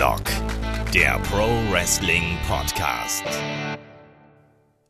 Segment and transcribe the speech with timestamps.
[0.00, 0.24] Headlock,
[0.94, 3.22] der Pro Wrestling Podcast.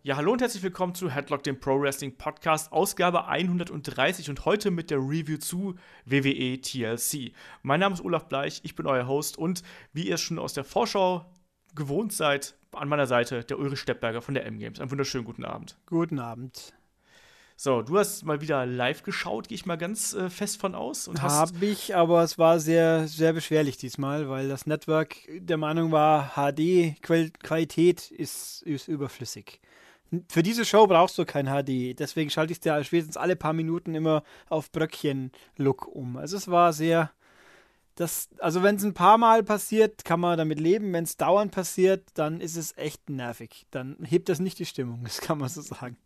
[0.05, 4.71] Ja, hallo und herzlich willkommen zu Headlock, dem Pro Wrestling Podcast, Ausgabe 130 und heute
[4.71, 7.33] mit der Review zu WWE TLC.
[7.63, 10.53] Mein Name ist Olaf Bleich, ich bin euer Host und wie ihr es schon aus
[10.53, 11.27] der Vorschau
[11.75, 14.79] gewohnt seid, an meiner Seite der Ulrich Steppberger von der M-Games.
[14.79, 15.77] Einen wunderschönen guten Abend.
[15.87, 16.73] Guten Abend.
[17.63, 21.11] So, du hast mal wieder live geschaut, gehe ich mal ganz äh, fest von aus.
[21.21, 26.31] Habe ich, aber es war sehr, sehr beschwerlich diesmal, weil das Network der Meinung war,
[26.37, 29.61] HD-Qualität ist, ist überflüssig.
[30.31, 33.53] Für diese Show brauchst du kein HD, deswegen schalte ich es dir spätestens alle paar
[33.53, 36.17] Minuten immer auf Bröckchen-Look um.
[36.17, 37.11] Also es war sehr,
[37.95, 40.95] das, also wenn es ein paar Mal passiert, kann man damit leben.
[40.95, 43.67] Wenn es dauernd passiert, dann ist es echt nervig.
[43.71, 45.99] Dann hebt das nicht die Stimmung, das kann man so sagen.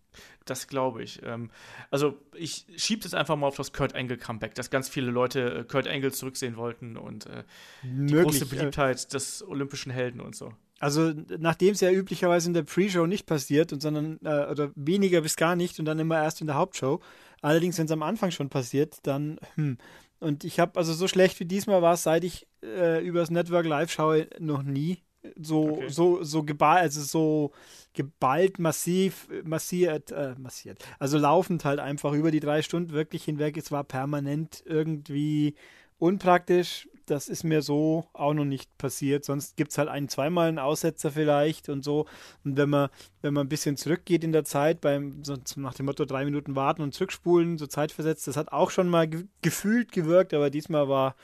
[0.44, 1.20] Das glaube ich.
[1.24, 1.50] Ähm,
[1.90, 5.58] also ich schiebe das einfach mal auf das Kurt Angle Comeback, dass ganz viele Leute
[5.60, 7.44] äh, Kurt Angle zurücksehen wollten und äh,
[7.82, 10.52] die große Beliebtheit des olympischen Helden und so.
[10.80, 15.20] Also nachdem es ja üblicherweise in der Pre-Show nicht passiert und sondern äh, oder weniger
[15.20, 17.00] bis gar nicht und dann immer erst in der Hauptshow.
[17.40, 19.78] Allerdings, wenn es am Anfang schon passiert, dann hm.
[20.20, 23.66] Und ich habe also so schlecht wie diesmal war es, seit ich äh, übers Network
[23.66, 25.02] Live schaue, noch nie
[25.36, 25.88] so okay.
[25.88, 27.52] so so geballt, also so
[27.94, 30.84] geballt, massiv, massiert, äh, massiert.
[30.98, 33.56] Also laufend halt einfach über die drei Stunden wirklich hinweg.
[33.56, 35.54] Es war permanent irgendwie
[35.98, 36.88] unpraktisch.
[37.06, 39.24] Das ist mir so auch noch nicht passiert.
[39.24, 42.06] Sonst gibt es halt ein, zweimal einen Aussetzer vielleicht und so.
[42.44, 42.88] Und wenn man,
[43.22, 46.56] wenn man ein bisschen zurückgeht in der Zeit, beim, so nach dem Motto drei Minuten
[46.56, 50.88] warten und zurückspulen, so zeitversetzt, das hat auch schon mal ge gefühlt gewirkt, aber diesmal
[50.88, 51.14] war,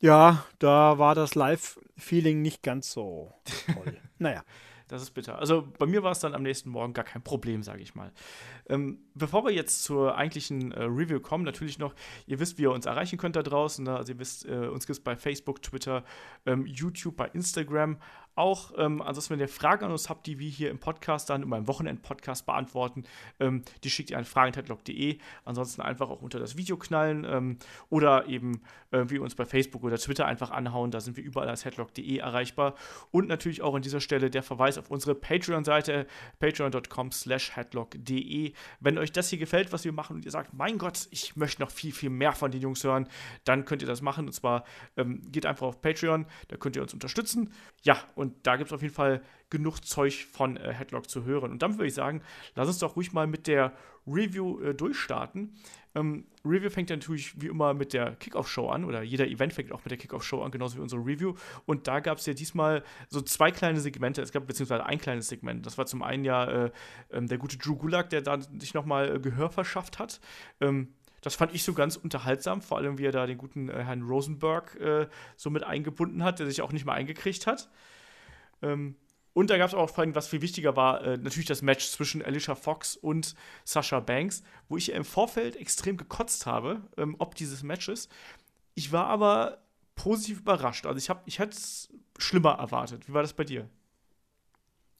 [0.00, 3.32] ja, da war das Live-Feeling nicht ganz so
[3.72, 3.96] toll.
[4.18, 4.42] naja.
[4.88, 5.38] Das ist bitter.
[5.38, 8.12] Also bei mir war es dann am nächsten Morgen gar kein Problem, sage ich mal.
[8.68, 11.94] Ähm, bevor wir jetzt zur eigentlichen äh, Review kommen, natürlich noch,
[12.26, 13.84] ihr wisst, wie ihr uns erreichen könnt da draußen.
[13.84, 13.96] Ne?
[13.96, 16.04] Also ihr wisst, äh, uns gibt es bei Facebook, Twitter,
[16.46, 17.98] ähm, YouTube, bei Instagram
[18.36, 18.72] auch.
[18.76, 21.48] Ähm, ansonsten, wenn ihr Fragen an uns habt, die wir hier im Podcast dann, in
[21.48, 23.04] meinem Wochenend-Podcast beantworten,
[23.40, 25.18] ähm, die schickt ihr an fragen.headlock.de.
[25.44, 27.58] Ansonsten einfach auch unter das Video knallen ähm,
[27.88, 30.90] oder eben äh, wie uns bei Facebook oder Twitter einfach anhauen.
[30.90, 32.74] Da sind wir überall als headlock.de erreichbar.
[33.10, 36.06] Und natürlich auch an dieser Stelle der Verweis auf unsere Patreon-Seite,
[36.38, 38.52] patreon.com slash headlock.de.
[38.80, 41.62] Wenn euch das hier gefällt, was wir machen und ihr sagt, mein Gott, ich möchte
[41.62, 43.08] noch viel, viel mehr von den Jungs hören,
[43.44, 44.26] dann könnt ihr das machen.
[44.26, 44.64] Und zwar
[44.96, 47.52] ähm, geht einfach auf Patreon, da könnt ihr uns unterstützen.
[47.82, 51.24] Ja, und und da gibt es auf jeden Fall genug Zeug von äh, Headlock zu
[51.24, 51.52] hören.
[51.52, 52.22] Und dann würde ich sagen,
[52.56, 53.72] lass uns doch ruhig mal mit der
[54.04, 55.54] Review äh, durchstarten.
[55.94, 59.70] Ähm, Review fängt ja natürlich wie immer mit der Kickoff-Show an oder jeder Event fängt
[59.70, 61.34] auch mit der Kickoff-Show an, genauso wie unsere Review.
[61.64, 64.20] Und da gab es ja diesmal so zwei kleine Segmente.
[64.22, 65.64] Es gab beziehungsweise ein kleines Segment.
[65.64, 66.70] Das war zum einen ja äh,
[67.12, 70.20] ähm, der gute Drew Gulak, der da sich nochmal äh, Gehör verschafft hat.
[70.60, 70.88] Ähm,
[71.22, 74.02] das fand ich so ganz unterhaltsam, vor allem wie er da den guten äh, Herrn
[74.02, 77.68] Rosenberg äh, so mit eingebunden hat, der sich auch nicht mal eingekriegt hat.
[78.62, 78.96] Ähm,
[79.32, 81.88] und da gab es auch vor allem, was viel wichtiger war, äh, natürlich das Match
[81.88, 83.34] zwischen Alicia Fox und
[83.64, 88.08] Sasha Banks, wo ich im Vorfeld extrem gekotzt habe, ähm, ob dieses Matches.
[88.74, 89.58] Ich war aber
[89.94, 90.86] positiv überrascht.
[90.86, 93.08] Also ich, ich hätte es schlimmer erwartet.
[93.08, 93.68] Wie war das bei dir?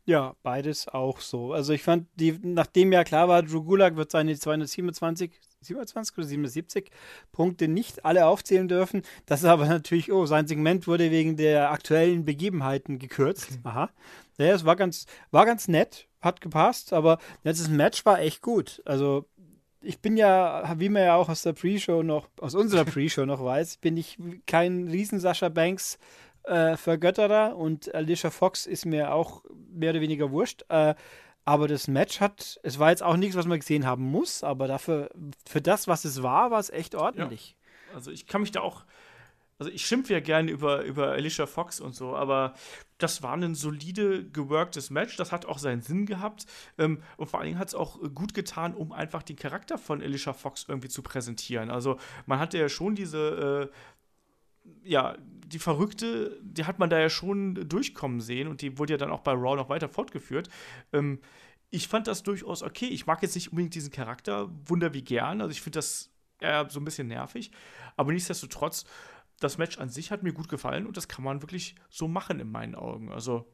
[0.04, 1.52] Ja, beides auch so.
[1.52, 6.26] Also ich fand, die, nachdem ja klar war, Drew Gulak wird seine 227 27 oder
[6.26, 6.90] 77
[7.32, 9.02] Punkte nicht alle aufzählen dürfen.
[9.26, 13.58] Das ist aber natürlich, oh, sein Segment wurde wegen der aktuellen Begebenheiten gekürzt.
[13.64, 13.90] Aha.
[14.38, 18.82] Ja, es war ganz, war ganz nett, hat gepasst, aber letztes Match war echt gut.
[18.84, 19.26] Also
[19.80, 23.42] ich bin ja, wie man ja auch aus der Pre-Show noch, aus unserer Pre-Show noch
[23.42, 25.98] weiß, bin ich kein riesen Sascha Banks
[26.44, 29.42] äh, Vergötterer und Alicia Fox ist mir auch
[29.72, 30.64] mehr oder weniger wurscht.
[30.68, 30.94] Äh,
[31.46, 34.66] aber das Match hat, es war jetzt auch nichts, was man gesehen haben muss, aber
[34.66, 35.10] dafür,
[35.48, 37.56] für das, was es war, war es echt ordentlich.
[37.88, 37.94] Ja.
[37.94, 38.84] Also ich kann mich da auch,
[39.60, 42.54] also ich schimpfe ja gerne über, über Alicia Fox und so, aber
[42.98, 46.46] das war ein solide geworktes Match, das hat auch seinen Sinn gehabt
[46.78, 50.03] ähm, und vor allen Dingen hat es auch gut getan, um einfach den Charakter von
[50.03, 51.71] Alicia Fox irgendwie zu präsentieren.
[51.71, 55.16] Also man hatte ja schon diese, äh, ja,
[55.47, 59.10] die Verrückte, die hat man da ja schon durchkommen sehen und die wurde ja dann
[59.10, 60.48] auch bei Raw noch weiter fortgeführt.
[60.93, 61.21] Ähm,
[61.71, 62.87] ich fand das durchaus okay.
[62.87, 65.41] Ich mag jetzt nicht unbedingt diesen Charakter, wunder wie gern.
[65.41, 66.10] Also ich finde das
[66.41, 67.51] eher so ein bisschen nervig.
[67.97, 68.84] Aber nichtsdestotrotz,
[69.41, 72.41] das Match an sich hat mir gut gefallen und das kann man wirklich so machen
[72.41, 73.13] in meinen Augen.
[73.13, 73.47] Also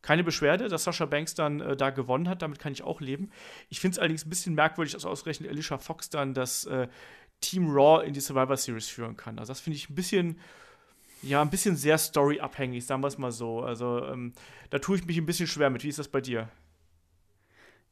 [0.00, 3.30] keine Beschwerde, dass Sascha Banks dann äh, da gewonnen hat, damit kann ich auch leben.
[3.68, 6.88] Ich finde es allerdings ein bisschen merkwürdig, dass ausgerechnet Alicia Fox dann das äh,
[7.40, 9.38] Team Raw in die Survivor Series führen kann.
[9.38, 10.40] Also das finde ich ein bisschen
[11.22, 13.60] ja, ein bisschen sehr storyabhängig, sagen wir es mal so.
[13.60, 14.32] Also, ähm,
[14.70, 15.84] da tue ich mich ein bisschen schwer mit.
[15.84, 16.48] Wie ist das bei dir?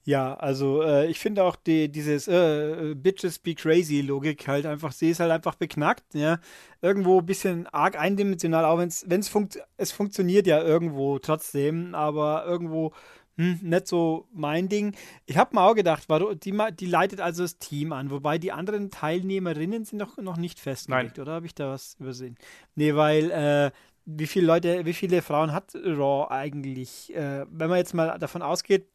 [0.04, 4.92] Ja, also äh, ich finde auch die, dieses äh, Bitches be crazy Logik halt einfach,
[4.92, 6.38] sie ist halt einfach beknackt, ja.
[6.80, 8.88] Irgendwo ein bisschen arg eindimensional, auch wenn
[9.20, 12.92] es funkt, es funktioniert ja irgendwo trotzdem, aber irgendwo
[13.40, 14.94] hm, nicht so mein Ding.
[15.24, 16.06] Ich habe mir auch gedacht,
[16.44, 20.60] die, die leitet also das Team an, wobei die anderen Teilnehmerinnen sind noch, noch nicht
[20.60, 21.22] festgelegt, Nein.
[21.22, 22.36] oder habe ich da was übersehen?
[22.74, 23.70] Nee, weil äh,
[24.04, 27.14] wie viele Leute, wie viele Frauen hat Raw eigentlich?
[27.14, 28.86] Äh, wenn man jetzt mal davon ausgeht,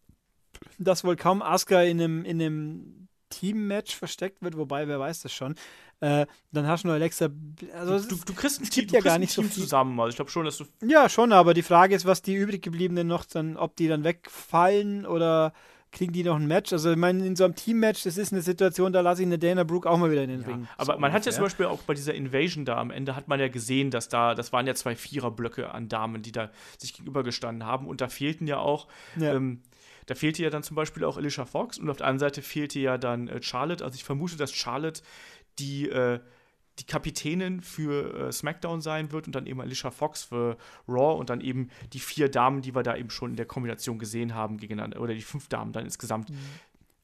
[0.78, 3.05] dass wohl kaum Asuka in einem, in einem
[3.40, 5.56] Team-Match versteckt wird, wobei, wer weiß das schon.
[6.02, 7.30] Äh, dann hast du nur Alexa.
[7.74, 9.64] Also du, du, du kriegst ein Team, ja gar nicht Team so viel.
[9.64, 10.00] zusammen.
[10.00, 10.66] Also ich glaube schon, dass du.
[10.86, 14.04] Ja, schon, aber die Frage ist, was die übrig gebliebenen noch dann, ob die dann
[14.04, 15.54] wegfallen oder
[15.96, 16.72] kriegen die noch ein Match?
[16.74, 19.40] Also, ich meine, in so einem Team-Match, das ist eine Situation, da lasse ich eine
[19.40, 20.68] Dana Brooke auch mal wieder in den ja, Ring.
[20.78, 23.28] Aber so man hat ja zum Beispiel auch bei dieser Invasion da am Ende, hat
[23.28, 26.94] man ja gesehen, dass da, das waren ja zwei Viererblöcke an Damen, die da sich
[26.94, 28.88] gegenübergestanden haben und da fehlten ja auch.
[29.16, 29.34] Ja.
[29.34, 29.62] Ähm,
[30.06, 32.80] da fehlte ja dann zum Beispiel auch Alicia Fox und auf der anderen Seite fehlte
[32.80, 33.84] ja dann äh, Charlotte.
[33.84, 35.02] Also ich vermute, dass Charlotte
[35.60, 36.20] die, äh,
[36.80, 40.58] die Kapitänin für äh, SmackDown sein wird und dann eben Alicia Fox für
[40.88, 43.98] Raw und dann eben die vier Damen, die wir da eben schon in der Kombination
[43.98, 46.30] gesehen haben, gegeneinander, oder die fünf Damen dann insgesamt.
[46.30, 46.38] Mhm.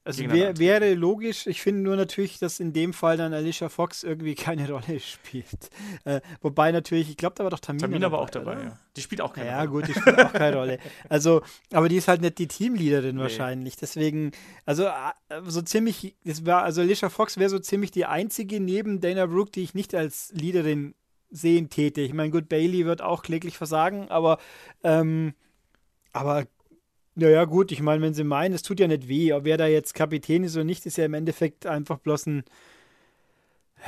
[0.04, 4.02] Also wär, wäre logisch, ich finde nur natürlich, dass in dem Fall dann Alicia Fox
[4.02, 5.70] irgendwie keine Rolle spielt.
[6.06, 7.86] Äh, wobei natürlich, ich glaube, da war doch Tamina.
[7.86, 8.64] Tamina war auch dabei, oder?
[8.64, 8.80] ja.
[8.96, 9.66] Die spielt auch keine ja, Rolle.
[9.66, 10.80] Ja, gut, die spielt auch keine Rolle.
[11.10, 13.22] Also, aber die ist halt nicht die Teamleaderin nee.
[13.22, 13.76] wahrscheinlich.
[13.76, 14.32] Deswegen,
[14.66, 14.92] also äh,
[15.46, 19.52] so ziemlich, das war, also Alicia Fox wäre so ziemlich die einzige neben Dana Brooke,
[19.52, 20.96] die ich nicht als Leaderin
[21.30, 22.02] sehen täte.
[22.02, 24.40] Ich meine, gut, Bailey wird auch kläglich versagen, aber
[24.84, 25.34] ähm,
[26.14, 26.46] aber
[27.16, 29.68] naja, gut, ich meine, wenn sie meinen, es tut ja nicht weh, ob wer da
[29.68, 32.44] jetzt Kapitän ist oder nicht, ist ja im Endeffekt einfach bloß ein.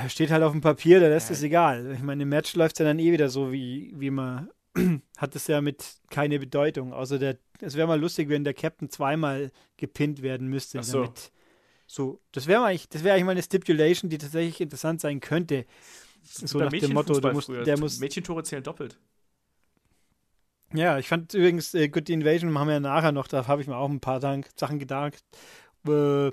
[0.07, 1.93] Steht halt auf dem Papier, da ist es egal.
[1.93, 4.49] Ich meine, im Match läuft es ja dann eh wieder so, wie, wie man.
[5.17, 6.93] hat es ja mit keine Bedeutung.
[6.93, 7.37] Außer der.
[7.61, 10.79] Es wäre mal lustig, wenn der Captain zweimal gepinnt werden müsste.
[10.79, 11.01] Ach so.
[11.03, 11.31] Damit,
[11.85, 15.65] so, das wäre eigentlich, das wäre eigentlich mal eine Stipulation, die tatsächlich interessant sein könnte.
[16.23, 17.99] So nach dem Motto, du musst, der muss.
[17.99, 18.97] Mädchentore zählen doppelt.
[20.73, 23.67] Ja, ich fand übrigens äh, Good Invasion machen wir ja nachher noch, da habe ich
[23.67, 25.23] mir auch ein paar Dank, Sachen gedacht,
[25.87, 26.31] äh,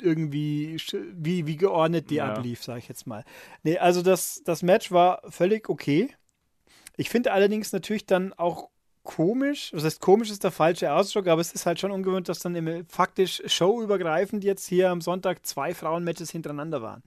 [0.00, 0.78] irgendwie
[1.14, 2.32] wie, wie geordnet die ja.
[2.32, 3.24] ablief, sage ich jetzt mal.
[3.62, 6.14] Nee, also das, das Match war völlig okay.
[6.96, 8.70] Ich finde allerdings natürlich dann auch
[9.02, 12.40] komisch, was heißt komisch ist der falsche Ausdruck, aber es ist halt schon ungewöhnlich, dass
[12.40, 17.02] dann im, faktisch showübergreifend jetzt hier am Sonntag zwei Frauenmatches hintereinander waren.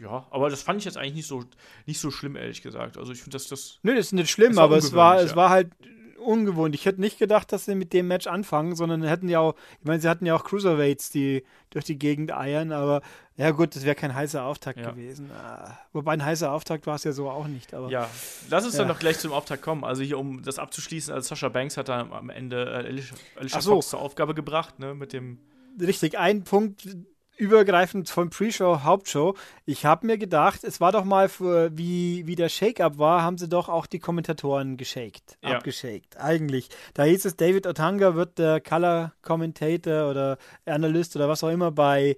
[0.00, 1.44] Ja, aber das fand ich jetzt eigentlich nicht so,
[1.86, 2.96] nicht so schlimm, ehrlich gesagt.
[2.96, 3.78] Also ich finde, dass das.
[3.82, 5.22] Nö, das ist nicht schlimm, aber es war, ja.
[5.22, 5.70] es war halt
[6.18, 6.74] ungewohnt.
[6.74, 9.86] Ich hätte nicht gedacht, dass sie mit dem Match anfangen, sondern hätten ja auch, ich
[9.86, 13.02] meine, sie hatten ja auch Cruiserweights, die durch die Gegend eiern, aber
[13.36, 14.90] ja gut, das wäre kein heißer Auftakt ja.
[14.90, 15.30] gewesen.
[15.32, 17.72] Ah, wobei ein heißer Auftakt war es ja so auch nicht.
[17.72, 18.08] Aber, ja,
[18.50, 18.80] lass uns ja.
[18.80, 19.84] dann noch gleich zum Auftakt kommen.
[19.84, 23.60] Also hier, um das abzuschließen, also Sascha Banks hat da am Ende äh, Alicia, Alicia
[23.60, 23.74] so.
[23.74, 25.38] Fox zur Aufgabe gebracht, ne, mit dem
[25.80, 26.88] Richtig, ein Punkt,
[27.38, 29.34] übergreifend vom Pre-Show, Hauptshow.
[29.64, 33.38] Ich habe mir gedacht, es war doch mal, für, wie, wie der Shake-Up war, haben
[33.38, 35.56] sie doch auch die Kommentatoren geshaked, ja.
[35.56, 36.16] abgeshaked.
[36.18, 36.68] Eigentlich.
[36.94, 41.70] Da hieß es, David Otanga wird der Color Commentator oder Analyst oder was auch immer
[41.70, 42.16] bei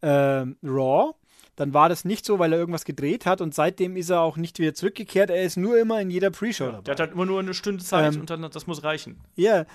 [0.00, 1.14] ähm, Raw.
[1.56, 4.38] Dann war das nicht so, weil er irgendwas gedreht hat und seitdem ist er auch
[4.38, 5.28] nicht wieder zurückgekehrt.
[5.28, 6.84] Er ist nur immer in jeder Pre-Show ja, dabei.
[6.84, 9.20] Der hat halt immer nur eine Stunde Zeit ähm, und dann das muss reichen.
[9.36, 9.66] Ja,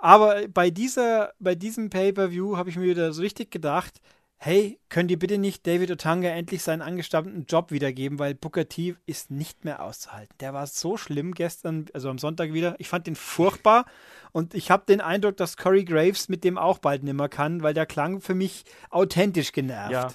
[0.00, 4.00] aber bei dieser, bei diesem Pay-per-View habe ich mir wieder so richtig gedacht,
[4.42, 8.96] hey, könnt ihr bitte nicht David Otanga endlich seinen angestammten Job wiedergeben, weil Booker T
[9.04, 10.34] ist nicht mehr auszuhalten.
[10.40, 12.74] Der war so schlimm gestern, also am Sonntag wieder.
[12.78, 13.84] Ich fand den furchtbar
[14.32, 17.74] und ich habe den Eindruck, dass Corey Graves mit dem auch bald nimmer kann, weil
[17.74, 19.92] der klang für mich authentisch genervt.
[19.92, 20.08] Ja.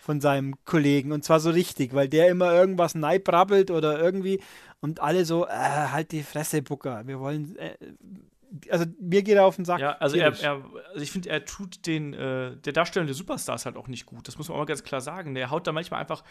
[0.00, 4.40] Von seinem Kollegen und zwar so richtig, weil der immer irgendwas neibrabbelt oder irgendwie
[4.80, 7.06] und alle so, äh, halt die Fresse, Booker.
[7.06, 7.76] Wir wollen, äh,
[8.70, 9.80] also mir geht er auf den Sack.
[9.80, 13.66] Ja, also, er, er, also ich finde, er tut den, äh, der Darsteller der Superstars
[13.66, 14.28] halt auch nicht gut.
[14.28, 15.34] Das muss man auch mal ganz klar sagen.
[15.34, 16.22] Der haut da manchmal einfach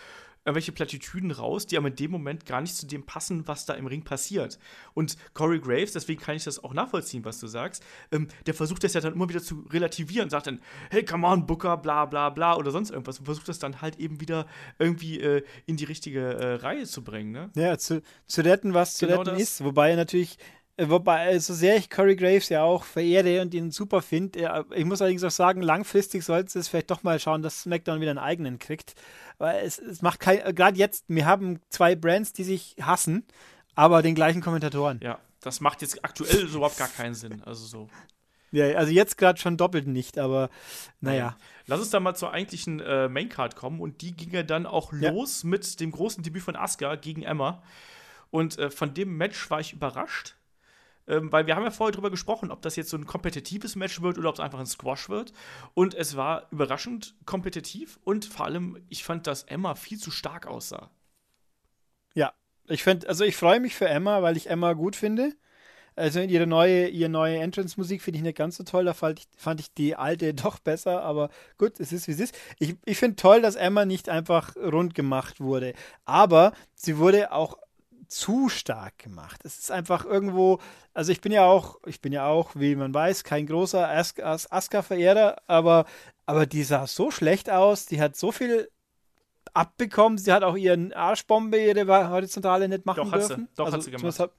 [0.43, 3.73] irgendwelche Plattitüden raus, die aber in dem Moment gar nicht zu dem passen, was da
[3.73, 4.57] im Ring passiert.
[4.93, 8.83] Und Corey Graves, deswegen kann ich das auch nachvollziehen, was du sagst, ähm, der versucht
[8.83, 10.59] das ja dann immer wieder zu relativieren, sagt dann,
[10.89, 13.99] hey, come on, Booker, bla bla bla oder sonst irgendwas und versucht das dann halt
[13.99, 14.47] eben wieder
[14.79, 17.31] irgendwie äh, in die richtige äh, Reihe zu bringen.
[17.31, 17.51] Ne?
[17.55, 19.41] Ja, zu, zu retten, was genau zu retten das.
[19.41, 19.63] ist.
[19.63, 20.41] Wobei natürlich äh,
[20.89, 25.01] wobei, so sehr ich Corey Graves ja auch verehre und ihn super finde, ich muss
[25.01, 28.57] allerdings auch sagen, langfristig sollte es vielleicht doch mal schauen, dass SmackDown wieder einen eigenen
[28.57, 28.95] kriegt.
[29.37, 33.25] Weil es, es macht kein, äh, gerade jetzt, wir haben zwei Brands, die sich hassen,
[33.75, 34.99] aber den gleichen Kommentatoren.
[35.03, 37.41] Ja, das macht jetzt aktuell so überhaupt gar keinen Sinn.
[37.43, 37.89] Also so.
[38.51, 40.49] Ja, also jetzt gerade schon doppelt nicht, aber
[40.99, 41.37] naja.
[41.67, 44.93] Lass uns dann mal zur eigentlichen äh, Maincard kommen und die ging ja dann auch
[44.93, 45.11] ja.
[45.11, 47.63] los mit dem großen Debüt von Asuka gegen Emma.
[48.29, 50.35] Und äh, von dem Match war ich überrascht
[51.07, 54.01] ähm, weil wir haben ja vorher drüber gesprochen, ob das jetzt so ein kompetitives Match
[54.01, 55.33] wird oder ob es einfach ein Squash wird.
[55.73, 60.47] Und es war überraschend kompetitiv und vor allem, ich fand, dass Emma viel zu stark
[60.47, 60.89] aussah.
[62.13, 62.33] Ja,
[62.67, 65.33] ich finde, also ich freue mich für Emma, weil ich Emma gut finde.
[65.95, 68.85] Also ihre neue, ihre neue Entrance-Musik finde ich nicht ganz so toll.
[68.85, 72.19] Da fand ich, fand ich die alte doch besser, aber gut, es ist wie es
[72.19, 72.35] ist.
[72.59, 75.73] Ich, ich finde toll, dass Emma nicht einfach rund gemacht wurde.
[76.05, 77.57] Aber sie wurde auch
[78.11, 79.41] zu stark gemacht.
[79.45, 80.59] Es ist einfach irgendwo,
[80.93, 85.41] also ich bin ja auch, ich bin ja auch, wie man weiß, kein großer Asuka-Verehrer,
[85.47, 85.85] aber,
[86.25, 88.69] aber die sah so schlecht aus, die hat so viel
[89.53, 93.31] abbekommen, sie hat auch ihren Arschbombe, ihre horizontale nicht machen Doch, dürfen.
[93.31, 93.55] Hat sie.
[93.55, 94.19] Doch, also, hat sie gemacht.
[94.19, 94.31] Hat,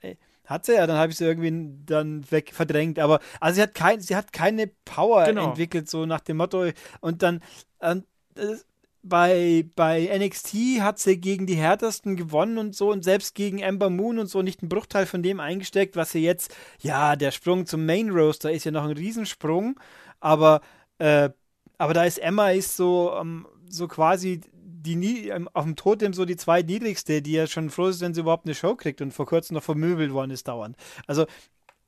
[0.00, 2.98] äh, hat sie ja, dann habe ich sie irgendwie dann weg verdrängt.
[2.98, 5.50] Aber also sie hat kein, sie hat keine Power genau.
[5.50, 6.70] entwickelt, so nach dem Motto.
[7.00, 7.42] Und dann,
[7.78, 8.04] und,
[8.36, 8.56] äh,
[9.02, 13.90] bei, bei NXT hat sie gegen die härtesten gewonnen und so und selbst gegen Ember
[13.90, 17.66] Moon und so nicht einen Bruchteil von dem eingesteckt, was sie jetzt, ja, der Sprung
[17.66, 19.80] zum Main Roaster ist ja noch ein Riesensprung,
[20.20, 20.60] aber,
[20.98, 21.30] äh,
[21.78, 24.40] aber da ist Emma ist so, um, so quasi
[24.82, 28.20] die ähm, auf dem Totem so die zweitniedrigste, die ja schon froh ist, wenn sie
[28.20, 30.76] überhaupt eine Show kriegt und vor kurzem noch vermöbelt worden ist dauernd.
[31.06, 31.26] Also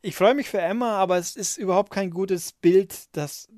[0.02, 3.48] ich freue mich für Emma, aber es ist überhaupt kein gutes Bild, das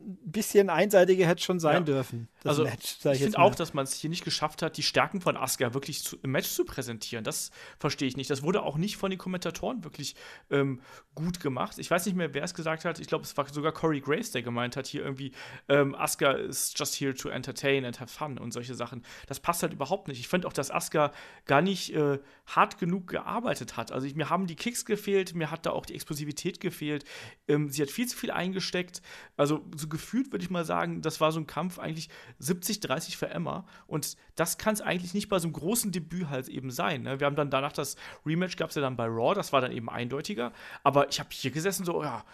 [0.00, 1.80] ein bisschen einseitiger hätte schon sein ja.
[1.80, 2.28] dürfen.
[2.44, 5.20] Also Match, ich, ich finde auch, dass man es hier nicht geschafft hat, die Stärken
[5.20, 7.24] von Asuka wirklich zu, im Match zu präsentieren.
[7.24, 8.30] Das verstehe ich nicht.
[8.30, 10.14] Das wurde auch nicht von den Kommentatoren wirklich
[10.50, 10.80] ähm,
[11.14, 11.78] gut gemacht.
[11.78, 12.98] Ich weiß nicht mehr, wer es gesagt hat.
[12.98, 15.32] Ich glaube, es war sogar Corey Grace, der gemeint hat, hier irgendwie,
[15.68, 19.04] ähm, Asuka is just here to entertain and have fun und solche Sachen.
[19.26, 20.20] Das passt halt überhaupt nicht.
[20.20, 21.12] Ich finde auch, dass Asuka
[21.46, 23.92] gar nicht äh, hart genug gearbeitet hat.
[23.92, 27.04] Also ich, mir haben die Kicks gefehlt, mir hat da auch die Explosivität gefehlt.
[27.48, 29.02] Ähm, sie hat viel zu viel eingesteckt.
[29.36, 32.08] Also so gefühlt würde ich mal sagen, das war so ein Kampf eigentlich
[32.40, 33.66] 70-30 für Emma.
[33.86, 37.02] Und das kann es eigentlich nicht bei so einem großen Debüt halt eben sein.
[37.02, 37.20] Ne?
[37.20, 39.72] Wir haben dann danach das Rematch, gab es ja dann bei Raw, das war dann
[39.72, 40.52] eben eindeutiger.
[40.82, 42.24] Aber ich habe hier gesessen, so, ja,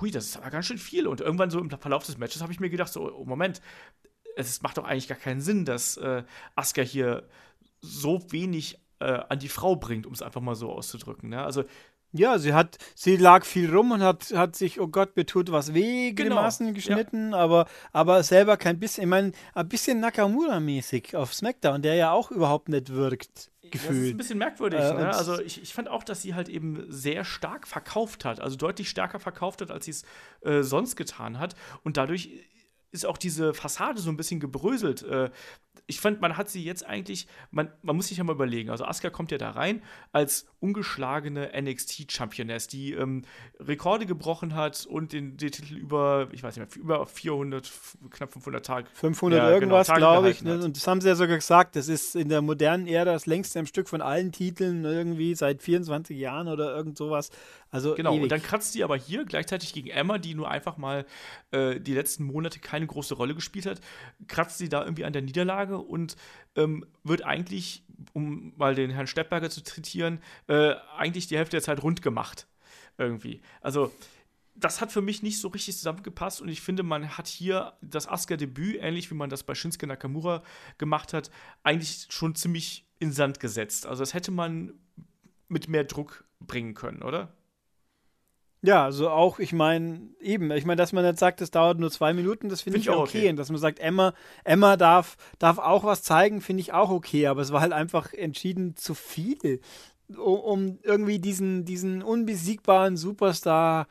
[0.00, 1.06] hui, das ist aber ganz schön viel.
[1.06, 3.60] Und irgendwann so im Verlauf des Matches habe ich mir gedacht, so, oh, Moment,
[4.36, 7.28] es macht doch eigentlich gar keinen Sinn, dass äh, Asuka hier
[7.80, 11.30] so wenig äh, an die Frau bringt, um es einfach mal so auszudrücken.
[11.30, 11.42] Ne?
[11.42, 11.64] Also
[12.12, 15.52] ja, sie hat, sie lag viel rum und hat, hat sich, oh Gott, mir tut
[15.52, 16.36] was weh, genau.
[16.36, 17.38] Grimassen geschnitten, ja.
[17.38, 22.30] aber, aber selber kein bisschen, ich meine, ein bisschen Nakamura-mäßig auf SmackDown, der ja auch
[22.30, 23.50] überhaupt nicht wirkt.
[23.70, 23.90] Gefühlt.
[23.90, 24.80] Das ist ein bisschen merkwürdig.
[24.80, 25.14] Äh, ne?
[25.14, 28.88] Also ich, ich fand auch, dass sie halt eben sehr stark verkauft hat, also deutlich
[28.88, 30.04] stärker verkauft hat, als sie es
[30.42, 31.56] äh, sonst getan hat.
[31.82, 32.30] Und dadurch
[32.92, 35.02] ist auch diese Fassade so ein bisschen gebröselt.
[35.02, 35.30] Äh,
[35.88, 38.70] ich fand, man hat sie jetzt eigentlich, man, man muss sich ja mal überlegen.
[38.70, 43.22] Also Asuka kommt ja da rein als ungeschlagene NXT-Championess, die ähm,
[43.60, 47.70] Rekorde gebrochen hat und den, den, Titel über, ich weiß nicht mehr, über 400,
[48.10, 48.88] knapp 500 Tage.
[48.94, 50.42] 500 ja, irgendwas, genau, glaube ich.
[50.42, 50.60] Ne?
[50.64, 53.60] Und das haben sie ja sogar gesagt, das ist in der modernen Ära das längste
[53.60, 57.30] am Stück von allen Titeln irgendwie seit 24 Jahren oder irgend sowas.
[57.70, 58.22] Also genau, ewig.
[58.24, 61.04] und dann kratzt sie aber hier gleichzeitig gegen Emma, die nur einfach mal
[61.50, 63.80] äh, die letzten Monate keine große Rolle gespielt hat,
[64.28, 66.16] kratzt sie da irgendwie an der Niederlage und
[66.54, 71.62] ähm, wird eigentlich, um mal den Herrn Steppberger zu zitieren, äh, eigentlich die Hälfte der
[71.62, 72.46] Zeit rund gemacht.
[72.98, 73.42] Irgendwie.
[73.60, 73.92] Also,
[74.54, 78.08] das hat für mich nicht so richtig zusammengepasst und ich finde, man hat hier das
[78.08, 80.42] Asuka-Debüt, ähnlich wie man das bei Shinsuke Nakamura
[80.78, 81.30] gemacht hat,
[81.62, 83.86] eigentlich schon ziemlich in Sand gesetzt.
[83.86, 84.72] Also, das hätte man
[85.48, 87.34] mit mehr Druck bringen können, oder?
[88.66, 91.90] Ja, also auch, ich meine, eben, ich meine, dass man jetzt sagt, es dauert nur
[91.90, 93.18] zwei Minuten, das finde find ich auch okay.
[93.18, 93.30] okay.
[93.30, 97.28] Und dass man sagt, Emma, Emma darf, darf auch was zeigen, finde ich auch okay.
[97.28, 99.60] Aber es war halt einfach entschieden zu viel,
[100.08, 103.86] um, um irgendwie diesen, diesen unbesiegbaren Superstar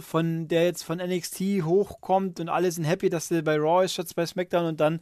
[0.00, 3.92] von der jetzt von NXT hochkommt und alle sind happy, dass der bei Raw ist,
[3.92, 5.00] statt bei SmackDown und dann,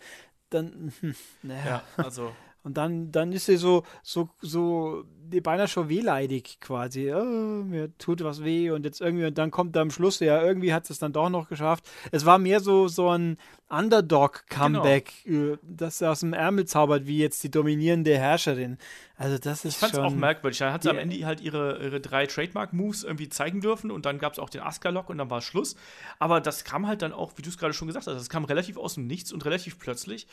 [0.51, 1.65] dann, hm, naja.
[1.65, 2.33] Ja, also
[2.66, 5.04] und dann, dann ist sie so, so, so
[5.40, 7.12] beinahe schon wehleidig quasi.
[7.14, 10.42] Oh, mir tut was weh und jetzt irgendwie, und dann kommt da am Schluss, ja,
[10.42, 11.88] irgendwie hat es dann doch noch geschafft.
[12.11, 15.52] Es war mehr so, so ein Underdog-Comeback, genau.
[15.52, 18.78] Äh, das aus dem Ärmel zaubert, wie jetzt die dominierende Herrscherin.
[19.16, 20.58] Also, das ist Ich fand es auch merkwürdig.
[20.58, 24.18] Dann hat sie am Ende halt ihre, ihre drei Trademark-Moves irgendwie zeigen dürfen und dann
[24.18, 25.76] gab es auch den Aska-Lock und dann war Schluss.
[26.18, 28.44] Aber das kam halt dann auch, wie du es gerade schon gesagt hast, das kam
[28.44, 30.26] relativ aus dem Nichts und relativ plötzlich.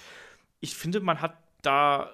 [0.61, 2.09] Ich finde, man hat da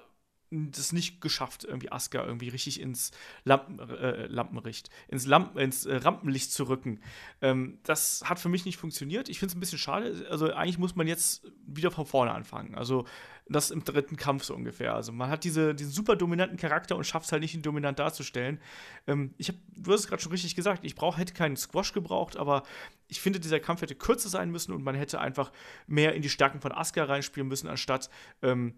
[0.50, 3.12] das nicht geschafft, irgendwie Aska irgendwie richtig ins
[3.44, 7.00] Lampen, äh, Lampenlicht, ins, Lampen, ins äh, Rampenlicht zu rücken.
[7.40, 9.28] Ähm, das hat für mich nicht funktioniert.
[9.28, 10.26] Ich finde es ein bisschen schade.
[10.28, 12.74] Also eigentlich muss man jetzt wieder von vorne anfangen.
[12.74, 13.06] Also
[13.48, 14.94] das im dritten Kampf so ungefähr.
[14.94, 17.98] Also man hat diese, diesen super dominanten Charakter und schafft es halt nicht, ihn dominant
[17.98, 18.60] darzustellen.
[19.06, 21.92] Ähm, ich hab, du hast es gerade schon richtig gesagt, ich brauch, hätte keinen Squash
[21.92, 22.62] gebraucht, aber
[23.08, 25.52] ich finde, dieser Kampf hätte kürzer sein müssen und man hätte einfach
[25.86, 28.08] mehr in die Stärken von Asuka reinspielen müssen, anstatt
[28.42, 28.74] ähm,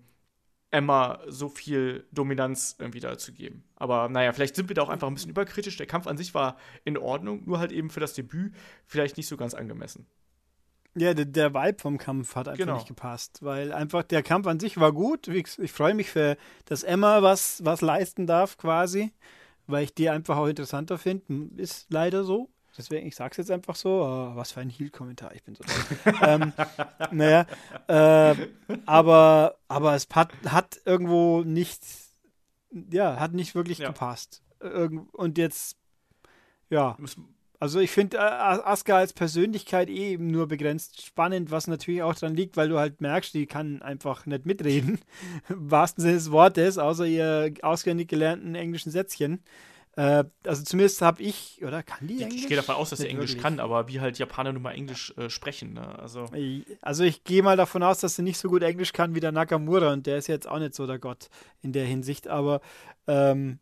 [0.72, 3.62] Emma so viel Dominanz irgendwie da zu geben.
[3.76, 5.76] Aber naja, vielleicht sind wir da auch einfach ein bisschen überkritisch.
[5.76, 8.54] Der Kampf an sich war in Ordnung, nur halt eben für das Debüt
[8.86, 10.06] vielleicht nicht so ganz angemessen.
[10.94, 12.74] Ja, der, der Vibe vom Kampf hat einfach Genau.
[12.74, 15.28] nicht gepasst, weil einfach der Kampf an sich war gut.
[15.28, 16.36] Ich, ich freue mich für,
[16.66, 19.12] dass Emma was, was leisten darf quasi,
[19.66, 21.60] weil ich die einfach auch interessanter finde.
[21.62, 22.50] Ist leider so.
[22.76, 23.90] Deswegen, ich sag's jetzt einfach so.
[24.02, 25.62] Oh, was für ein Heal-Kommentar, ich bin so.
[26.22, 26.52] ähm,
[27.10, 27.46] naja,
[27.88, 28.34] äh,
[28.86, 31.82] aber, aber es hat, hat irgendwo nicht,
[32.90, 33.88] ja, hat nicht wirklich Ja.
[33.88, 34.42] gepasst.
[34.60, 35.76] Irgend- Und jetzt,
[36.70, 36.96] ja,
[37.60, 42.14] also ich finde äh, Asuka als Persönlichkeit eh eben nur begrenzt spannend, was natürlich auch
[42.14, 44.98] dran liegt, weil du halt merkst, die kann einfach nicht mitreden,
[45.48, 49.42] im wahrsten Sinne des Wortes, außer ihr auswendig gelernten englischen Sätzchen.
[49.96, 52.40] Äh, also zumindest habe ich, oder kann die Ich, Englisch?
[52.42, 53.42] ich gehe davon aus, dass Nicht Englisch wirklich.
[53.42, 55.74] kann, aber wie halt Japaner nun mal Englisch äh, sprechen.
[55.74, 55.98] Ne?
[55.98, 56.26] Also,
[56.80, 59.32] Also ich gehe mal davon aus, dass sie nicht so gut Englisch kann wie der
[59.32, 61.28] Nakamura und der ist jetzt auch nicht so der Gott
[61.60, 62.60] in der Hinsicht, aber
[63.06, 63.58] ähm,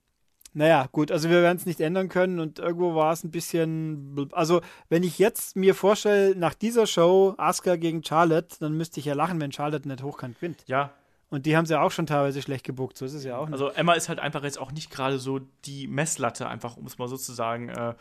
[0.53, 4.29] naja, gut, also wir werden es nicht ändern können und irgendwo war es ein bisschen,
[4.33, 9.07] also wenn ich jetzt mir vorstelle, nach dieser Show Asuka gegen Charlotte, dann müsste ich
[9.07, 10.65] ja lachen, wenn Charlotte nicht hochkant gewinnt.
[10.67, 10.93] ja,
[11.31, 13.53] Und die haben sie auch schon teilweise schlecht gebuckt, so ist es ja auch nicht.
[13.53, 16.99] also Emma ist halt einfach jetzt auch nicht gerade so die Messlatte, einfach um es
[16.99, 17.95] mal so zu sagen, äh,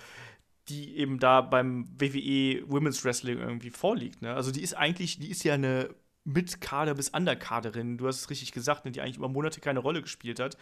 [0.67, 4.21] die eben da beim WWE Women's Wrestling irgendwie vorliegt.
[4.21, 4.33] Ne?
[4.33, 5.89] Also die ist eigentlich, die ist ja eine
[6.25, 10.01] Mit-Kader bis Underkaderin, du hast es richtig gesagt, ne, die eigentlich über Monate keine Rolle
[10.01, 10.57] gespielt hat.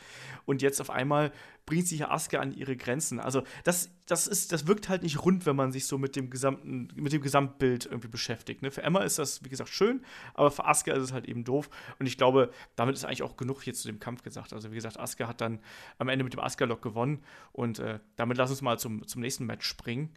[0.46, 1.32] Und jetzt auf einmal
[1.66, 3.20] bringt sie hier Asuka an ihre Grenzen.
[3.20, 6.30] Also das, das ist, das wirkt halt nicht rund, wenn man sich so mit dem
[6.30, 8.62] gesamten, mit dem Gesamtbild irgendwie beschäftigt.
[8.62, 8.72] Ne?
[8.72, 11.70] Für Emma ist das, wie gesagt, schön, aber für Asuka ist es halt eben doof.
[12.00, 14.54] Und ich glaube, damit ist eigentlich auch genug hier zu dem Kampf gesagt.
[14.54, 15.60] Also wie gesagt, Asuka hat dann
[15.98, 17.24] am Ende mit dem Asuka-Lock gewonnen.
[17.52, 20.14] Und äh, damit lass uns mal zum, zum nächsten Match springen.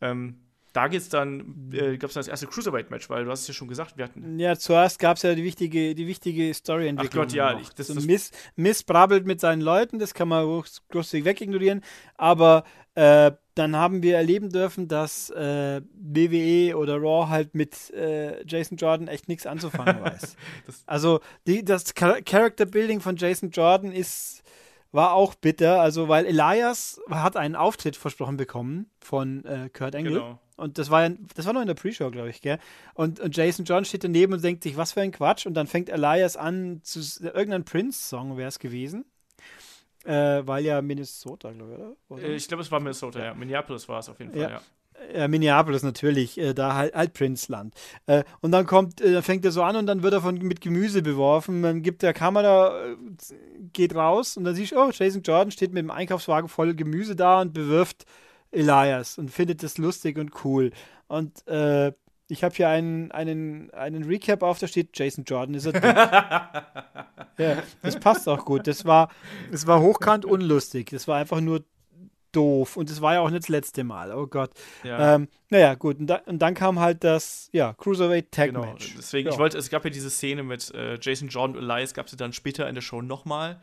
[0.00, 0.38] Ähm,
[0.76, 3.54] da geht's dann, äh, gab es dann das erste Cruiserweight-Match, weil du hast es ja
[3.54, 7.24] schon gesagt, wir hatten Ja, zuerst gab es ja die wichtige, die wichtige Story-Entwicklung.
[7.24, 10.28] Ach Gott, ja, ich- das- so das- Miss, Miss brabbelt mit seinen Leuten, das kann
[10.28, 11.82] man groß- großzügig wegignorieren.
[12.16, 12.64] Aber
[12.94, 18.76] äh, dann haben wir erleben dürfen, dass äh, WWE oder Raw halt mit äh, Jason
[18.76, 20.36] Jordan echt nichts anzufangen weiß.
[20.86, 24.42] Also die, das Char Character Building von Jason Jordan ist
[24.92, 30.12] war auch bitter, also weil Elias hat einen Auftritt versprochen bekommen von äh, Kurt Angle.
[30.14, 30.38] Genau.
[30.56, 32.58] Und das war ja, das war noch in der Pre-Show, glaube ich, gell?
[32.94, 35.46] Und, und Jason John steht daneben und denkt sich, was für ein Quatsch.
[35.46, 39.04] Und dann fängt Elias an, zu, irgendein Prince-Song wäre es gewesen.
[40.04, 42.22] Äh, weil ja Minnesota, glaube ich, oder?
[42.22, 43.34] Äh, ich glaube, es war Minnesota, ja.
[43.34, 44.60] Minneapolis war es auf jeden Fall, Ja.
[45.14, 45.28] ja.
[45.28, 47.74] Minneapolis natürlich, äh, da halt, halt Princeland.
[48.06, 50.38] Äh, und dann kommt, äh, dann fängt er so an und dann wird er von,
[50.38, 51.62] mit Gemüse beworfen.
[51.62, 52.94] Dann gibt der Kamera,
[53.72, 57.16] geht raus und dann siehst du, oh, Jason Jordan steht mit dem Einkaufswagen voll Gemüse
[57.16, 58.06] da und bewirft
[58.56, 60.72] Elias und findet das lustig und cool.
[61.08, 61.92] Und äh,
[62.28, 65.74] ich habe hier einen, einen, einen Recap auf, da steht Jason Jordan ist er
[67.38, 68.66] ja, das passt auch gut.
[68.66, 69.10] Das war,
[69.50, 70.90] das war hochkant unlustig.
[70.90, 71.64] Das war einfach nur
[72.32, 72.76] doof.
[72.76, 74.12] Und das war ja auch nicht das letzte Mal.
[74.12, 74.50] Oh Gott.
[74.82, 75.14] ja.
[75.14, 75.98] Ähm, naja, gut.
[75.98, 78.94] Und, da, und dann kam halt das ja, Cruiserweight Tag Genau, Match.
[78.96, 79.32] deswegen, ja.
[79.32, 82.16] ich wollte, es gab ja diese Szene mit äh, Jason Jordan und Elias, gab es
[82.16, 83.60] dann später in der Show nochmal.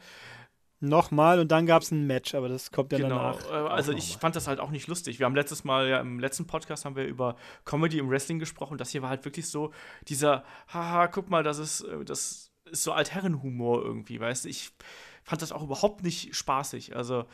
[0.84, 3.50] Nochmal und dann gab es ein Match, aber das kommt ja Genau, danach.
[3.50, 5.18] äh, also ich fand das halt auch nicht lustig.
[5.18, 8.78] Wir haben letztes Mal, ja, im letzten Podcast haben wir über Comedy im Wrestling gesprochen.
[8.78, 9.72] Das hier war halt wirklich so
[10.10, 10.44] dieser,
[10.74, 14.50] haha, guck mal, das ist, äh, das ist so Altherrenhumor irgendwie, weißt du.
[14.50, 14.72] Ich
[15.24, 16.96] fand das auch überhaupt nicht spaßig.
[16.96, 17.26] Also,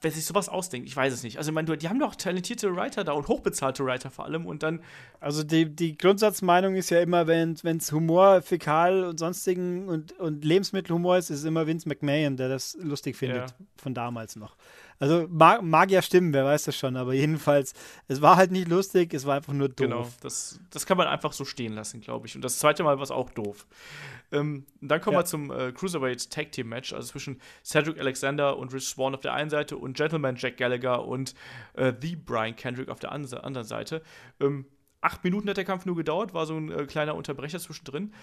[0.00, 1.38] wer sich sowas ausdenkt, ich weiß es nicht.
[1.38, 4.62] Also, ich meine, die haben doch talentierte Writer da und hochbezahlte Writer vor allem und
[4.62, 4.80] dann,
[5.20, 10.44] Also die, die Grundsatzmeinung ist ja immer, wenn es Humor, Fäkal und sonstigen und, und
[10.44, 13.56] Lebensmittelhumor ist, ist es immer Vince McMahon, der das lustig findet, Ja.
[13.76, 14.56] von damals noch.
[14.98, 17.74] Also mag, mag ja stimmen, wer weiß das schon, aber jedenfalls,
[18.08, 19.76] es war halt nicht lustig, es war einfach nur doof.
[19.76, 22.36] Genau, das, das kann man einfach so stehen lassen, glaube ich.
[22.36, 23.66] Und das zweite Mal war es auch doof.
[24.30, 25.20] Ähm, dann kommen Ja.
[25.20, 29.20] wir zum äh, Cruiserweight Tag Team Match, also zwischen Cedric Alexander und Rich Swan auf
[29.20, 31.34] der einen Seite und Gentleman Jack Gallagher und
[31.74, 34.02] äh, The Brian Kendrick auf der an anderen Seite.
[34.40, 34.66] Ähm,
[35.00, 38.14] acht Minuten hat der Kampf nur gedauert, war so ein äh, kleiner Unterbrecher zwischendrin.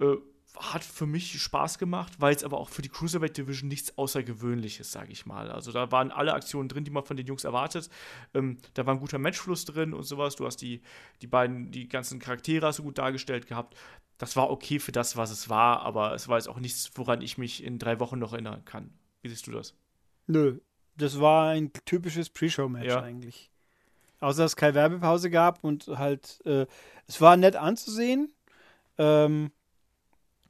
[0.00, 0.16] Äh,
[0.56, 4.92] hat für mich Spaß gemacht, war jetzt aber auch für die Cruiserweight Division nichts Außergewöhnliches,
[4.92, 5.50] sage ich mal.
[5.50, 7.88] Also da waren alle Aktionen drin, die man von den Jungs erwartet.
[8.34, 10.36] Ähm, da war ein guter Matchfluss drin und sowas.
[10.36, 10.80] Du hast die,
[11.22, 13.76] die beiden, die ganzen Charaktere du gut dargestellt gehabt.
[14.18, 17.20] Das war okay für das, was es war, aber es war jetzt auch nichts, woran
[17.20, 18.92] ich mich in drei Wochen noch erinnern kann.
[19.22, 19.74] Wie siehst du das?
[20.28, 20.60] Nö,
[20.96, 23.02] das war ein typisches Pre-Show-Match Ja.
[23.02, 23.50] eigentlich.
[24.20, 26.66] Außer dass es keine Werbepause gab und halt, äh,
[27.06, 28.32] es war nett anzusehen.
[28.96, 29.50] Ähm,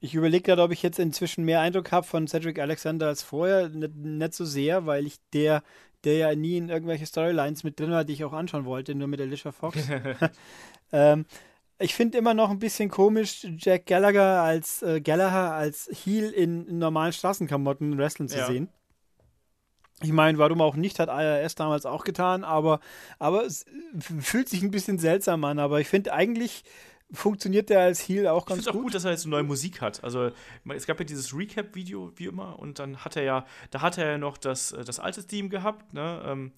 [0.05, 3.71] ich überlege gerade, ob ich jetzt inzwischen mehr Eindruck habe von Cedric Alexander als vorher.
[3.71, 5.63] Nicht, nicht so sehr, weil ich der,
[6.05, 9.09] der ja nie in irgendwelche Storylines mit drin war, die ich auch anschauen wollte, nur
[9.09, 9.79] mit Alicia Fox.
[10.93, 11.25] ähm,
[11.79, 16.67] ich finde immer noch ein bisschen komisch, Jack Gallagher als äh, Gallagher als Heel in,
[16.67, 18.47] in normalen Straßenklamotten wrestlen zu Ja.
[18.47, 18.69] sehen.
[20.03, 22.81] Ich meine, warum auch nicht, hat IRS damals auch getan, aber,
[23.19, 23.65] aber es
[24.21, 25.59] fühlt sich ein bisschen seltsam an.
[25.59, 26.65] Aber ich finde, eigentlich
[27.15, 28.83] funktioniert der als Heel auch Ich ganz finde es auch gut.
[28.85, 30.03] gut, dass er jetzt neue Musik hat.
[30.05, 30.31] Also
[30.69, 34.13] es gab ja dieses Recap-Video, wie immer, und dann hat er ja, da hat er
[34.13, 36.23] ja noch das, äh, das alte Theme gehabt, ne?
[36.27, 36.53] Ähm,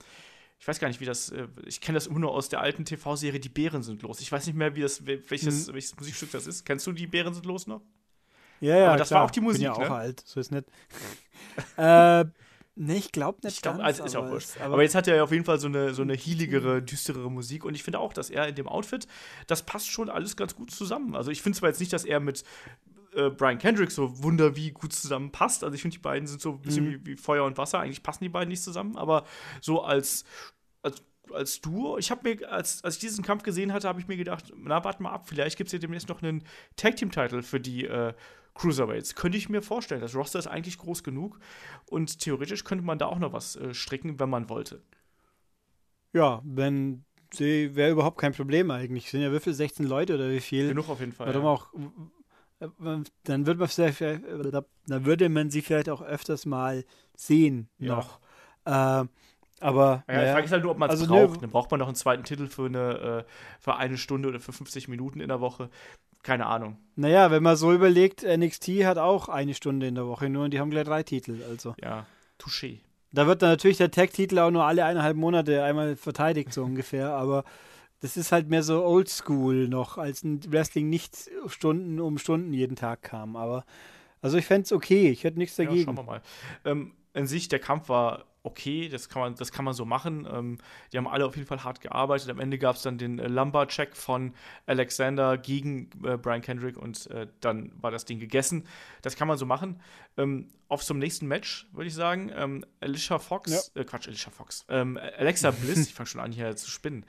[0.59, 2.85] ich weiß gar nicht, wie das, äh, ich kenne das immer nur aus der alten
[2.87, 4.21] TV-Serie Die Bären sind los.
[4.21, 6.64] Ich weiß nicht mehr, wie das, wel- welches, welches Musikstück das ist.
[6.64, 7.83] Kennst du Die Bären sind los noch?
[8.61, 9.87] Ja, ja, Aber das war auch die Musik, Bin ja ne?
[9.87, 10.64] auch alt, so ist nicht.
[11.77, 12.25] äh,
[12.77, 14.51] nee, ich glaube nicht Ich glaube, also ist auch aber wurscht.
[14.57, 17.31] es- Aber, jetzt hat er ja auf jeden Fall so eine, so eine healigere, düsterere
[17.31, 17.65] Musik.
[17.65, 19.09] Und ich finde auch, dass er in dem Outfit,
[19.49, 21.17] das passt schon alles ganz gut zusammen.
[21.17, 22.45] Also ich finde zwar jetzt nicht, dass er mit
[23.15, 25.65] äh, Brian Kendrick so wunder wie gut zusammenpasst.
[25.65, 26.91] Also ich finde, die beiden sind so ein bisschen Mhm.
[26.93, 27.81] wie, wie Feuer und Wasser.
[27.81, 28.97] Eigentlich passen die beiden nicht zusammen.
[28.97, 29.25] Aber
[29.61, 30.25] so als,
[30.83, 34.07] als als Duo, ich habe mir, als, als ich diesen Kampf gesehen hatte, habe ich
[34.07, 36.45] mir gedacht, na, warte mal ab, vielleicht gibt es ja demnächst noch einen
[36.77, 38.12] Tag-Team-Title für die äh,
[38.57, 39.14] Cruiserweights.
[39.14, 40.01] Könnte ich mir vorstellen.
[40.01, 41.38] Das Roster ist eigentlich groß genug
[41.87, 44.83] und theoretisch könnte man da auch noch was äh, stricken, wenn man wollte.
[46.12, 49.11] Ja, wenn sie wäre überhaupt kein Problem eigentlich.
[49.11, 49.55] Sind ja wie viel?
[49.55, 50.69] 16 Leute oder wie viel?
[50.69, 51.29] Genug auf jeden Fall.
[51.29, 51.49] Warum ja.
[51.51, 51.69] auch?
[53.25, 57.97] Dann würde man vielleicht, dann würde man sie vielleicht auch öfters mal sehen Ja.
[57.97, 58.21] noch.
[58.64, 59.05] Äh,
[59.61, 61.35] aber Ja, die naja, Frage ist halt nur, ob man es also, braucht.
[61.35, 64.40] ne- Dann braucht man noch einen zweiten Titel für eine, äh, für eine Stunde oder
[64.40, 65.71] für 50 Minuten in der Woche.
[66.23, 66.77] Keine Ahnung.
[66.97, 70.51] naja, wenn man so überlegt, NXT hat auch eine Stunde in der Woche nur und
[70.53, 71.42] die haben gleich drei Titel.
[71.49, 72.05] Also Ja,
[72.40, 72.81] touché.
[73.12, 77.11] da wird dann natürlich der Tag-Titel auch nur alle eineinhalb Monate einmal verteidigt so ungefähr.
[77.11, 77.45] Aber
[78.01, 82.75] das ist halt mehr so Oldschool noch, als ein Wrestling nicht Stunden um Stunden jeden
[82.77, 83.37] Tag kam.
[83.37, 83.64] Aber
[84.21, 85.09] also ich fände es okay.
[85.11, 85.85] Ich hätte nichts Ja, dagegen.
[85.85, 86.23] schauen wir mal.
[86.64, 90.27] Ähm, in sich, der Kampf war okay, das kann man, das kann man so machen.
[90.33, 90.59] Ähm,
[90.93, 92.31] die haben alle auf jeden Fall hart gearbeitet.
[92.31, 94.33] Am Ende gab es dann den äh, Lumber-Check von
[94.67, 98.65] Alexander gegen äh, Brian Kendrick und äh, dann war das Ding gegessen.
[99.03, 99.81] Das kann man so machen.
[100.17, 102.33] Ähm, auf zum nächsten Match, würde ich sagen.
[102.35, 104.65] Ähm, Alicia Fox, äh, Quatsch, Alicia Fox.
[104.69, 107.07] Ähm, Alexa Bliss, ich fange schon an hier zu spinnen.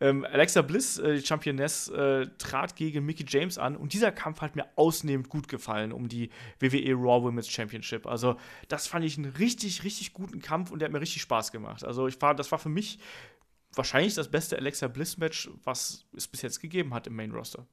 [0.00, 4.40] Ähm, Alexa Bliss, äh, die Championess, äh, trat gegen Mickey James an und dieser Kampf
[4.40, 6.30] hat mir ausnehmend gut gefallen um die
[6.60, 8.06] WWE Raw Women's Championship.
[8.06, 8.36] Also,
[8.68, 11.84] das fand ich einen richtig, richtig guten Kampf und der hat mir richtig Spaß gemacht.
[11.84, 12.98] Also, ich war, das war für mich
[13.74, 17.66] wahrscheinlich das beste Alexa Bliss-Match, was es bis jetzt gegeben hat im Main Roster.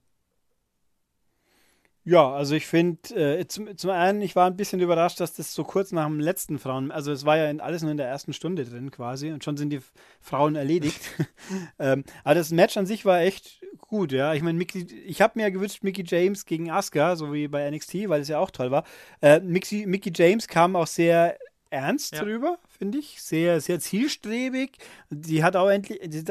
[2.08, 5.56] Ja, also ich finde, äh, zum, zum einen, ich war ein bisschen überrascht, dass das
[5.56, 8.08] so kurz nach dem letzten Frauen, also es war ja in, alles nur in der
[8.08, 9.80] ersten Stunde drin quasi und schon sind die
[10.22, 11.02] Frauen erledigt.
[11.80, 14.36] ähm, aber das Match an sich war echt gut, ja.
[14.36, 18.08] Ich meine, ich habe mir ja gewünscht, Mickey James gegen Asuka, so wie bei NXT,
[18.08, 18.84] weil es ja auch toll war.
[19.22, 21.40] Äh, Mickey, Mickey James kam auch sehr
[21.72, 22.24] ernst Ja.
[22.24, 23.20] drüber, finde ich.
[23.20, 24.78] Sehr, sehr zielstrebig.
[25.10, 26.24] Die hat auch endlich, die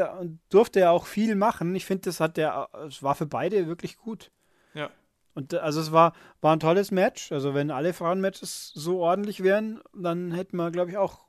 [0.51, 1.75] durfte ja auch viel machen.
[1.75, 4.31] Ich finde, das hat der, es war für beide wirklich gut.
[4.73, 4.91] Ja.
[5.35, 7.33] Und äh, also es war, war ein tolles Match.
[7.33, 11.25] Also wenn alle Frauenmatches so ordentlich wären, dann hätten wir, glaube ich, auch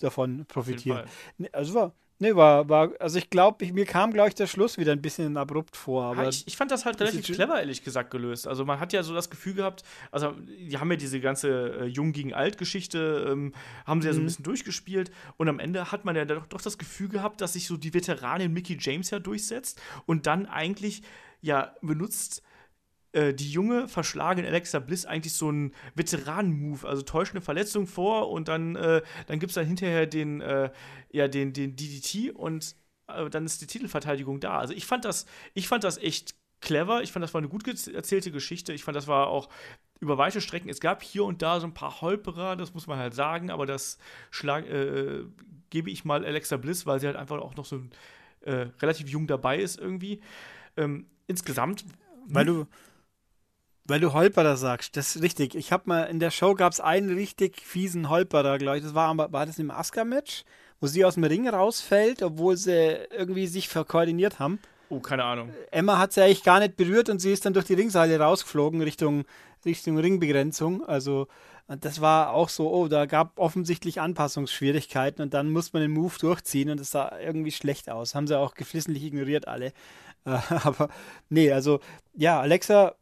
[0.00, 1.08] davon profitiert.
[1.38, 4.78] Nee, also war, nee, war, war, also ich glaube, mir kam, glaube ich, der Schluss
[4.78, 6.04] wieder ein bisschen abrupt vor.
[6.04, 8.48] Aber Ja, ich, ich fand das halt relativ clever, ehrlich gesagt, gelöst.
[8.48, 11.84] Also man hat ja so das Gefühl gehabt, also die haben ja diese ganze äh,
[11.86, 13.54] Jung gegen Alt-Geschichte, ähm,
[13.86, 14.26] haben sie ja so ein Mhm.
[14.26, 17.66] bisschen durchgespielt und am Ende hat man ja doch, doch das Gefühl gehabt, dass sich
[17.66, 21.02] so die Veteranin Mickey James ja durchsetzt und dann eigentlich
[21.42, 22.42] ja benutzt
[23.12, 28.30] äh, die junge, verschlagene Alexa Bliss eigentlich so einen Veteranen-Move, also täuscht eine Verletzung vor
[28.30, 30.70] und dann, äh, dann gibt es dann hinterher den, äh,
[31.10, 32.74] ja, den, den DDT und
[33.08, 34.58] äh, dann ist die Titelverteidigung da.
[34.58, 37.66] Also ich fand das, ich fand das echt clever, ich fand das war eine gut
[37.88, 39.48] erzählte Geschichte, ich fand das war auch
[40.00, 42.98] über weite Strecken, es gab hier und da so ein paar Holperer, das muss man
[42.98, 43.98] halt sagen, aber das
[44.30, 45.24] schlag, äh,
[45.70, 47.80] gebe ich mal Alexa Bliss, weil sie halt einfach auch noch so
[48.44, 50.20] relativ jung dabei ist irgendwie.
[50.76, 51.84] Ähm, insgesamt
[52.26, 52.66] weil du,
[53.84, 55.54] weil du Holperer sagst, das ist richtig.
[55.54, 58.84] Ich habe mal in der Show gab es einen richtig fiesen Holperer, glaube ich.
[58.84, 60.44] Das war, aber- war das im Asuka-Match,
[60.80, 64.58] wo sie aus dem Ring rausfällt, obwohl sie irgendwie sich verkoordiniert haben.
[64.88, 65.50] Oh, keine Ahnung.
[65.70, 68.82] Emma hat sie eigentlich gar nicht berührt und sie ist dann durch die Ringseile rausgeflogen
[68.82, 69.24] Richtung,
[69.64, 70.84] Richtung Ringbegrenzung.
[70.86, 71.28] Also
[71.66, 76.14] das war auch so, oh, da gab offensichtlich Anpassungsschwierigkeiten und dann muss man den Move
[76.20, 78.14] durchziehen und es sah irgendwie schlecht aus.
[78.14, 79.72] Haben sie auch geflissentlich ignoriert alle.
[80.26, 80.88] Äh, aber
[81.30, 81.80] nee, also
[82.14, 82.94] ja, Alexa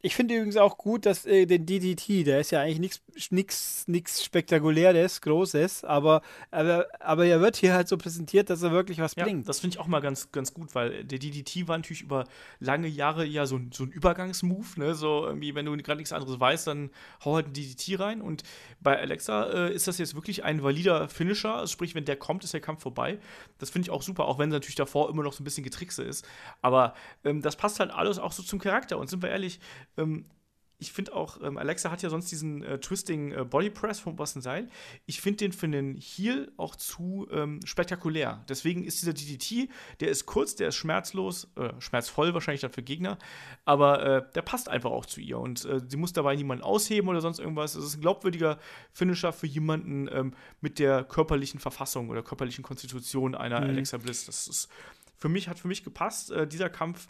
[0.00, 5.20] Ich finde übrigens auch gut, dass äh, den DDT, der ist ja eigentlich nichts Spektakuläres,
[5.20, 9.24] Großes, aber, aber, aber er wird hier halt so präsentiert, dass er wirklich was ja,
[9.24, 9.48] bringt.
[9.48, 12.24] Das finde ich auch mal ganz, ganz gut, weil der DDT war natürlich über
[12.60, 14.94] lange Jahre ja so, so ein Übergangsmove, ne?
[14.94, 16.90] So irgendwie, wenn du gerade nichts anderes weißt, dann
[17.24, 18.20] hau halt ein DDT rein.
[18.20, 18.44] Und
[18.80, 21.54] bei Alexa äh, ist das jetzt wirklich ein valider Finisher.
[21.54, 23.18] Also sprich, wenn der kommt, ist der Kampf vorbei.
[23.58, 26.04] Das finde ich auch super, auch wenn natürlich davor immer noch so ein bisschen Getrickse
[26.04, 26.24] ist.
[26.62, 28.96] Aber ähm, das passt halt alles auch so zum Charakter.
[28.96, 29.58] Und sind wir ehrlich,
[29.98, 30.24] ähm,
[30.80, 34.14] ich finde auch, ähm, Alexa hat ja sonst diesen äh, Twisting äh, Body Press vom
[34.14, 34.68] Boston Seil.
[35.06, 38.44] Ich finde den für einen Heal auch zu ähm, spektakulär.
[38.48, 42.82] Deswegen ist dieser DDT, der ist kurz, der ist schmerzlos, äh, schmerzvoll wahrscheinlich dann für
[42.82, 43.18] Gegner,
[43.64, 47.08] aber äh, der passt einfach auch zu ihr und äh, sie muss dabei niemanden ausheben
[47.08, 47.74] oder sonst irgendwas.
[47.74, 48.58] Es ist ein glaubwürdiger
[48.92, 53.70] Finisher für jemanden ähm, mit der körperlichen Verfassung oder körperlichen Konstitution einer mhm.
[53.70, 54.26] Alexa Bliss.
[54.26, 54.68] Das ist
[55.16, 56.30] für mich, hat für mich gepasst.
[56.30, 57.08] Äh, dieser Kampf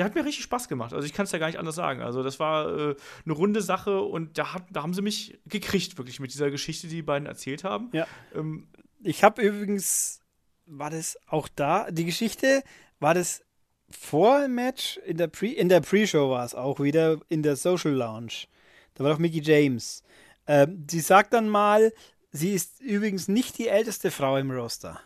[0.00, 0.94] der hat mir richtig Spaß gemacht.
[0.94, 2.00] Also ich kann es ja gar nicht anders sagen.
[2.00, 5.98] Also das war äh, eine runde Sache und da, hat, da haben sie mich gekriegt,
[5.98, 7.90] wirklich mit dieser Geschichte, die die beiden erzählt haben.
[7.92, 8.06] Ja.
[8.34, 8.66] Ähm,
[9.02, 10.22] ich habe übrigens,
[10.64, 12.62] war das auch da, die Geschichte,
[12.98, 13.44] war das
[13.90, 17.56] vor dem Match, in der Pre, in der Pre-Show war es auch wieder, in der
[17.56, 18.46] Social Lounge.
[18.94, 20.02] Da war doch Mickey James.
[20.46, 21.92] Ähm, sie sagt dann mal,
[22.32, 24.98] sie ist übrigens nicht die älteste Frau im Roster.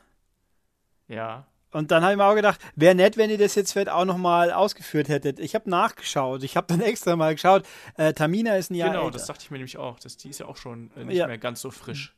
[1.09, 1.49] Ja.
[1.75, 4.05] Und dann habe ich mir auch gedacht, wäre nett, wenn ihr das jetzt vielleicht auch
[4.05, 5.41] nochmal ausgeführt hättet.
[5.41, 6.45] Ich habe nachgeschaut.
[6.45, 7.65] Ich habe dann extra mal geschaut.
[7.97, 9.19] Äh, Tamina ist ein Jahr Genau, älter.
[9.19, 9.99] das dachte ich mir nämlich auch.
[9.99, 11.27] Das, die ist ja auch schon äh, nicht ja.
[11.27, 12.15] mehr ganz so frisch.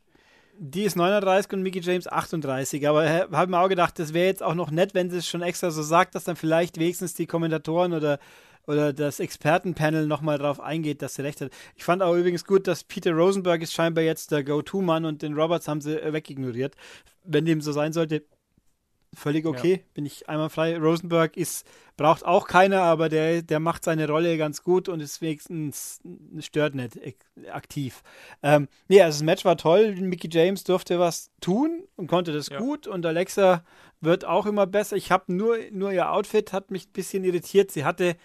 [0.59, 2.87] Die ist 39 und Mickey James 38.
[2.87, 5.27] Aber ich habe mir auch gedacht, das wäre jetzt auch noch nett, wenn sie es
[5.27, 8.19] schon extra so sagt, dass dann vielleicht wenigstens die Kommentatoren oder,
[8.67, 11.51] oder das Expertenpanel nochmal drauf eingeht, dass sie recht hat.
[11.77, 15.33] Ich fand auch übrigens gut, dass Peter Rosenberg ist scheinbar jetzt der Go-To-Mann und den
[15.33, 16.75] Roberts haben sie wegignoriert.
[17.25, 18.23] Wenn dem so sein sollte,
[19.17, 19.79] völlig okay, ja.
[19.95, 20.77] bin ich einmal frei.
[20.79, 25.21] Rosenberg ist, braucht auch keiner, aber der, der macht seine Rolle ganz gut und ist
[25.21, 26.01] wenigstens
[26.41, 26.99] stört nicht
[27.51, 28.03] aktiv.
[28.43, 29.97] Ähm, nee, also das Match war toll.
[29.97, 32.59] Mickey James durfte was tun und konnte das ja.
[32.59, 33.65] gut und Alexa
[34.01, 34.97] wird auch immer besser.
[34.97, 37.71] Ich habe nur, nur ihr Outfit hat mich ein bisschen irritiert.
[37.71, 38.17] Sie hatte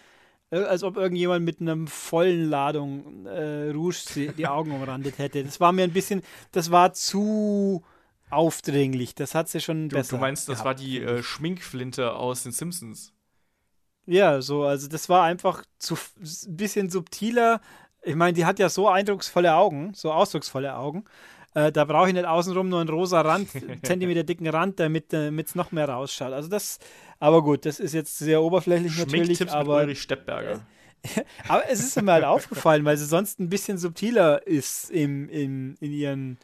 [0.52, 5.44] äh, als ob irgendjemand mit einer vollen Ladung äh, Rouge die Augen umrandet hätte.
[5.44, 7.84] Das war mir ein bisschen, das war zu
[8.32, 9.16] aufdringlich.
[9.16, 10.18] Das hat sie schon du, besser.
[10.18, 13.14] Du meinst, das gehabt, war die äh, Schminkflinte aus den Simpsons?
[14.06, 17.62] Ja, so, also das war einfach zu ein bisschen subtiler.
[18.02, 21.06] Ich meine, die hat ja so eindrucksvolle Augen, so ausdrucksvolle Augen.
[21.54, 23.50] Äh, da brauche ich nicht außenrum nur einen rosa Rand,
[23.84, 26.34] Zentimeter dicken Rand, damit es noch mehr rausschaut.
[26.34, 26.80] Also das,
[27.20, 29.50] aber gut, das ist jetzt sehr oberflächlich natürlich.
[29.52, 30.62] Aber, mit Ulrich Steppberger.
[31.48, 35.76] aber es ist mir halt aufgefallen, weil sie sonst ein bisschen subtiler ist im, im,
[35.80, 36.38] in ihren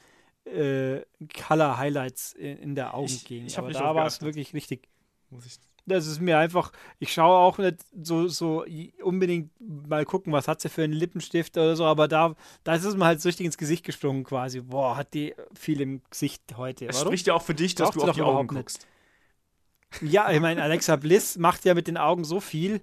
[0.47, 1.05] äh,
[1.45, 3.47] Color Highlights in, in der Augengegend.
[3.47, 4.87] Ich, ich Aber da war es wirklich richtig.
[5.29, 8.65] Muss ich das ist mir einfach, ich schaue auch nicht so, so
[9.01, 12.83] unbedingt mal gucken, was hat sie für einen Lippenstift oder so, aber da, da ist
[12.83, 14.59] es mir halt so richtig ins Gesicht gesprungen quasi.
[14.59, 16.87] Boah, hat die viel im Gesicht heute.
[16.87, 18.85] Es spricht ja auch für dich, dass Braucht du auf die Augen guckst.
[20.01, 20.13] Nicht.
[20.13, 22.81] Ja, ich meine, Alexa Bliss macht ja mit den Augen so viel.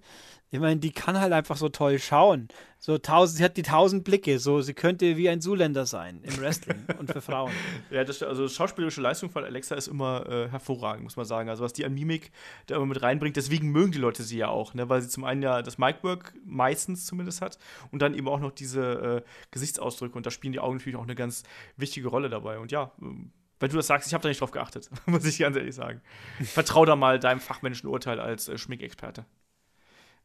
[0.54, 2.46] Ich meine, die kann halt einfach so toll schauen.
[2.78, 6.38] So tausend, sie hat die tausend Blicke, so sie könnte wie ein Zuländer sein im
[6.38, 7.50] Wrestling und für Frauen.
[7.90, 11.48] Ja, das, also schauspielerische Leistung von Alexa ist immer äh, hervorragend, muss man sagen.
[11.48, 12.30] Also was die an Mimik
[12.66, 14.88] da immer mit reinbringt, deswegen mögen die Leute sie ja auch, ne?
[14.88, 17.58] weil sie zum einen ja das Micwork meistens zumindest hat
[17.90, 21.02] und dann eben auch noch diese äh, Gesichtsausdrücke und da spielen die Augen natürlich auch
[21.02, 21.42] eine ganz
[21.76, 22.60] wichtige Rolle dabei.
[22.60, 25.38] Und ja, ähm, wenn du das sagst, ich habe da nicht drauf geachtet, muss ich
[25.38, 26.00] ganz ehrlich sagen.
[26.44, 29.24] Vertrau da mal deinem fachmännischen Urteil als äh, Schminkexperte.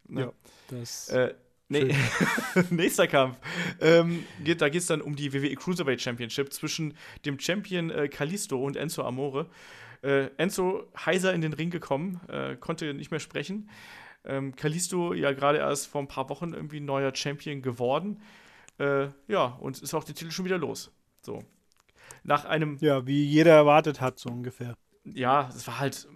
[0.10, 0.22] Ne?
[0.22, 0.32] Ja,
[0.70, 1.10] das.
[1.10, 1.34] Äh,
[1.68, 1.96] nee.
[2.70, 3.38] Nächster Kampf.
[3.80, 6.96] Ähm, geht, da geht es dann um die WWE Cruiserweight Championship zwischen
[7.26, 9.48] dem Champion äh, Kalisto und Enzo Amore.
[10.02, 13.70] Äh, Enzo heiser in den Ring gekommen, äh, konnte nicht mehr sprechen.
[14.26, 18.22] Ähm, Kalisto ja gerade erst vor ein paar Wochen irgendwie neuer Champion geworden.
[18.78, 20.92] Äh, ja, und ist auch der Titel schon wieder los.
[21.22, 21.44] So.
[22.24, 22.78] Nach einem.
[22.80, 24.76] Ja, wie jeder erwartet hat, so ungefähr.
[25.04, 26.08] Ja, es war halt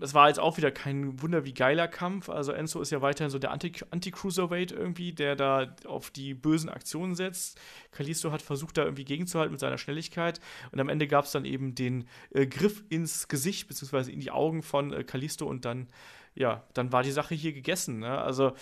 [0.00, 2.28] es war jetzt auch wieder kein Wunder wie geiler Kampf.
[2.28, 6.68] Also Enzo ist ja weiterhin so der Anti-Cruiserweight Anti irgendwie, der da auf die bösen
[6.68, 7.60] Aktionen setzt.
[7.90, 10.40] Kalisto hat versucht, da irgendwie gegenzuhalten mit seiner Schnelligkeit.
[10.70, 14.30] Und am Ende gab es dann eben den äh, Griff ins Gesicht, beziehungsweise in die
[14.30, 15.88] Augen von äh, Kalisto und dann,
[16.34, 17.98] ja, dann war die Sache hier gegessen.
[17.98, 18.18] Ne?
[18.18, 18.52] Also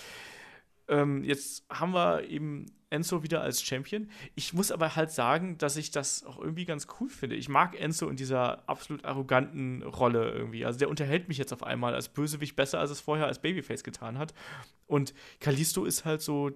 [0.89, 4.09] ähm, jetzt haben wir eben Enzo wieder als Champion.
[4.35, 7.37] Ich muss aber halt sagen, dass ich das auch irgendwie ganz cool finde.
[7.37, 10.65] Ich mag Enzo in dieser absolut arroganten Rolle irgendwie.
[10.65, 13.83] Also der unterhält mich jetzt auf einmal als Bösewicht besser, als es vorher als Babyface
[13.83, 14.33] getan hat.
[14.87, 16.51] Und Kalisto ist halt so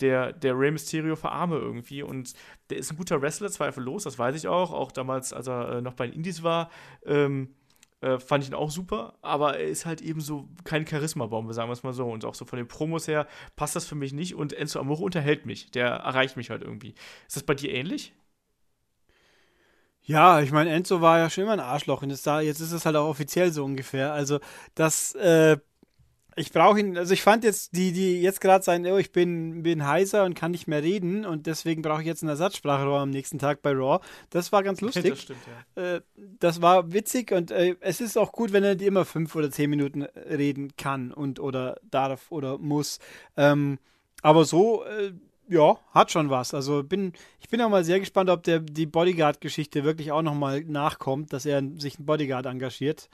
[0.00, 2.02] der, der Rey Mysterio für Arme irgendwie.
[2.02, 2.34] Und
[2.70, 4.72] der ist ein guter Wrestler, zweifellos, das weiß ich auch.
[4.72, 6.70] Auch damals, als er äh, noch bei den Indies war.
[7.04, 7.54] Ähm,
[8.00, 11.68] Äh, fand ich ihn auch super, aber er ist halt eben so kein Charisma-Baum, sagen
[11.68, 12.06] wir es mal so.
[12.08, 14.34] Und auch so von den Promos her passt das für mich nicht.
[14.34, 15.70] Und Enzo Amore unterhält mich.
[15.70, 16.94] Der erreicht mich halt irgendwie.
[17.26, 18.14] Ist das bei dir ähnlich?
[20.02, 22.96] Ja, ich meine, Enzo war ja schon immer ein Arschloch und jetzt ist es halt
[22.96, 24.12] auch offiziell so ungefähr.
[24.12, 24.40] Also,
[24.74, 25.58] das äh,
[26.36, 29.62] ich brauche ihn, also ich fand jetzt, die, die jetzt gerade sagen, oh, ich bin,
[29.62, 33.10] bin heiser und kann nicht mehr reden und deswegen brauche ich jetzt einen Ersatzsprachrohr am
[33.10, 34.00] nächsten Tag bei Raw.
[34.30, 35.10] Das war ganz lustig.
[35.10, 35.40] Das stimmt,
[35.76, 35.96] ja.
[35.96, 36.00] Äh,
[36.38, 39.70] das war witzig und äh, es ist auch gut, wenn er immer fünf oder zehn
[39.70, 42.98] Minuten reden kann und oder darf oder muss.
[43.36, 43.78] Ähm,
[44.22, 45.12] aber so, äh,
[45.48, 46.54] ja, hat schon was.
[46.54, 50.62] Also bin, ich bin auch mal sehr gespannt, ob der die Bodyguard-Geschichte wirklich auch nochmal
[50.62, 53.08] nachkommt, dass er sich einen Bodyguard engagiert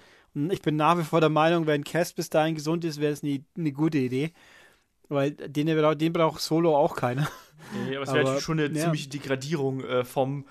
[0.50, 3.22] ich bin nach wie vor der Meinung, wenn Cass bis dahin gesund ist, wäre es
[3.22, 4.32] eine, eine gute Idee.
[5.08, 7.28] Weil den, den braucht Solo auch keiner.
[7.86, 8.84] Nee, aber es wäre schon eine ja.
[8.84, 10.46] ziemliche Degradierung äh, vom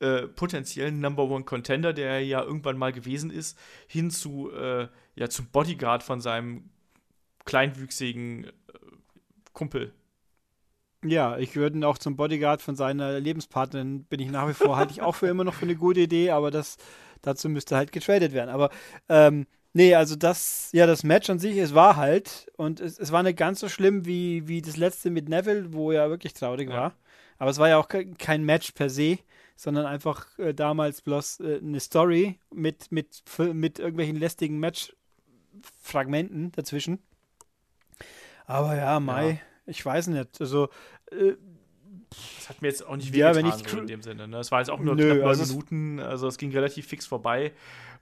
[0.00, 5.28] äh, potenziellen Number One Contender, der ja irgendwann mal gewesen ist, hin zu äh, ja,
[5.28, 6.70] zum Bodyguard von seinem
[7.44, 8.50] kleinwüchsigen äh,
[9.52, 9.92] Kumpel.
[11.04, 14.76] Ja, ich würde ihn auch zum Bodyguard von seiner Lebenspartnerin, bin ich nach wie vor,
[14.76, 16.76] halte ich auch für immer noch für eine gute Idee, aber das
[17.22, 18.50] dazu müsste halt getradet werden.
[18.50, 18.70] Aber
[19.08, 23.12] ähm, nee, also das, ja, das Match an sich, es war halt, und es, es
[23.12, 26.70] war nicht ganz so schlimm wie, wie das letzte mit Neville, wo er wirklich traurig
[26.70, 26.76] ja.
[26.76, 26.94] war.
[27.38, 29.18] Aber es war ja auch kein Match per se,
[29.56, 36.98] sondern einfach äh, damals bloß äh, eine Story mit, mit, mit irgendwelchen lästigen Match-Fragmenten dazwischen.
[38.46, 39.38] Aber ja, Mai, ja.
[39.66, 40.40] ich weiß nicht.
[40.40, 40.68] Also,
[41.12, 41.34] äh,
[42.10, 44.28] das hat mir jetzt auch nicht wehgetan, ja, so in dem Sinne.
[44.28, 44.38] Ne?
[44.38, 47.52] Es war jetzt auch nur Nö, knapp also Minuten, also es ging relativ fix vorbei.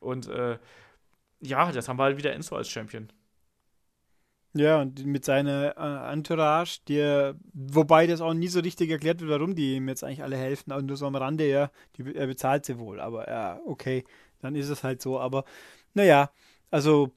[0.01, 0.59] Und äh,
[1.41, 3.09] ja, das haben wir halt wieder Enzo als Champion.
[4.55, 9.31] Ja, und mit seiner äh, Entourage, die, wobei das auch nie so richtig erklärt wird,
[9.31, 12.27] warum die ihm jetzt eigentlich alle helfen, und nur so am Rande, ja, die, er
[12.27, 14.05] bezahlt sie wohl, aber ja, okay,
[14.41, 15.45] dann ist es halt so, aber
[15.93, 16.31] naja,
[16.71, 17.13] also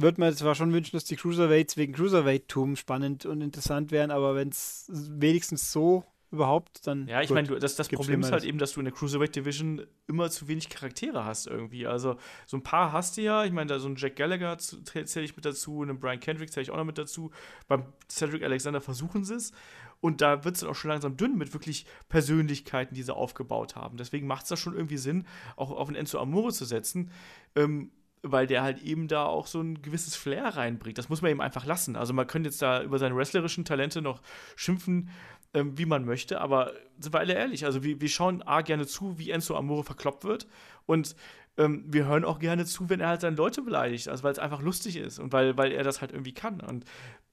[0.00, 4.34] würde man zwar schon wünschen, dass die Cruiserweights wegen Cruiserweight-Tum spannend und interessant wären, aber
[4.34, 6.04] wenn es wenigstens so
[6.34, 7.06] überhaupt, dann.
[7.08, 9.86] Ja, ich meine, das, das Problem ist halt eben, dass du in der Cruiserweight Division
[10.06, 11.86] immer zu wenig Charaktere hast irgendwie.
[11.86, 13.44] Also so ein paar hast du ja.
[13.44, 16.62] Ich meine, da so ein Jack Gallagher zähle ich mit dazu, einen Brian Kendrick zähle
[16.64, 17.30] ich auch noch mit dazu.
[17.68, 19.52] Beim Cedric Alexander versuchen sie es.
[20.00, 23.74] Und da wird es dann auch schon langsam dünn mit wirklich Persönlichkeiten, die sie aufgebaut
[23.74, 23.96] haben.
[23.96, 25.26] Deswegen macht es da schon irgendwie Sinn,
[25.56, 27.10] auch auf einen Enzo Amore zu setzen.
[27.54, 27.90] Ähm,
[28.24, 30.98] weil der halt eben da auch so ein gewisses Flair reinbringt.
[30.98, 31.94] Das muss man eben einfach lassen.
[31.94, 34.22] Also man könnte jetzt da über seine wrestlerischen Talente noch
[34.56, 35.10] schimpfen,
[35.52, 38.86] ähm, wie man möchte, aber sind wir alle ehrlich, also wir, wir schauen A gerne
[38.86, 40.48] zu, wie Enzo Amore verkloppt wird
[40.84, 41.14] und
[41.56, 44.40] ähm, wir hören auch gerne zu, wenn er halt seine Leute beleidigt, also weil es
[44.40, 46.84] einfach lustig ist und weil, weil er das halt irgendwie kann und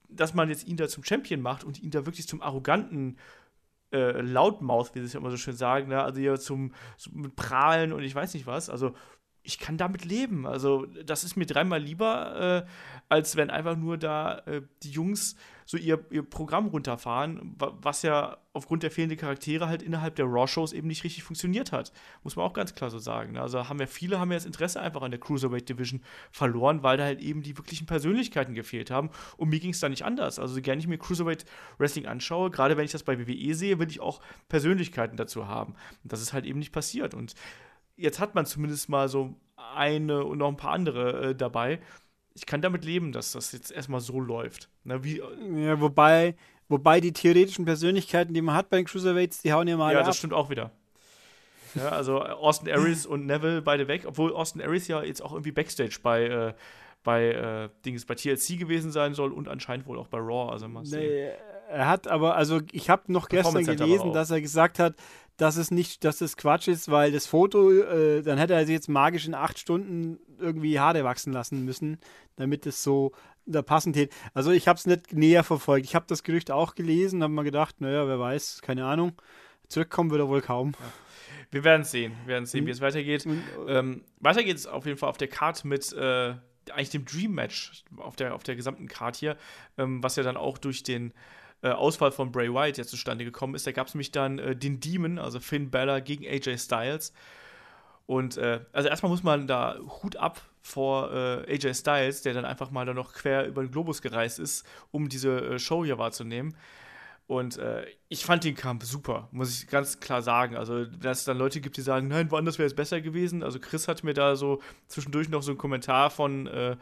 [0.08, 3.18] dass man jetzt ihn da zum Champion macht und ihn da wirklich zum arroganten
[3.92, 6.02] äh, Loudmouth, wie sie es ja immer so schön sagen, ne?
[6.02, 8.94] also hier zum, zum Prahlen und ich weiß nicht was, also
[9.42, 10.46] ich kann damit leben.
[10.46, 12.70] Also, das ist mir dreimal lieber, äh,
[13.08, 18.36] als wenn einfach nur da äh, die Jungs so ihr, ihr Programm runterfahren, was ja
[18.52, 21.92] aufgrund der fehlenden Charaktere halt innerhalb der Raw-Shows eben nicht richtig funktioniert hat.
[22.22, 23.38] Muss man auch ganz klar so sagen.
[23.38, 26.98] Also haben ja viele haben ja das Interesse einfach an der Cruiserweight Division verloren, weil
[26.98, 29.10] da halt eben die wirklichen Persönlichkeiten gefehlt haben.
[29.36, 30.38] Und mir ging es da nicht anders.
[30.38, 31.46] Also, gerne ich mir Cruiserweight
[31.78, 35.74] Wrestling anschaue, gerade wenn ich das bei WWE sehe, will ich auch Persönlichkeiten dazu haben.
[36.02, 37.14] Und das ist halt eben nicht passiert.
[37.14, 37.34] Und
[37.96, 39.34] jetzt hat man zumindest mal so
[39.74, 41.80] eine und noch ein paar andere äh, dabei.
[42.34, 44.68] Ich kann damit leben, dass das jetzt erstmal so läuft.
[44.84, 46.34] Na, wie, äh, ja, wobei,
[46.68, 49.92] wobei die theoretischen Persönlichkeiten, die man hat bei den Cruiserweights, die hauen ja mal.
[49.92, 50.14] Ja, das ab.
[50.16, 50.70] stimmt auch wieder.
[51.74, 55.52] Ja, also Austin Aries und Neville beide weg, obwohl Austin Aries ja jetzt auch irgendwie
[55.52, 56.54] Backstage bei, äh,
[57.02, 60.52] bei äh, Dings bei TLC gewesen sein soll und anscheinend wohl auch bei Raw.
[60.52, 61.30] Also mal nee,
[61.72, 64.94] er hat aber, also ich habe noch gestern gelesen, dass er gesagt hat,
[65.42, 68.74] dass es nicht, dass es Quatsch ist, weil das Foto, äh, dann hätte er sich
[68.74, 71.98] jetzt magisch in acht Stunden irgendwie Haare wachsen lassen müssen,
[72.36, 73.10] damit es so
[73.44, 74.14] da passend hätte.
[74.34, 75.84] Also ich habe es nicht näher verfolgt.
[75.84, 79.20] Ich habe das Gerücht auch gelesen, habe mir gedacht, naja, wer weiß, keine Ahnung.
[79.66, 80.74] Zurückkommen wird er wohl kaum.
[80.78, 80.86] Ja.
[81.50, 83.26] Wir werden sehen, wir werden sehen, wie es weitergeht.
[83.66, 86.34] Ähm, weiter geht es auf jeden Fall auf der Card mit äh,
[86.72, 89.36] eigentlich dem Dream Match auf der, auf der gesamten Card hier,
[89.76, 91.12] ähm, was ja dann auch durch den
[91.62, 93.66] äh, Ausfall von Bray Wyatt jetzt zustande gekommen ist.
[93.66, 97.12] Da gab es nämlich dann äh, den Demon, also Finn Balor gegen AJ Styles.
[98.06, 102.44] Und äh, also erstmal muss man da Hut ab vor äh, AJ Styles, der dann
[102.44, 105.98] einfach mal da noch quer über den Globus gereist ist, um diese äh, Show hier
[105.98, 106.54] wahrzunehmen.
[107.26, 110.56] Und äh, ich fand den Kampf super, muss ich ganz klar sagen.
[110.56, 113.42] Also, dass es dann Leute gibt, die sagen, nein, woanders wäre es besser gewesen.
[113.42, 116.76] Also, Chris hat mir da so zwischendurch noch so einen Kommentar von, äh,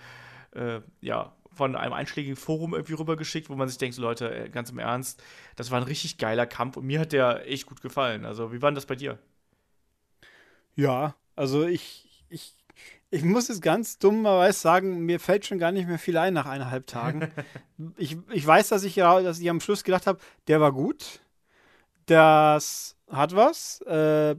[0.52, 4.48] äh, ja, von einem einschlägigen Forum irgendwie rübergeschickt, wo man sich denkt, so Leute, äh,
[4.48, 5.22] ganz im Ernst,
[5.56, 8.24] das war ein richtig geiler Kampf und mir hat der echt gut gefallen.
[8.24, 9.18] Also, wie war denn das bei dir?
[10.76, 12.54] Ja, also ich, ich
[13.10, 16.46] ich muss es ganz dummerweise sagen, mir fällt schon gar nicht mehr viel ein nach
[16.46, 17.32] eineinhalb Tagen.
[17.96, 21.20] ich, ich weiß, dass ich, dass ich am Schluss gedacht habe, der war gut.
[22.06, 23.80] Das hat was.
[23.82, 24.36] Äh,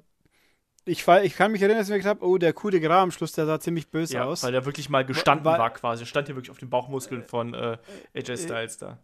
[0.85, 3.03] ich, ich, kann mich erinnern, dass ich mir gedacht habe, oh, der Coup de Gras
[3.03, 4.43] am Schluss, der sah ziemlich böse ja, aus.
[4.43, 6.05] Weil der wirklich mal gestanden war, war quasi.
[6.05, 7.77] Stand hier wirklich auf den Bauchmuskeln von äh,
[8.15, 8.97] AJ Styles da.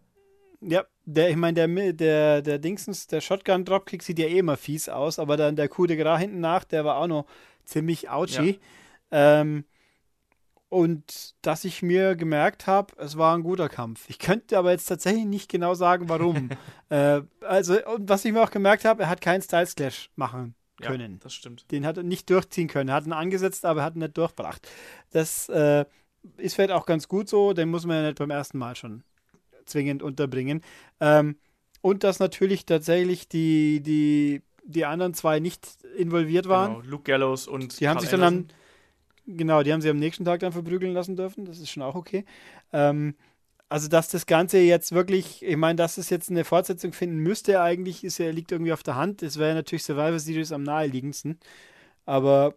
[0.60, 4.90] Ja, der, ich meine, der, der, der Dingsens, der Shotgun-Dropkick sieht ja eh immer fies
[4.90, 7.26] aus, aber dann der Coup de Gras hinten nach, der war auch noch
[7.64, 8.60] ziemlich ouchy.
[9.12, 9.42] Ja.
[9.42, 9.66] Ähm,
[10.70, 14.10] und dass ich mir gemerkt habe, es war ein guter Kampf.
[14.10, 16.50] Ich könnte aber jetzt tatsächlich nicht genau sagen, warum.
[16.90, 20.56] äh, also, und was ich mir auch gemerkt habe, er hat keinen Styles Clash machen
[20.82, 21.14] können.
[21.14, 21.70] Ja, das stimmt.
[21.72, 22.90] Den hat er nicht durchziehen können.
[22.90, 24.68] Er hat ihn angesetzt, aber er hat ihn nicht durchgebracht.
[25.12, 25.86] Das äh,
[26.38, 29.04] ist vielleicht auch ganz gut so, den muss man ja nicht beim ersten Mal schon
[29.66, 30.62] zwingend unterbringen.
[31.00, 31.38] Ähm,
[31.82, 35.68] und dass natürlich tatsächlich die, die, die anderen zwei nicht
[35.98, 36.82] involviert waren.
[36.82, 38.48] Genau, Luke Gallows und Die Carl haben sich dann
[39.28, 41.44] Genau, die haben sie am nächsten Tag dann verprügeln lassen dürfen.
[41.44, 42.24] Das ist schon auch okay.
[42.72, 43.14] Ähm,
[43.70, 47.62] also, dass das Ganze jetzt wirklich, ich meine, dass es jetzt eine Fortsetzung finden müsste,
[47.62, 49.24] eigentlich ist ja, liegt irgendwie auf der Hand.
[49.24, 51.40] Es wäre natürlich Survivor Series am naheliegendsten.
[52.06, 52.56] Aber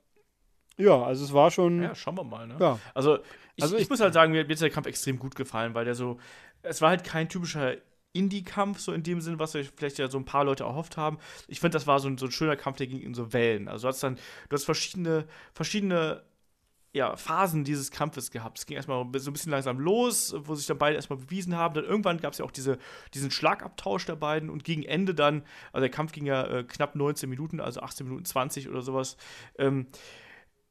[0.76, 1.82] ja, also es war schon.
[1.82, 2.56] Ja, schauen wir mal, ne?
[2.60, 2.78] Ja.
[2.94, 3.18] Also,
[3.56, 5.74] ich, also ich, ich muss halt sagen, mir, mir hat der Kampf extrem gut gefallen,
[5.74, 6.18] weil der so.
[6.62, 7.76] Es war halt kein typischer
[8.12, 11.18] Indie-Kampf, so in dem Sinn, was vielleicht ja so ein paar Leute erhofft haben.
[11.48, 13.68] Ich finde, das war so ein, so ein schöner Kampf, der ging in so Wellen.
[13.68, 14.16] Also du hast dann,
[14.48, 16.22] du hast verschiedene, verschiedene
[16.92, 18.58] ja, Phasen dieses Kampfes gehabt.
[18.58, 21.74] Es ging erstmal so ein bisschen langsam los, wo sich dann beide erstmal bewiesen haben.
[21.74, 22.78] Dann irgendwann gab es ja auch diese,
[23.14, 26.96] diesen Schlagabtausch der beiden und gegen Ende dann, also der Kampf ging ja äh, knapp
[26.96, 29.16] 19 Minuten, also 18 Minuten 20 oder sowas.
[29.56, 29.86] Ähm,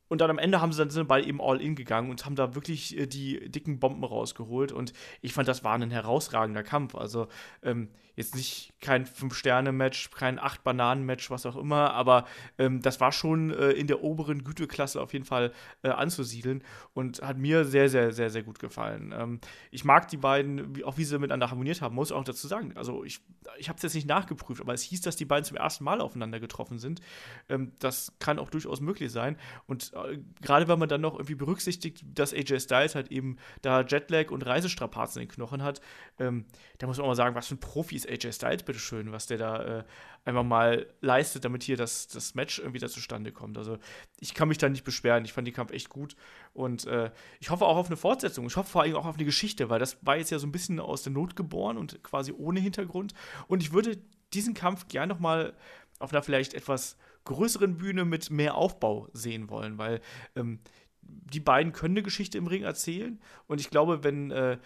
[0.10, 2.36] und dann am Ende haben sie dann sind beide eben all in gegangen und haben
[2.36, 4.72] da wirklich äh, die dicken Bomben rausgeholt.
[4.74, 4.92] Und
[5.22, 6.96] ich fand, das war ein herausragender Kampf.
[6.96, 7.28] Also
[7.64, 7.90] ähm,
[8.20, 12.26] jetzt nicht kein Fünf-Sterne-Match, kein Acht-Bananen-Match, was auch immer, aber
[12.58, 15.54] ähm, das war schon äh, in der oberen Güteklasse auf jeden Fall
[15.84, 16.62] äh, anzusiedeln
[16.94, 19.14] und hat mir sehr, sehr, sehr, sehr gut gefallen.
[19.18, 19.40] Ähm,
[19.72, 22.74] ich mag die beiden, auch wie sie miteinander harmoniert haben, muss auch dazu sagen.
[22.76, 23.22] Also ich,
[23.58, 26.02] ich habe es jetzt nicht nachgeprüft, aber es hieß, dass die beiden zum ersten Mal
[26.02, 27.00] aufeinander getroffen sind.
[27.48, 29.38] Ähm, das kann auch durchaus möglich sein.
[29.66, 33.82] Und äh, gerade wenn man dann noch irgendwie berücksichtigt, dass AJ Styles halt eben da
[33.82, 35.80] Jetlag und Reisestrapazen in den Knochen hat,
[36.20, 36.44] ähm,
[36.80, 39.28] da muss man auch mal sagen, was für ein Profi ist AJ Styles, bitteschön, was
[39.28, 39.84] der da äh,
[40.26, 43.58] einfach mal leistet, damit hier das, das Match irgendwie da zustande kommt.
[43.58, 43.78] Also
[44.20, 45.26] ich kann mich da nicht beschweren.
[45.26, 46.16] Ich fand den Kampf echt gut.
[46.54, 48.46] Und äh, ich hoffe auch auf eine Fortsetzung.
[48.48, 50.52] Ich hoffe vor allem auch auf eine Geschichte, weil das war jetzt ja so ein
[50.52, 53.14] bisschen aus der Not geboren und quasi ohne Hintergrund.
[53.48, 53.98] Und ich würde
[54.34, 55.54] diesen Kampf gern noch mal
[56.00, 60.02] auf einer vielleicht etwas größeren Bühne mit mehr Aufbau sehen wollen, weil
[60.36, 60.60] ähm,
[61.02, 63.20] die beiden können eine Geschichte im Ring erzählen.
[63.48, 64.58] Und ich glaube, wenn äh,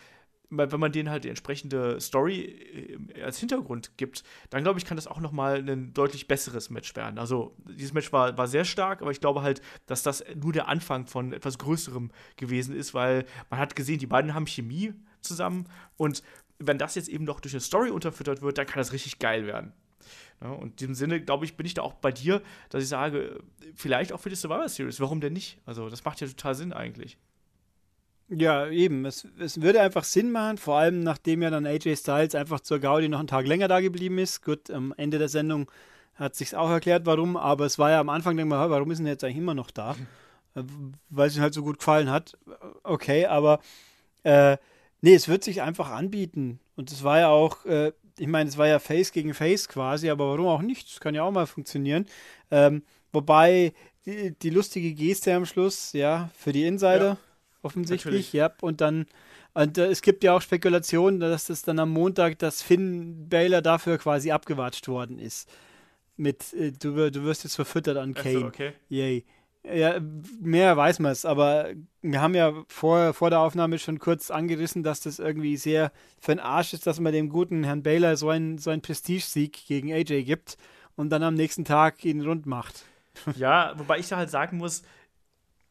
[0.58, 4.98] wenn man denen halt die entsprechende Story äh, als Hintergrund gibt, dann glaube ich, kann
[4.98, 7.20] das auch noch mal ein deutlich besseres Match werden.
[7.20, 10.68] Also dieses Match war, war sehr stark, aber ich glaube halt, dass das nur der
[10.68, 15.66] Anfang von etwas Größerem gewesen ist, weil man hat gesehen, die beiden haben Chemie zusammen
[15.98, 16.24] und
[16.60, 19.46] wenn das jetzt eben noch durch eine Story unterfüttert wird, dann kann das richtig geil
[19.48, 19.74] werden.
[20.42, 22.90] Ja, und in diesem Sinne, glaube ich, bin ich da auch bei dir, dass ich
[22.90, 23.42] sage,
[23.76, 25.60] vielleicht auch für die Survivor Series, warum denn nicht?
[25.66, 27.18] Also das macht ja total Sinn eigentlich.
[28.30, 29.06] Ja, eben.
[29.06, 32.80] Es, es würde einfach Sinn machen, vor allem nachdem ja dann AJ Styles einfach zur
[32.80, 34.44] Gaudi noch einen Tag länger da geblieben ist.
[34.44, 35.70] Gut, am Ende der Sendung
[36.16, 39.00] hat sich auch erklärt, warum, aber es war ja am Anfang, denk mal, warum ist
[39.00, 39.96] er jetzt eigentlich immer noch da?
[40.56, 40.94] Mhm.
[41.10, 42.38] Weil es ihm halt so gut gefallen hat.
[42.84, 43.60] Okay, aber
[44.24, 44.58] äh,
[45.02, 46.60] nee, es wird sich einfach anbieten.
[46.76, 50.10] Und es war ja auch, äh, ich meine, es war ja Face gegen Face quasi,
[50.10, 50.90] aber warum auch nicht?
[50.92, 52.06] Das kann ja auch mal funktionieren.
[52.52, 53.74] Ähm, wobei
[54.06, 57.10] die, die, lustige Geste am Schluss, ja, für die Insider.
[57.10, 57.18] Ja
[57.64, 58.34] offensichtlich.
[58.34, 59.08] Ja, und dann,
[59.54, 63.62] und äh, es gibt ja auch Spekulationen, dass das dann am Montag, dass Finn Baylor
[63.62, 65.50] dafür quasi abgewatscht worden ist.
[66.18, 68.40] Mit, äh, du, du wirst jetzt verfüttert an Kane.
[68.40, 68.74] So, okay.
[68.90, 69.26] Yay.
[69.66, 70.02] Ja,
[70.42, 71.70] mehr weiß man es, aber
[72.02, 76.36] wir haben ja vor, vor der Aufnahme schon kurz angerissen, dass das irgendwie sehr für
[76.36, 79.94] den Arsch ist, dass man dem guten Herrn Baylor so einen, so einen Prestigesieg gegen
[79.94, 80.58] AJ gibt
[80.98, 82.84] und dann am nächsten Tag ihn rund macht.
[83.38, 84.84] Ja, wobei ich da halt sagen muss,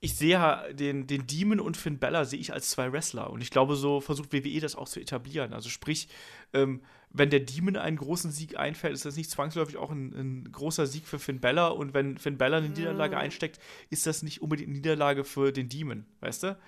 [0.04, 3.30] ich sehe den, den Demon und Finn Bella sehe ich als zwei Wrestler.
[3.30, 5.52] Und ich glaube, so versucht WWE das auch zu etablieren.
[5.52, 6.08] Also sprich,
[6.52, 10.50] ähm, wenn der Demon einen großen Sieg einfällt, ist das nicht zwangsläufig auch ein, ein
[10.50, 11.68] großer Sieg für Finn Bella.
[11.68, 13.22] Und wenn Finn Bella eine Niederlage mhm.
[13.22, 16.58] einsteckt, ist das nicht unbedingt eine Niederlage für den Demon, weißt du?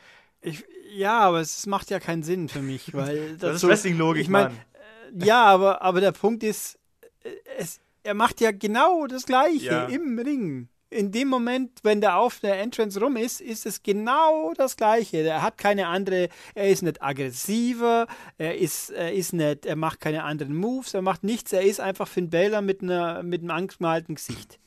[0.41, 0.63] Ich,
[0.93, 4.29] ja, aber es macht ja keinen Sinn für mich, weil das, das ist Wrestling-Logik, ich
[4.29, 6.79] mein, äh, Ja, aber, aber der Punkt ist,
[7.25, 9.85] äh, es, er macht ja genau das Gleiche ja.
[9.87, 14.55] im Ring in dem Moment, wenn der auf der Entrance rum ist, ist es genau
[14.55, 15.19] das Gleiche.
[15.19, 18.07] Er hat keine andere, er ist nicht aggressiver,
[18.39, 21.81] er ist, er ist nicht, er macht keine anderen Moves, er macht nichts, er ist
[21.81, 24.61] einfach Finn Balor mit, einer, mit einem angemalten Gesicht.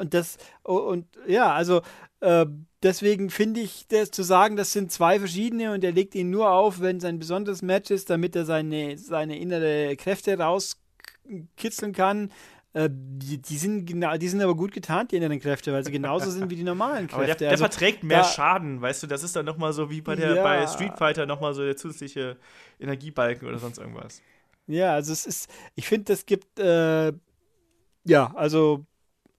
[0.00, 1.82] Und das, und ja, also
[2.20, 2.46] äh,
[2.82, 6.50] deswegen finde ich, das zu sagen, das sind zwei verschiedene und er legt ihn nur
[6.50, 12.30] auf, wenn es ein besonderes Match ist, damit er seine, seine innere Kräfte rauskitzeln kann.
[12.74, 15.92] Äh, die, die, sind genau, die sind aber gut getarnt, die inneren Kräfte, weil sie
[15.92, 17.14] genauso sind wie die normalen Kräfte.
[17.16, 19.90] Aber der, der also, verträgt mehr da- Schaden, weißt du, das ist dann nochmal so
[19.90, 20.42] wie bei, der, Ja.
[20.42, 22.36] bei Street Fighter nochmal so der zusätzliche
[22.80, 24.20] Energiebalken oder sonst irgendwas.
[24.66, 27.12] Ja, also es ist, ich finde, das gibt, äh,
[28.06, 28.84] ja, also,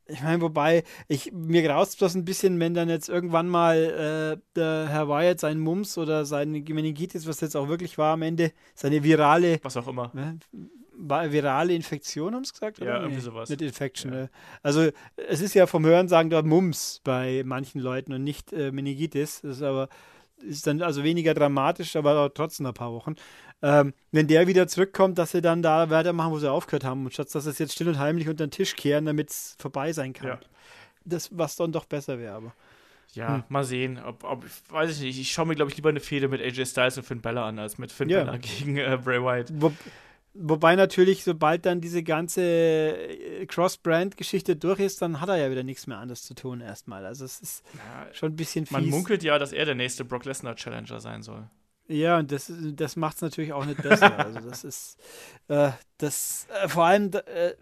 [0.07, 4.41] ich meine, wobei, ich, mir graust bloß ein bisschen, wenn dann jetzt irgendwann mal äh,
[4.55, 8.51] der Herr Wyatt seinen Mums oder seine Meningitis, was jetzt auch wirklich war am Ende,
[8.75, 10.11] seine virale, Was auch immer.
[10.13, 10.37] ne,
[10.97, 12.79] virale Infektion, haben sie gesagt?
[12.79, 13.01] Ja, oder?
[13.01, 13.49] irgendwie sowas.
[13.49, 14.17] Nicht Infection, Ja.
[14.21, 14.29] ne?
[14.63, 19.41] Also, es ist ja vom Hörensagen dort Mumps bei manchen Leuten und nicht äh, Meningitis.
[19.41, 19.89] Das ist aber,
[20.37, 23.15] ist dann also weniger dramatisch, aber trotzdem ein paar Wochen.
[23.61, 27.13] Ähm, wenn der wieder zurückkommt, dass sie dann da weitermachen, wo sie aufgehört haben, und
[27.13, 29.91] statt dass sie es jetzt still und heimlich unter den Tisch kehren, damit es vorbei
[29.93, 30.27] sein kann.
[30.27, 30.39] Ja.
[31.05, 32.53] Das, was dann doch besser wäre, aber.
[33.13, 33.43] Ja, Hm.
[33.47, 33.97] mal sehen.
[34.05, 35.19] Ob, ob, weiß ich nicht.
[35.19, 37.57] Ich schaue mir, glaube ich, lieber eine Fehde mit AJ Styles und Finn Bella an,
[37.59, 38.25] als mit Finn Ja.
[38.25, 39.53] Bella gegen äh, Bray Wyatt.
[39.53, 39.71] Wo,
[40.37, 45.63] wobei natürlich, sobald dann diese ganze äh, Cross-Brand-Geschichte durch ist, dann hat er ja wieder
[45.63, 47.05] nichts mehr anderes zu tun erstmal.
[47.05, 48.71] Also es ist Ja, schon ein bisschen fies.
[48.73, 51.49] man munkelt ja, dass er der nächste Brock Lesnar Challenger sein soll.
[51.87, 54.17] Ja, und das, das macht es natürlich auch nicht besser.
[54.17, 54.99] also das ist,
[55.47, 55.69] äh,
[55.99, 57.53] das, äh, vor allem äh,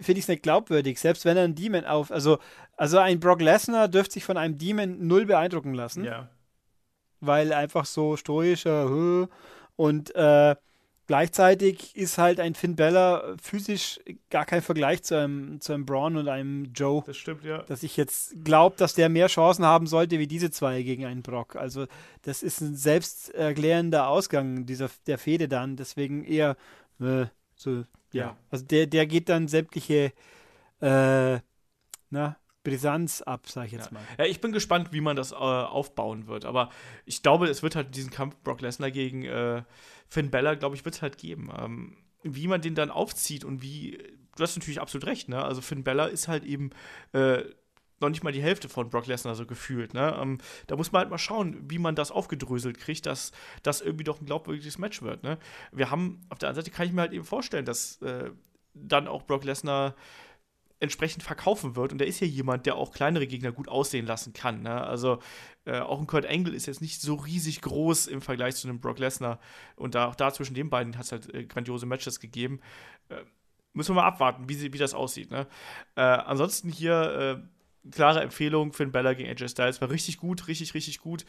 [0.00, 2.38] finde ich es nicht glaubwürdig, selbst wenn er einen Demon auf, also,
[2.76, 6.28] also ein Brock Lesnar dürfte sich von einem Demon null beeindrucken lassen, Ja.
[7.20, 9.28] weil einfach so stoischer
[9.76, 10.56] und äh,
[11.12, 14.00] gleichzeitig ist halt ein Finn Bella physisch
[14.30, 17.58] gar kein Vergleich zu einem, zu einem Braun und einem Joe Das stimmt, ja.
[17.64, 21.20] dass ich jetzt glaube, dass der mehr Chancen haben sollte wie diese zwei gegen einen
[21.22, 21.54] Brock.
[21.54, 21.86] Also
[22.22, 25.76] das ist ein selbsterklärender Ausgang dieser der Fehde dann.
[25.76, 26.56] Deswegen eher
[26.98, 27.84] äh, so ja.
[28.12, 28.36] Ja.
[28.48, 30.14] Also der der geht dann sämtliche
[30.80, 31.40] äh,
[32.08, 34.00] na Brisanz ab, sag ich jetzt mal.
[34.18, 36.44] Ja, ich bin gespannt, wie man das äh, aufbauen wird.
[36.44, 36.70] Aber
[37.04, 39.62] ich glaube, es wird halt diesen Kampf Brock Lesnar gegen äh,
[40.12, 41.50] Finn Bella, glaube ich, wird es halt geben.
[41.58, 43.96] Ähm, wie man den dann aufzieht und wie,
[44.36, 45.42] du hast natürlich absolut recht, ne?
[45.42, 46.68] Also Finn Bella ist halt eben
[47.14, 47.44] äh,
[47.98, 50.14] noch nicht mal die Hälfte von Brock Lesnar so gefühlt, ne?
[50.20, 50.36] Ähm,
[50.66, 53.32] da muss man halt mal schauen, wie man das aufgedröselt kriegt, dass
[53.62, 55.38] das irgendwie doch ein glaubwürdiges Match wird, ne?
[55.72, 58.32] Wir haben, auf der anderen Seite kann ich mir halt eben vorstellen, dass äh,
[58.74, 59.94] dann auch Brock Lesnar
[60.82, 61.92] entsprechend verkaufen wird.
[61.92, 64.62] Und er ist ja jemand, der auch kleinere Gegner gut aussehen lassen kann.
[64.62, 64.82] Ne?
[64.82, 65.20] Also
[65.64, 68.80] äh, auch ein Kurt Angle ist jetzt nicht so riesig groß im Vergleich zu einem
[68.80, 69.38] Brock Lesnar.
[69.76, 72.60] Und da, auch da zwischen den beiden hat es halt äh, grandiose Matches gegeben.
[73.08, 73.22] Äh,
[73.72, 75.30] müssen wir mal abwarten, wie, sie, wie das aussieht.
[75.30, 75.46] Ne?
[75.94, 77.42] Äh, ansonsten hier
[77.84, 81.24] äh, klare Empfehlung, Finn Bella gegen AJ Styles war richtig gut, richtig, richtig gut.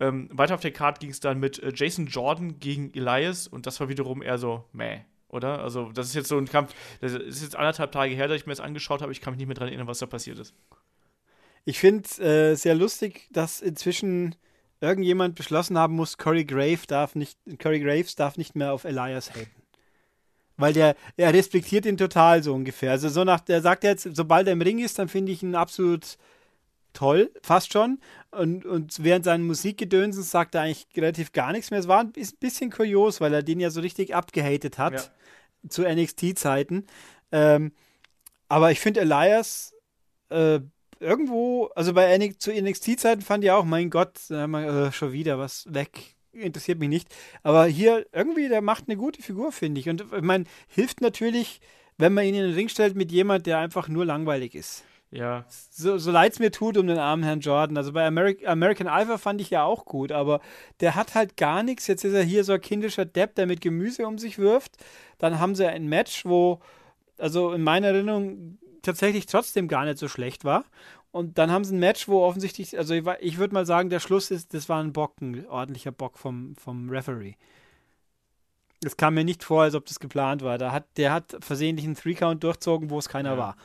[0.00, 3.66] Ähm, weiter auf der Card ging es dann mit äh, Jason Jordan gegen Elias und
[3.66, 5.02] das war wiederum eher so, meh,
[5.34, 5.60] oder?
[5.60, 8.46] Also, das ist jetzt so ein Kampf, das ist jetzt anderthalb Tage her, dass ich
[8.46, 9.12] mir das angeschaut habe.
[9.12, 10.54] Ich kann mich nicht mehr dran erinnern, was da passiert ist.
[11.66, 14.34] Ich finde äh, sehr lustig, dass inzwischen
[14.80, 19.30] irgendjemand beschlossen haben muss, Corey Grave darf nicht, Corey Graves darf nicht mehr auf Elias
[19.30, 19.50] haten.
[20.56, 22.92] Weil der, er respektiert ihn total so ungefähr.
[22.92, 25.54] Also so nach, der sagt jetzt, sobald er im Ring ist, dann finde ich ihn
[25.54, 26.16] absolut
[26.92, 27.98] toll, fast schon.
[28.30, 31.80] Und, und während seinen Musikgedönsens sagt er eigentlich relativ gar nichts mehr.
[31.80, 35.00] Es war ein bis- bisschen kurios, weil er den ja so richtig abgehatet hat Ja.
[35.68, 36.86] Zu NXT-Zeiten.
[37.32, 37.72] Ähm,
[38.48, 39.74] aber ich finde Elias
[40.30, 40.60] äh,
[41.00, 45.38] irgendwo, also bei NX, zu NXT-Zeiten fand ich auch, mein Gott, mal, äh, schon wieder
[45.38, 46.16] was weg.
[46.32, 47.14] Interessiert mich nicht.
[47.42, 49.88] Aber hier irgendwie, der macht eine gute Figur, finde ich.
[49.88, 51.60] Und ich meine, hilft natürlich,
[51.96, 54.84] wenn man ihn in den Ring stellt mit jemand, der einfach nur langweilig ist.
[55.14, 57.76] Ja, So, so leid es mir tut um den armen Herrn Jordan.
[57.76, 60.40] Also bei Ameri American Alpha fand ich ja auch gut, aber
[60.80, 61.86] der hat halt gar nichts.
[61.86, 64.72] Jetzt ist er hier so ein kindischer Depp, der mit Gemüse um sich wirft.
[65.18, 66.58] Dann haben sie ein Match, wo,
[67.16, 70.64] also in meiner Erinnerung, tatsächlich trotzdem gar nicht so schlecht war.
[71.12, 74.00] Und dann haben sie ein Match, wo offensichtlich, also ich, ich würde mal sagen, der
[74.00, 77.34] Schluss ist, das war ein Bock, ein ordentlicher Bock vom, vom Referee.
[78.84, 80.58] Es kam mir nicht vor, als ob das geplant war.
[80.58, 83.38] Da hat, der hat versehentlich einen Three-Count durchzogen, wo es keiner Ja.
[83.38, 83.56] war.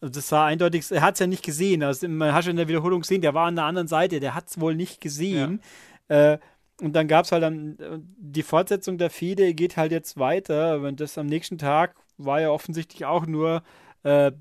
[0.00, 1.82] Das war eindeutig, er hat es ja nicht gesehen.
[1.82, 4.34] Also man hat schon in der Wiederholung gesehen, der war an der anderen Seite, der
[4.34, 5.60] hat es wohl nicht gesehen.
[6.08, 6.38] Äh,
[6.80, 7.78] und dann gab es halt dann,
[8.18, 10.80] die Fortsetzung der Fehde geht halt jetzt weiter.
[10.80, 13.62] Und das am nächsten Tag war ja offensichtlich auch nur
[14.02, 14.32] äh,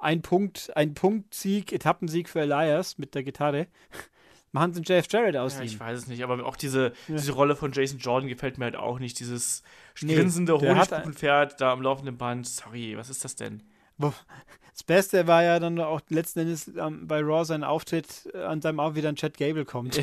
[0.00, 3.66] ein Punkt, ein Punktsieg, Etappensieg für Elias mit der Gitarre.
[4.52, 7.16] Machen sie einen Jeff Jarrett aus ja, ich weiß es nicht, aber auch diese, Ja.
[7.16, 9.20] diese Rolle von Jason Jordan gefällt mir halt auch nicht.
[9.20, 9.62] Dieses
[10.00, 12.46] Nee, grinsende hat- Honigkuchenpferd da am laufenden Band.
[12.46, 13.62] Sorry, was ist das denn?
[13.98, 18.60] Das Beste war ja dann auch letzten Endes ähm, bei Raw sein Auftritt äh, an
[18.60, 19.98] seinem Auf wieder ein Chad Gable kommt.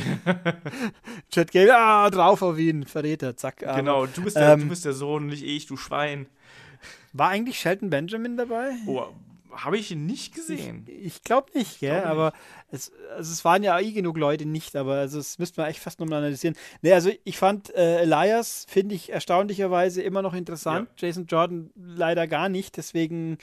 [1.32, 3.64] Chad Gable, ah, drauf auf ihn, Verräter, zack.
[3.64, 6.26] aber- genau, du bist, der, ähm, du bist der Sohn, nicht ich, du Schwein.
[7.14, 8.72] War eigentlich Shelton Benjamin dabei?
[8.88, 9.06] Oh,
[9.52, 10.86] habe ich nicht gesehen.
[10.88, 12.02] Ich, ich glaube nicht, gell?
[12.02, 12.34] glaube aber
[12.72, 15.80] es, also es waren ja eh genug Leute nicht, aber also das müsste man echt
[15.80, 16.56] fast nochmal analysieren.
[16.82, 20.90] Nee, also ich fand äh, Elias, finde ich erstaunlicherweise immer noch interessant.
[20.98, 23.38] Jason Jordan leider gar nicht, deswegen,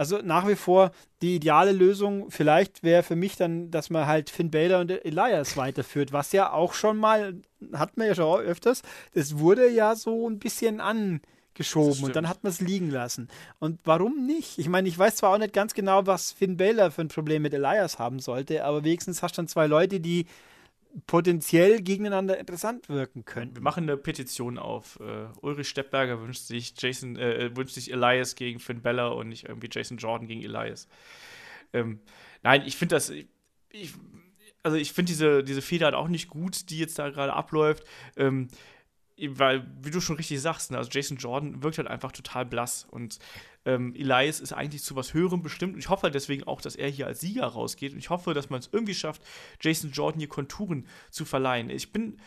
[0.00, 4.30] also nach wie vor die ideale Lösung vielleicht wäre für mich dann, dass man halt
[4.30, 7.34] Finn Balor und Elias weiterführt, was ja auch schon mal,
[7.74, 8.80] hat man ja schon öfters,
[9.12, 11.20] das wurde ja so ein bisschen an
[11.52, 13.28] geschoben und dann hat man es liegen lassen.
[13.58, 14.58] Und warum nicht?
[14.58, 17.42] Ich meine, ich weiß zwar auch nicht ganz genau, was Finn Balor für ein Problem
[17.42, 20.24] mit Elias haben sollte, aber wenigstens hast du dann zwei Leute, die
[21.06, 23.54] potenziell gegeneinander interessant wirken können.
[23.54, 24.98] Wir machen eine Petition auf.
[25.00, 29.48] Äh, Ulrich Steppberger wünscht sich Jason, äh, wünscht sich Elias gegen Finn Balor und nicht
[29.48, 30.88] irgendwie Jason Jordan gegen Elias.
[31.72, 32.00] Ähm,
[32.42, 33.10] nein, ich finde das.
[33.10, 33.94] Ich,
[34.62, 37.84] also ich finde diese, diese Feder halt auch nicht gut, die jetzt da gerade abläuft.
[38.16, 38.48] Ähm,
[39.28, 42.86] weil, wie du schon richtig sagst, ne, also Jason Jordan wirkt halt einfach total blass
[42.90, 43.18] und
[43.64, 46.76] ähm, Elias ist eigentlich zu was Höherem bestimmt und ich hoffe halt deswegen auch, dass
[46.76, 49.22] er hier als Sieger rausgeht und ich hoffe, dass man es irgendwie schafft,
[49.60, 51.70] Jason Jordan hier Konturen zu verleihen.
[51.70, 52.18] Ich bin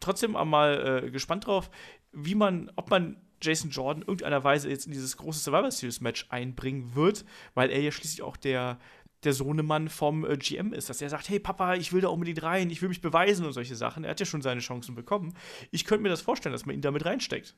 [0.00, 1.70] trotzdem einmal äh, gespannt drauf,
[2.12, 6.26] wie man, ob man Jason Jordan irgendeiner Weise jetzt in dieses große Survivor Series Match
[6.30, 7.24] einbringen wird,
[7.54, 8.78] weil er ja schließlich auch der
[9.24, 12.42] der Sohnemann vom äh, GM ist, dass er sagt, hey Papa, ich will da unbedingt
[12.42, 14.04] rein, ich will mich beweisen und solche Sachen.
[14.04, 15.34] Er hat ja schon seine Chancen bekommen.
[15.70, 17.56] Ich könnte mir das vorstellen, dass man ihn damit reinsteckt.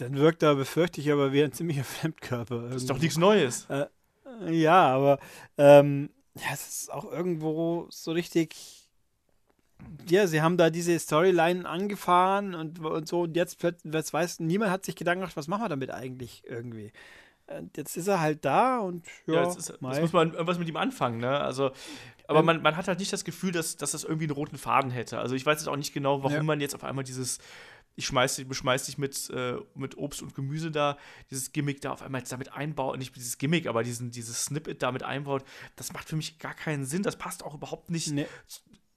[0.00, 2.54] Dann wirkt er, befürchte ich, aber wie ein ziemlicher Fremdkörper.
[2.54, 2.74] Irgendwo.
[2.74, 3.66] Das ist doch nichts Neues.
[3.68, 3.86] Äh,
[4.48, 5.18] ja, aber
[5.58, 8.88] ähm, ja, es ist auch irgendwo so richtig.
[10.08, 14.70] Ja, sie haben da diese Storyline angefahren und, und so und jetzt, jetzt weiß niemand
[14.70, 16.92] hat sich Gedanken gemacht, was machen wir damit eigentlich irgendwie.
[17.46, 20.58] Und jetzt ist er halt da und ja, ja jetzt, ist, jetzt muss man irgendwas
[20.58, 21.40] mit ihm anfangen, ne?
[21.40, 21.70] Also,
[22.28, 24.58] aber ähm, man, man hat halt nicht das Gefühl, dass, dass das irgendwie einen roten
[24.58, 25.18] Faden hätte.
[25.18, 26.42] Also ich weiß jetzt auch nicht genau, warum ja.
[26.42, 27.38] man jetzt auf einmal dieses
[27.96, 30.96] ich schmeiß dich, beschmeiß dich mit, äh, mit Obst und Gemüse da,
[31.30, 35.02] dieses Gimmick da auf einmal damit einbaut, nicht dieses Gimmick, aber diesen, dieses Snippet damit
[35.02, 35.44] einbaut,
[35.76, 37.02] das macht für mich gar keinen Sinn.
[37.02, 38.26] Das passt auch überhaupt nicht nee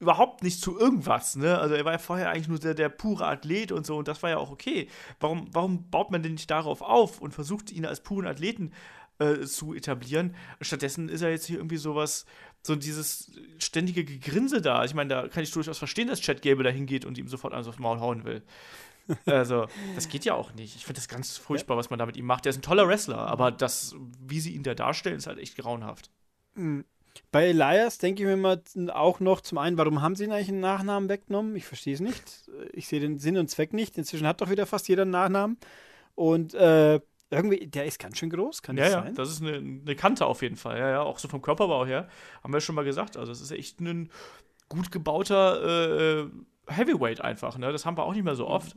[0.03, 1.57] überhaupt nicht zu irgendwas, ne?
[1.57, 4.21] Also er war ja vorher eigentlich nur der, der pure Athlet und so und das
[4.21, 4.87] war ja auch okay.
[5.19, 8.73] Warum, warum baut man denn nicht darauf auf und versucht ihn als puren Athleten
[9.19, 10.35] äh, zu etablieren?
[10.61, 12.25] Stattdessen ist er jetzt hier irgendwie sowas,
[12.61, 14.85] so dieses ständige Gegrinse da.
[14.85, 17.53] Ich meine, da kann ich durchaus verstehen, dass Chad Gable da hingeht und ihm sofort
[17.53, 18.43] alles aufs Maul hauen will.
[19.25, 20.75] Also, das geht ja auch nicht.
[20.75, 22.45] Ich finde das ganz furchtbar, was man da mit ihm macht.
[22.45, 25.57] Der ist ein toller Wrestler, aber das, wie sie ihn da darstellen, ist halt echt
[25.57, 26.09] grauenhaft.
[26.55, 26.85] Mhm.
[27.31, 30.49] Bei Elias denke ich mir mal auch noch zum einen, warum haben sie ihn eigentlich
[30.49, 31.55] einen Nachnamen weggenommen?
[31.55, 32.49] Ich verstehe es nicht.
[32.71, 33.97] Ich sehe den Sinn und Zweck nicht.
[33.97, 35.57] Inzwischen hat doch wieder fast jeder einen Nachnamen.
[36.15, 36.99] Und äh,
[37.29, 39.15] irgendwie, der ist ganz schön groß, kann ja, das ja, sein?
[39.15, 40.77] das ist eine, eine, Kante auf jeden Fall.
[40.77, 42.07] Ja, ja, auch so vom Körperbau her.
[42.43, 43.17] Haben wir schon mal gesagt.
[43.17, 44.09] Also, es ist echt ein
[44.69, 46.27] gut gebauter äh,
[46.67, 47.57] Heavyweight einfach.
[47.57, 47.71] Ne?
[47.71, 48.75] Das haben wir auch nicht mehr so oft.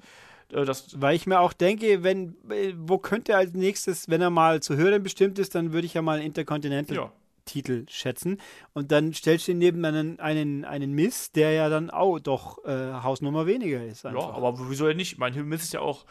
[0.52, 4.20] Äh, das Weil ich mir auch denke, wenn, äh, wo könnte er als nächstes, wenn
[4.20, 7.12] er mal zu hören bestimmt ist, dann würde ich ja mal Intercontinental ja.
[7.44, 8.38] Titel schätzen.
[8.72, 12.64] Und dann stellst du ihn neben einen, einen, einen Miss, der ja dann auch doch
[12.64, 14.04] äh, Hausnummer weniger ist.
[14.04, 14.28] Einfach.
[14.28, 15.18] Ja, aber wieso ja nicht?
[15.18, 16.04] Mein Miss ist ja auch,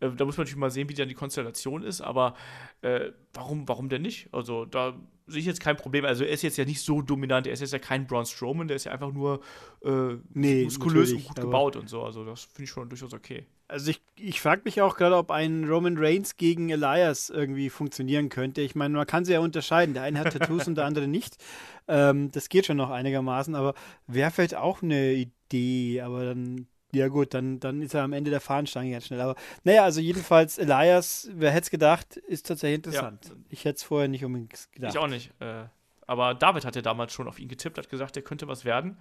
[0.00, 2.34] äh, da muss man natürlich mal sehen, wie dann die Konstellation ist, aber
[2.80, 4.28] äh, warum, warum denn nicht?
[4.32, 4.94] Also da
[5.28, 6.04] sehe ich jetzt kein Problem.
[6.04, 8.68] Also er ist jetzt ja nicht so dominant, er ist jetzt ja kein Braun Strowman,
[8.68, 9.40] der ist ja einfach nur
[9.84, 12.02] äh, nee, muskulös und gut gebaut und so.
[12.02, 13.46] Also das finde ich schon durchaus okay.
[13.68, 18.30] Also ich, ich frage mich auch gerade, ob ein Roman Reigns gegen Elias irgendwie funktionieren
[18.30, 18.62] könnte.
[18.62, 19.92] Ich meine, man kann sie ja unterscheiden.
[19.92, 21.36] Der eine hat Tattoos und der andere nicht.
[21.86, 23.74] Ähm, das geht schon noch einigermaßen, aber
[24.06, 28.30] wäre vielleicht auch eine Idee, aber dann, ja gut, dann, dann ist er am Ende
[28.30, 29.20] der Fahnenstange ganz schnell.
[29.20, 33.26] Aber naja, also jedenfalls Elias, wer hätte es gedacht, ist tatsächlich interessant.
[33.26, 33.32] Ja.
[33.50, 34.94] Ich hätte es vorher nicht unbedingt gedacht.
[34.94, 35.30] Ich auch nicht.
[35.40, 35.64] Äh,
[36.08, 38.96] aber David hat ja damals schon auf ihn getippt, hat gesagt, der könnte was werden.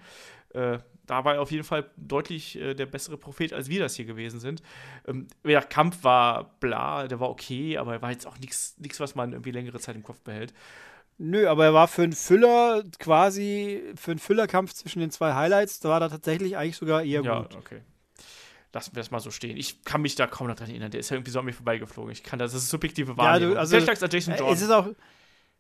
[0.53, 3.95] Äh, da war er auf jeden Fall deutlich äh, der bessere Prophet, als wir das
[3.95, 4.61] hier gewesen sind.
[5.07, 9.15] Ähm, der Kampf war bla, der war okay, aber er war jetzt auch nichts, was
[9.15, 10.53] man irgendwie längere Zeit im Kopf behält.
[11.19, 15.79] Nö, aber er war für einen Füller quasi, für einen Füllerkampf zwischen den zwei Highlights,
[15.79, 17.53] da war er tatsächlich eigentlich sogar eher ja, gut.
[17.53, 17.81] Ja, okay.
[18.71, 19.57] Lassen wir es mal so stehen.
[19.57, 20.91] Ich kann mich da kaum noch dran erinnern.
[20.91, 22.11] Der ist ja irgendwie so an mir vorbeigeflogen.
[22.11, 23.55] Ich kann das, das ist subjektive Wahrnehmung.
[23.55, 24.53] Ja, du, also, Vielleicht Jason Jordan.
[24.53, 24.87] Es ist auch,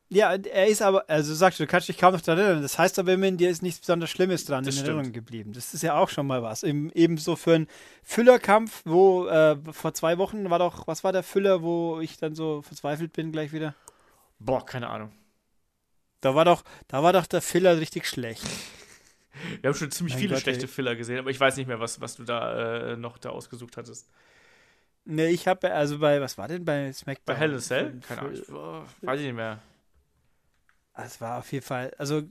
[0.09, 2.61] ja, er ist aber, also sagst du, du kannst dich kaum noch daran erinnern.
[2.61, 4.89] Das heißt aber immerhin, dir ist nichts besonders Schlimmes dran das in stimmt.
[4.89, 5.53] Erinnerung geblieben.
[5.53, 6.63] Das ist ja auch schon mal was.
[6.63, 7.67] Eben, ebenso für einen
[8.03, 12.35] Füllerkampf, wo äh, vor zwei Wochen war doch, was war der Füller, wo ich dann
[12.35, 13.73] so verzweifelt bin gleich wieder?
[14.39, 15.11] Boah, keine Ahnung.
[16.21, 18.43] Da war doch, da war doch der Filler richtig schlecht.
[19.61, 20.67] Wir haben schon ziemlich mein viele Gott, schlechte ey.
[20.67, 23.77] Filler gesehen, aber ich weiß nicht mehr, was, was du da äh, noch da ausgesucht
[23.77, 24.09] hattest.
[25.05, 27.23] Ne, ich habe also bei, was war denn bei SmackDown?
[27.25, 27.99] Bei Hell in Cell?
[28.05, 28.85] Keine Ahnung.
[29.01, 29.61] Weiß ich nicht mehr.
[30.95, 32.23] Es war auf jeden Fall, also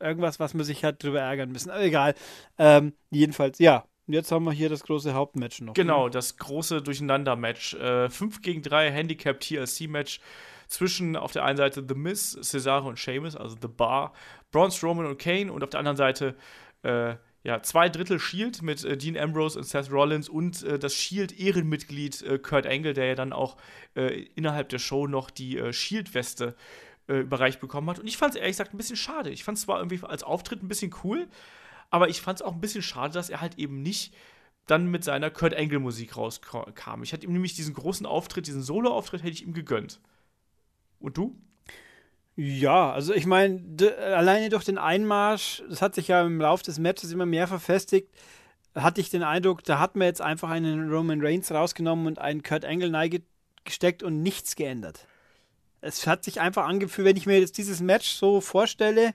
[0.00, 1.70] irgendwas, was man sich hat drüber ärgern müssen.
[1.70, 2.14] Aber egal.
[2.58, 3.84] Ähm, jedenfalls, ja.
[4.08, 5.74] Jetzt haben wir hier das große Hauptmatch noch.
[5.74, 6.10] Genau, ne?
[6.10, 7.74] das große Durcheinander-Match.
[7.74, 10.20] Äh, 5 gegen 3 Handicap TLC-Match
[10.68, 14.12] zwischen auf der einen Seite The Miz, Cesaro und Sheamus, also The Bar,
[14.50, 16.36] Braun Strowman und Kane und auf der anderen Seite
[16.82, 20.94] äh, ja, zwei Drittel Shield mit äh, Dean Ambrose und Seth Rollins und äh, das
[20.94, 23.56] Shield-Ehrenmitglied äh, Kurt Angle, der ja dann auch
[23.94, 26.56] äh, innerhalb der Show noch die äh, Shield-Weste
[27.08, 28.00] überreicht bekommen hat.
[28.00, 29.30] Und ich fand es ehrlich gesagt ein bisschen schade.
[29.30, 31.28] Ich fand es zwar irgendwie als Auftritt ein bisschen cool,
[31.88, 34.12] aber ich fand es auch ein bisschen schade, dass er halt eben nicht
[34.66, 37.04] dann mit seiner Kurt Angle Musik rauskam.
[37.04, 40.00] Ich hatte ihm nämlich diesen großen Auftritt, diesen Solo-Auftritt hätte ich ihm gegönnt.
[41.00, 41.36] Und du?
[42.36, 43.62] Ja, also ich meine,
[44.14, 48.10] alleine durch den Einmarsch, das hat sich ja im Laufe des Matches immer mehr verfestigt,
[48.74, 52.42] hatte ich den Eindruck, da hat man jetzt einfach einen Roman Reigns rausgenommen und einen
[52.42, 52.92] Kurt Angle
[53.64, 55.06] gesteckt und nichts geändert.
[55.80, 59.14] Es hat sich einfach angefühlt, wenn ich mir jetzt dieses Match so vorstelle,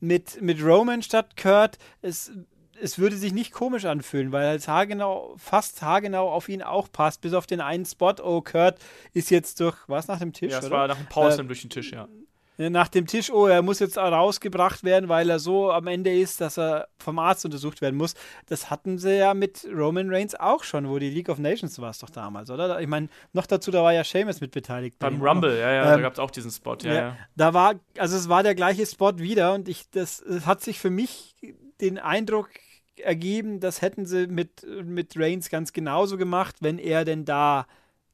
[0.00, 2.32] mit, mit Roman statt Kurt, es,
[2.80, 7.20] es würde sich nicht komisch anfühlen, weil es haargenau, fast haargenau auf ihn auch passt,
[7.20, 8.78] bis auf den einen Spot, oh, Kurt
[9.12, 10.76] ist jetzt durch, was, nach dem Tisch, Ja, es oder?
[10.76, 12.08] war nach dem Pause Äh, durch den Tisch, ja.
[12.56, 16.40] nach dem Tisch, oh, er muss jetzt rausgebracht werden, weil er so am Ende ist,
[16.40, 18.14] dass er vom Arzt untersucht werden muss.
[18.46, 21.90] Das hatten sie ja mit Roman Reigns auch schon, wo die League of Nations war
[21.90, 22.80] es doch damals, oder?
[22.80, 24.98] Ich meine, noch dazu, da war ja Seamus mit beteiligt.
[25.00, 25.26] bei Beim ihm.
[25.26, 27.16] Rumble, ja, ja, da Ähm, gab es auch diesen Spot, ja, Ja, ja.
[27.34, 30.78] Da war, also es war der gleiche Spot wieder und ich, das, es hat sich
[30.78, 31.34] für mich
[31.80, 32.50] den Eindruck
[32.96, 37.66] ergeben, das hätten sie mit, mit Reigns ganz genauso gemacht, wenn er denn da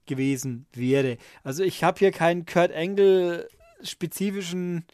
[0.06, 1.18] gewesen wäre.
[1.44, 3.48] Also ich habe hier keinen Kurt Angle
[3.82, 4.84] spezifischen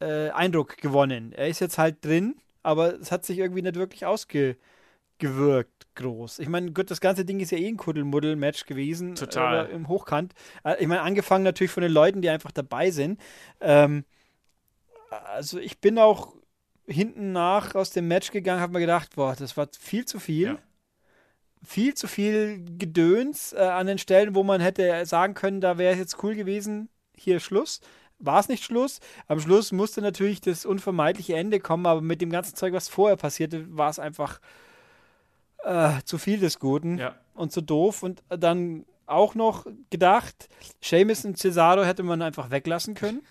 [0.00, 1.32] äh, Eindruck gewonnen.
[1.32, 6.40] Er ist jetzt halt drin, aber es hat sich irgendwie nicht wirklich ausgewirkt groß.
[6.40, 9.14] Ich meine, gut, das ganze Ding ist ja eh ein Kuddelmuddel-Match gewesen.
[9.14, 9.66] Total.
[9.66, 10.34] Äh, Im Hochkant.
[10.64, 13.20] Äh, ich meine, angefangen natürlich von den Leuten, die einfach dabei sind.
[13.60, 14.04] Ähm,
[15.10, 16.34] also ich bin auch
[16.86, 20.46] hinten nach aus dem Match gegangen, habe mir gedacht, boah, das war viel zu viel.
[20.46, 20.58] Ja.
[21.66, 25.94] Viel zu viel Gedöns äh, an den Stellen, wo man hätte sagen können, da wäre
[25.94, 27.80] es jetzt cool gewesen, hier Schluss.
[28.18, 29.00] War es nicht Schluss?
[29.28, 33.16] Am Schluss musste natürlich das unvermeidliche Ende kommen, aber mit dem ganzen Zeug, was vorher
[33.16, 34.40] passierte, war es einfach
[35.64, 37.14] äh, zu viel des Guten ja.
[37.34, 38.02] und zu doof.
[38.02, 40.48] Und dann auch noch gedacht,
[40.82, 43.22] Seamus und Cesaro hätte man einfach weglassen können.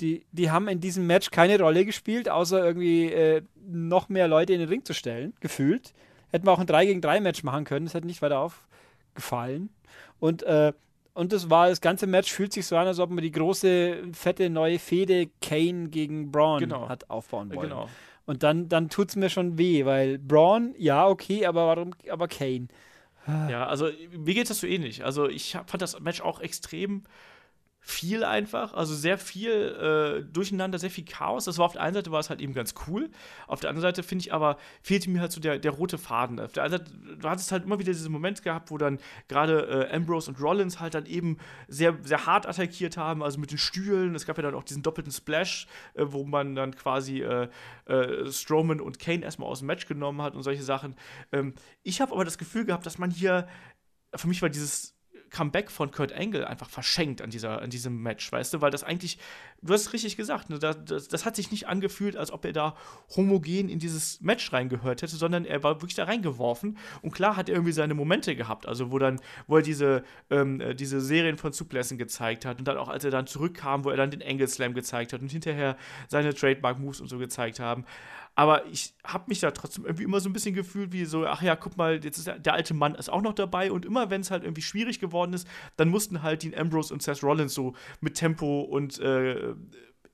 [0.00, 4.52] Die, die haben in diesem Match keine Rolle gespielt, außer irgendwie äh, noch mehr Leute
[4.52, 5.92] in den Ring zu stellen, gefühlt.
[6.30, 9.70] Hätten wir auch ein 3 gegen 3 Match machen können, das hätte nicht weiter aufgefallen.
[10.20, 10.72] Und, äh,
[11.14, 14.04] und das war, das ganze Match fühlt sich so an, als ob man die große,
[14.12, 16.88] fette neue Fehde Kane gegen Braun Genau.
[16.88, 17.70] hat aufbauen wollen.
[17.70, 17.88] Genau.
[18.26, 22.28] Und dann, dann tut es mir schon weh, weil Braun, ja, okay, aber warum, aber
[22.28, 22.68] Kane?
[23.26, 25.04] Ja, also mir geht das so ähnlich.
[25.04, 27.02] Also ich hab, fand das Match auch extrem
[27.80, 31.46] viel einfach, also sehr viel äh, Durcheinander, sehr viel Chaos.
[31.46, 33.08] Das war auf der einen Seite war es halt eben ganz cool,
[33.46, 36.38] auf der anderen Seite finde ich aber fehlte mir halt so der, der rote Faden.
[36.38, 38.98] Auf der einen Seite, du hattest halt immer wieder diesen Moment gehabt, wo dann
[39.28, 43.50] gerade äh, Ambrose und Rollins halt dann eben sehr, sehr hart attackiert haben, also mit
[43.50, 44.14] den Stühlen.
[44.14, 47.48] Es gab ja dann auch diesen doppelten Splash, äh, wo man dann quasi äh,
[47.86, 50.94] äh, Strowman und Kane erstmal aus dem Match genommen hat und solche Sachen.
[51.32, 53.48] Ähm, ich habe aber das Gefühl gehabt, dass man hier,
[54.14, 54.97] für mich war dieses
[55.30, 58.84] Comeback von Kurt Angle einfach verschenkt an, dieser, an diesem Match, weißt du, weil das
[58.84, 59.18] eigentlich,
[59.62, 62.44] du hast es richtig gesagt, ne, das, das, das hat sich nicht angefühlt, als ob
[62.44, 62.76] er da
[63.16, 66.78] homogen in dieses Match reingehört hätte, sondern er war wirklich da reingeworfen.
[67.02, 70.60] Und klar hat er irgendwie seine Momente gehabt, also wo dann, wo er diese, ähm,
[70.60, 73.90] äh, diese Serien von Suplessen gezeigt hat und dann auch, als er dann zurückkam, wo
[73.90, 75.76] er dann den Angle Slam gezeigt hat und hinterher
[76.08, 77.84] seine Trademark-Moves und so gezeigt haben,
[78.38, 81.42] aber ich habe mich da trotzdem irgendwie immer so ein bisschen gefühlt wie so, ach
[81.42, 84.10] ja, guck mal, jetzt ist der, der alte Mann ist auch noch dabei und immer
[84.10, 87.52] wenn es halt irgendwie schwierig geworden ist, dann mussten halt Dean Ambrose und Seth Rollins
[87.52, 89.54] so mit Tempo und äh,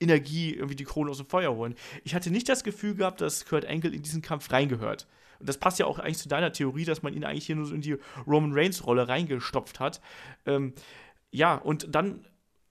[0.00, 1.74] Energie irgendwie die Krone aus dem Feuer holen.
[2.02, 5.06] Ich hatte nicht das Gefühl gehabt, dass Kurt Angle in diesen Kampf reingehört.
[5.38, 7.66] Und das passt ja auch eigentlich zu deiner Theorie, dass man ihn eigentlich hier nur
[7.66, 10.00] so in die Roman Reigns-Rolle reingestopft hat.
[10.46, 10.72] Ähm,
[11.30, 12.24] ja, und dann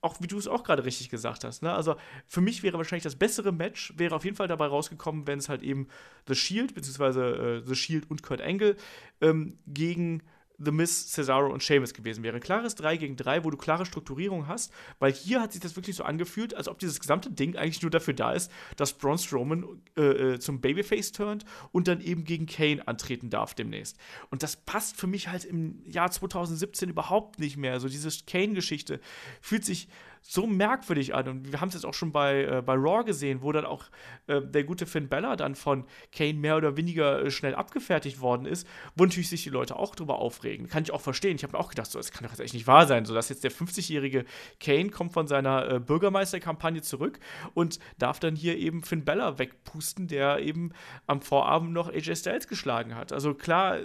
[0.04, 1.64] auch wie du es auch gerade richtig gesagt hast.
[1.64, 1.74] Ne?
[1.74, 1.96] Also
[2.28, 5.48] für mich wäre wahrscheinlich das bessere Match, wäre auf jeden Fall dabei rausgekommen, wenn es
[5.48, 5.88] halt eben
[6.28, 8.76] The Shield, beziehungsweise äh, The Shield und Kurt Angle
[9.22, 10.22] ähm, gegen
[10.58, 12.40] The Miz, Cesaro und Sheamus gewesen wäre.
[12.40, 15.96] Klares 3 gegen 3, wo du klare Strukturierung hast, weil hier hat sich das wirklich
[15.96, 19.66] so angefühlt, als ob dieses gesamte Ding eigentlich nur dafür da ist, dass Braun Strowman
[19.98, 20.02] äh,
[20.34, 23.98] äh, zum Babyface turnt und dann eben gegen Kane antreten darf demnächst.
[24.30, 27.80] Und das passt für mich halt im Jahr 2017 überhaupt nicht mehr.
[27.80, 29.00] So diese Kane-Geschichte
[29.42, 29.88] fühlt sich
[30.24, 31.28] so merkwürdig an.
[31.28, 33.84] Und wir haben es jetzt auch schon bei, äh, bei Raw gesehen, wo dann auch
[34.28, 38.46] äh, der gute Finn Bella dann von Kane mehr oder weniger äh, schnell abgefertigt worden
[38.46, 38.66] ist,
[38.96, 40.68] wo natürlich sich die Leute auch drüber aufregen.
[40.68, 41.36] Kann ich auch verstehen.
[41.36, 43.14] Ich habe mir auch gedacht, so, das kann doch jetzt echt nicht wahr sein, so
[43.14, 44.26] dass jetzt der 50-jährige
[44.60, 47.20] Kane kommt von seiner äh, Bürgermeisterkampagne zurück
[47.54, 50.72] und darf dann hier eben Finn Bella wegpusten, der eben
[51.06, 53.12] am Vorabend noch AJ Styles geschlagen hat.
[53.12, 53.80] Also klar,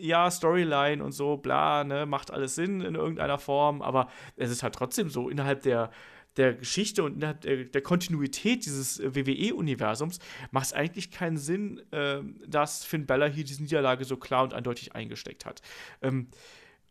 [0.00, 4.62] ja, Storyline und so, bla, ne, macht alles Sinn in irgendeiner Form, aber es ist
[4.62, 5.90] halt trotzdem so, innerhalb der,
[6.36, 10.18] der Geschichte und innerhalb der, der Kontinuität dieses äh, WWE-Universums
[10.50, 14.54] macht es eigentlich keinen Sinn, äh, dass Finn Bella hier diese Niederlage so klar und
[14.54, 15.60] eindeutig eingesteckt hat.
[16.02, 16.28] Ähm,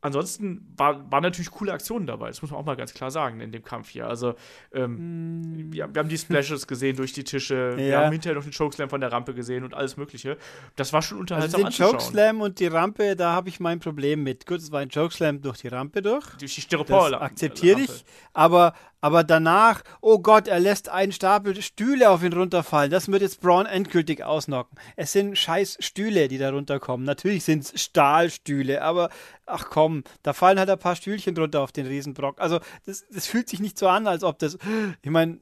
[0.01, 3.41] ansonsten war, waren natürlich coole Aktionen dabei, das muss man auch mal ganz klar sagen
[3.41, 4.07] in dem Kampf hier.
[4.07, 4.35] Also,
[4.73, 5.73] ähm, mm.
[5.73, 7.77] wir, wir, haben die Splashes gesehen durch die Tische, ja.
[7.77, 10.37] wir haben hinterher noch den Chokeslam von der Rampe gesehen und alles Mögliche.
[10.75, 14.23] Das war schon unterhaltsam also den Chokeslam und die Rampe, da habe ich mein Problem
[14.23, 14.45] mit.
[14.45, 16.25] Gut, es war ein Chokeslam durch die Rampe durch.
[16.37, 17.11] Durch die Styropor.
[17.11, 22.33] Das akzeptiere ich, aber aber danach, oh Gott, er lässt einen Stapel Stühle auf ihn
[22.33, 22.91] runterfallen.
[22.91, 24.77] Das wird jetzt Braun endgültig ausnocken.
[24.95, 27.05] Es sind scheiß Stühle, die da runterkommen.
[27.05, 29.09] Natürlich sind es Stahlstühle, aber
[29.45, 32.39] ach komm, da fallen halt ein paar Stühlchen drunter auf den Riesenbrock.
[32.39, 34.57] Also das, das fühlt sich nicht so an, als ob das,
[35.01, 35.39] ich meine,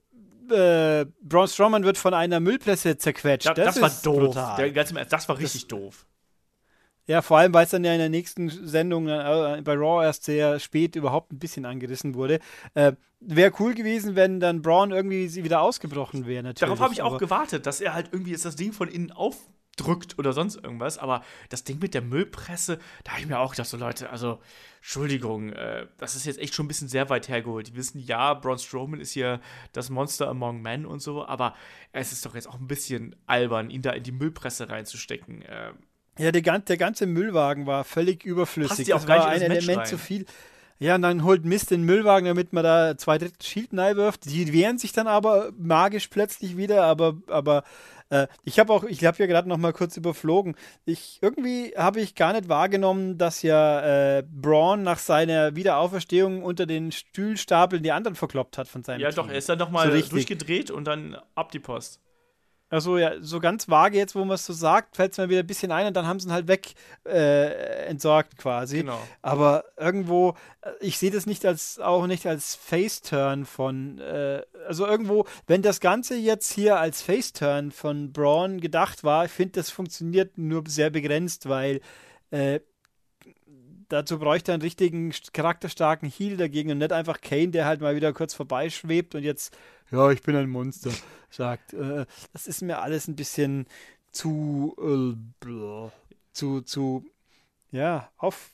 [0.51, 3.47] äh, Braun Strowman wird von einer Müllpresse zerquetscht.
[3.47, 4.37] Ja, das, das, war doof.
[4.57, 6.05] Der, das war richtig das, doof.
[7.07, 10.25] Ja, vor allem, weil es dann ja in der nächsten Sendung äh, bei Raw erst
[10.25, 12.39] sehr spät überhaupt ein bisschen angerissen wurde.
[12.73, 16.53] Äh, wäre cool gewesen, wenn dann Braun irgendwie sie wieder ausgebrochen wäre.
[16.53, 20.19] Darauf habe ich auch gewartet, dass er halt irgendwie jetzt das Ding von innen aufdrückt
[20.19, 20.97] oder sonst irgendwas.
[20.97, 24.39] Aber das Ding mit der Müllpresse, da habe ich mir auch gedacht, so Leute, also
[24.77, 27.69] Entschuldigung, äh, das ist jetzt echt schon ein bisschen sehr weit hergeholt.
[27.69, 29.39] Die wissen, ja, Braun Strowman ist hier
[29.71, 31.55] das Monster among men und so, aber
[31.93, 35.41] es ist doch jetzt auch ein bisschen albern, ihn da in die Müllpresse reinzustecken.
[35.41, 35.71] Äh,
[36.17, 38.87] ja, der, der ganze Müllwagen war völlig überflüssig.
[38.87, 39.85] das war ein Element rein.
[39.85, 40.25] zu viel.
[40.79, 44.25] Ja, und dann holt Mist den Müllwagen, damit man da zwei Drittel Shield wirft.
[44.25, 47.63] Die wehren sich dann aber magisch plötzlich wieder, aber, aber
[48.09, 50.55] äh, ich habe auch, ich habe ja gerade noch mal kurz überflogen.
[50.85, 56.67] Ich, irgendwie habe ich gar nicht wahrgenommen, dass ja äh, Braun nach seiner Wiederauferstehung unter
[56.67, 59.15] den Stühlstapeln die anderen verkloppt hat von seinem Ja, Team.
[59.15, 61.99] doch, er ist dann noch mal so durchgedreht und dann ab die Post.
[62.69, 65.39] Also ja, so ganz vage jetzt, wo man es so sagt, fällt es mir wieder
[65.39, 66.73] ein bisschen ein und dann haben sie ihn halt weg
[67.05, 68.79] äh, entsorgt quasi.
[68.79, 68.99] Genau.
[69.21, 74.85] Aber irgendwo, äh, ich sehe das nicht als auch nicht als Face-Turn von, äh, also
[74.85, 79.69] irgendwo, wenn das Ganze jetzt hier als Face-Turn von Braun gedacht war, ich finde, das
[79.69, 81.79] funktioniert nur sehr begrenzt, weil
[82.31, 82.59] äh,
[83.87, 87.95] dazu bräuchte er einen richtigen charakterstarken Heal dagegen und nicht einfach Kane, der halt mal
[87.95, 89.55] wieder kurz vorbeischwebt und jetzt
[89.91, 90.91] ja, ich bin ein Monster,
[91.29, 91.73] sagt.
[91.73, 93.67] Äh, das ist mir alles ein bisschen
[94.11, 95.89] zu, äh,
[96.33, 97.05] zu, zu,
[97.71, 98.51] ja, auf,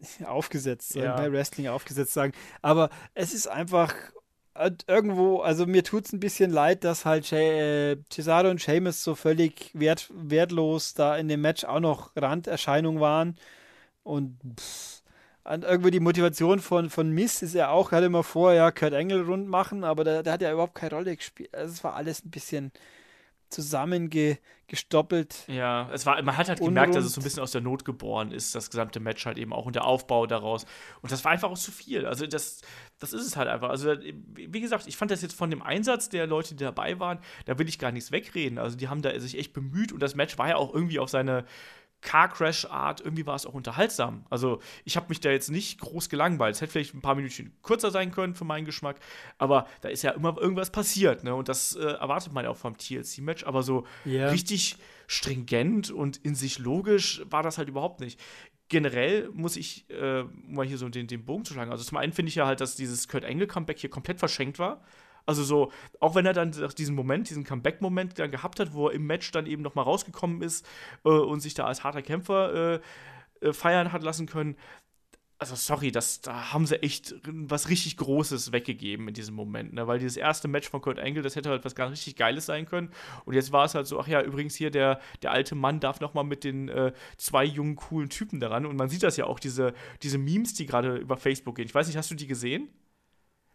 [0.24, 1.16] aufgesetzt, ja.
[1.16, 2.32] bei Wrestling aufgesetzt sagen.
[2.62, 3.94] Aber es ist einfach
[4.54, 9.02] äh, irgendwo, also mir tut es ein bisschen leid, dass halt äh, Cesaro und Sheamus
[9.02, 13.36] so völlig wert, wertlos da in dem Match auch noch Randerscheinung waren.
[14.02, 14.95] Und pff,
[15.46, 18.70] an irgendwie die Motivation von, von Miss ist ja auch, er hatte immer vor, ja,
[18.70, 21.54] Kurt Engel rund machen, aber der, der hat ja überhaupt keine Rolle gespielt.
[21.54, 22.72] Also es war alles ein bisschen
[23.48, 25.44] zusammengestoppelt.
[25.46, 27.84] Ja, es war, man hat halt gemerkt, dass es so ein bisschen aus der Not
[27.84, 30.66] geboren ist, das gesamte Match halt eben auch und der Aufbau daraus.
[31.00, 32.06] Und das war einfach auch zu viel.
[32.06, 32.60] Also das,
[32.98, 33.70] das ist es halt einfach.
[33.70, 33.94] Also
[34.34, 37.56] wie gesagt, ich fand das jetzt von dem Einsatz der Leute, die dabei waren, da
[37.56, 38.58] will ich gar nichts wegreden.
[38.58, 41.08] Also die haben da sich echt bemüht und das Match war ja auch irgendwie auf
[41.08, 41.44] seine
[42.06, 44.24] Car Crash Art, irgendwie war es auch unterhaltsam.
[44.30, 46.54] Also ich habe mich da jetzt nicht groß gelangweilt.
[46.54, 49.00] Es hätte vielleicht ein paar Minuten kürzer sein können für meinen Geschmack,
[49.38, 51.34] aber da ist ja immer irgendwas passiert, ne?
[51.34, 53.44] Und das äh, erwartet man ja auch vom TLC-Match.
[53.44, 54.30] Aber so yeah.
[54.30, 54.76] richtig
[55.08, 58.20] stringent und in sich logisch war das halt überhaupt nicht.
[58.68, 61.72] Generell muss ich äh, mal hier so den, den Bogen zu schlagen.
[61.72, 64.60] Also zum einen finde ich ja halt, dass dieses Kurt Angle Comeback hier komplett verschenkt
[64.60, 64.80] war.
[65.26, 68.94] Also so, auch wenn er dann diesen Moment, diesen Comeback-Moment dann gehabt hat, wo er
[68.94, 70.64] im Match dann eben noch mal rausgekommen ist
[71.04, 72.80] äh, und sich da als harter Kämpfer äh,
[73.40, 74.56] äh, feiern hat lassen können.
[75.38, 79.86] Also sorry, das, da haben sie echt was richtig Großes weggegeben in diesem Moment, ne?
[79.86, 82.64] weil dieses erste Match von Kurt Angle, das hätte halt was ganz richtig Geiles sein
[82.64, 82.90] können.
[83.26, 86.00] Und jetzt war es halt so, ach ja, übrigens hier der, der alte Mann darf
[86.00, 88.64] noch mal mit den äh, zwei jungen coolen Typen daran.
[88.64, 91.66] Und man sieht das ja auch diese diese Memes, die gerade über Facebook gehen.
[91.66, 92.70] Ich weiß nicht, hast du die gesehen?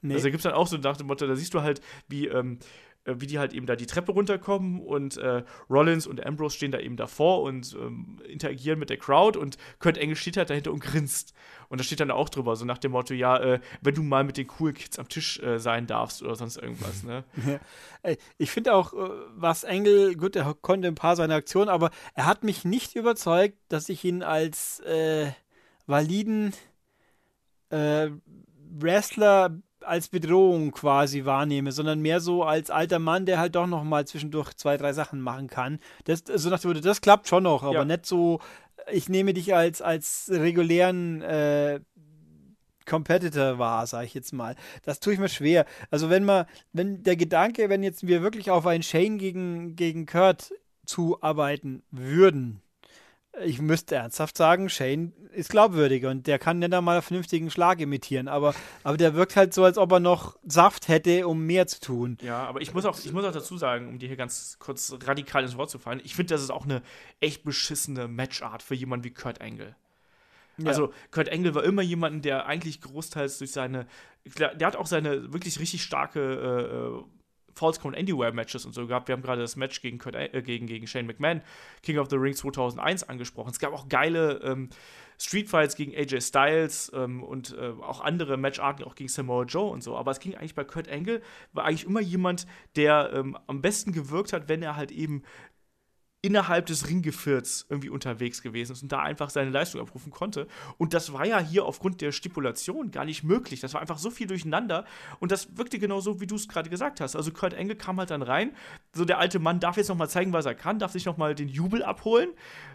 [0.02, 0.16] Nee.
[0.16, 2.28] Also da gibt es dann auch so nach dem Motto, da siehst du halt, wie,
[2.28, 2.60] ähm,
[3.06, 6.72] äh, wie die halt eben da die Treppe runterkommen und äh, Rollins und Ambrose stehen
[6.72, 10.72] da eben davor und ähm, interagieren mit der Crowd und Kurt Engel steht halt dahinter
[10.72, 11.34] und grinst.
[11.70, 14.24] Und da steht dann auch drüber, so nach dem Motto, ja, äh, wenn du mal
[14.24, 17.24] mit den coolen Kids am Tisch äh, sein darfst oder sonst irgendwas, ne?
[18.04, 18.16] Ja.
[18.38, 22.26] Ich finde auch, äh, was Engel, gut, er konnte ein paar seiner Aktionen, aber er
[22.26, 25.32] hat mich nicht überzeugt, dass ich ihn als äh,
[25.86, 26.54] validen
[28.80, 33.84] Wrestler als Bedrohung quasi wahrnehme, sondern mehr so als alter Mann, der halt doch noch
[33.84, 35.80] mal zwischendurch zwei, drei Sachen machen kann.
[36.06, 37.86] Das, so nach dem Motto, das klappt schon noch, aber ja.
[37.86, 38.40] nicht so,
[38.92, 41.80] ich nehme dich als, als regulären äh,
[42.86, 44.56] Competitor wahr, sage ich jetzt mal.
[44.84, 45.66] Das tue ich mir schwer.
[45.90, 50.06] Also wenn man, wenn der Gedanke, wenn jetzt wir wirklich auf einen Shane gegen, gegen
[50.06, 50.54] Kurt
[50.86, 52.62] zuarbeiten würden,
[53.40, 57.80] ich müsste ernsthaft sagen, Shane ist glaubwürdig und der kann nicht einmal einen vernünftigen Schlag
[57.80, 58.54] imitieren, aber,
[58.84, 62.18] aber der wirkt halt so, als ob er noch Saft hätte, um mehr zu tun.
[62.22, 64.94] Ja, aber ich muss auch, ich muss auch dazu sagen, um dir hier ganz kurz
[65.06, 66.82] radikal ins Wort zu fallen, ich finde, das ist auch eine
[67.20, 69.76] echt beschissene Matchart für jemanden wie Kurt Angle.
[70.58, 70.68] Ja.
[70.68, 73.88] Also Kurt Angle war immer jemand, der eigentlich großteils durch seine,
[74.38, 77.21] der hat auch seine wirklich richtig starke äh,
[77.62, 79.08] False Count Anywhere Matches und so gehabt.
[79.08, 81.42] Wir haben gerade das Match gegen, Kurt, äh, gegen, gegen Shane McMahon,
[81.84, 83.52] King of the Ring 2001 angesprochen.
[83.52, 84.70] Es gab auch geile ähm,
[85.20, 89.70] Street Fights gegen AJ Styles ähm, und äh, auch andere Matcharten, auch gegen Samoa Joe
[89.70, 89.96] und so.
[89.96, 91.22] Aber es ging eigentlich bei Kurt Angle,
[91.54, 95.22] war eigentlich immer jemand, der ähm, am besten gewirkt hat, wenn er halt eben
[96.24, 100.48] innerhalb des Ringgevierts irgendwie unterwegs gewesen ist und da einfach seine Leistung abrufen konnte.
[100.78, 103.60] Und das war ja hier aufgrund der Stipulation gar nicht möglich.
[103.60, 104.86] Das war einfach so viel durcheinander
[105.20, 107.16] und das wirkte genau so, wie du es gerade gesagt hast.
[107.16, 108.56] Also Kurt Engel kam halt dann rein,
[108.94, 111.18] so der alte Mann darf jetzt noch mal zeigen, was er kann, darf sich noch
[111.18, 112.30] mal den Jubel abholen,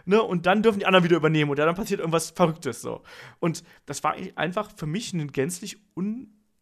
[0.05, 3.01] ne, und dann dürfen die anderen wieder übernehmen und dann passiert irgendwas Verrücktes so.
[3.39, 5.77] Und das war einfach für mich ein gänzlich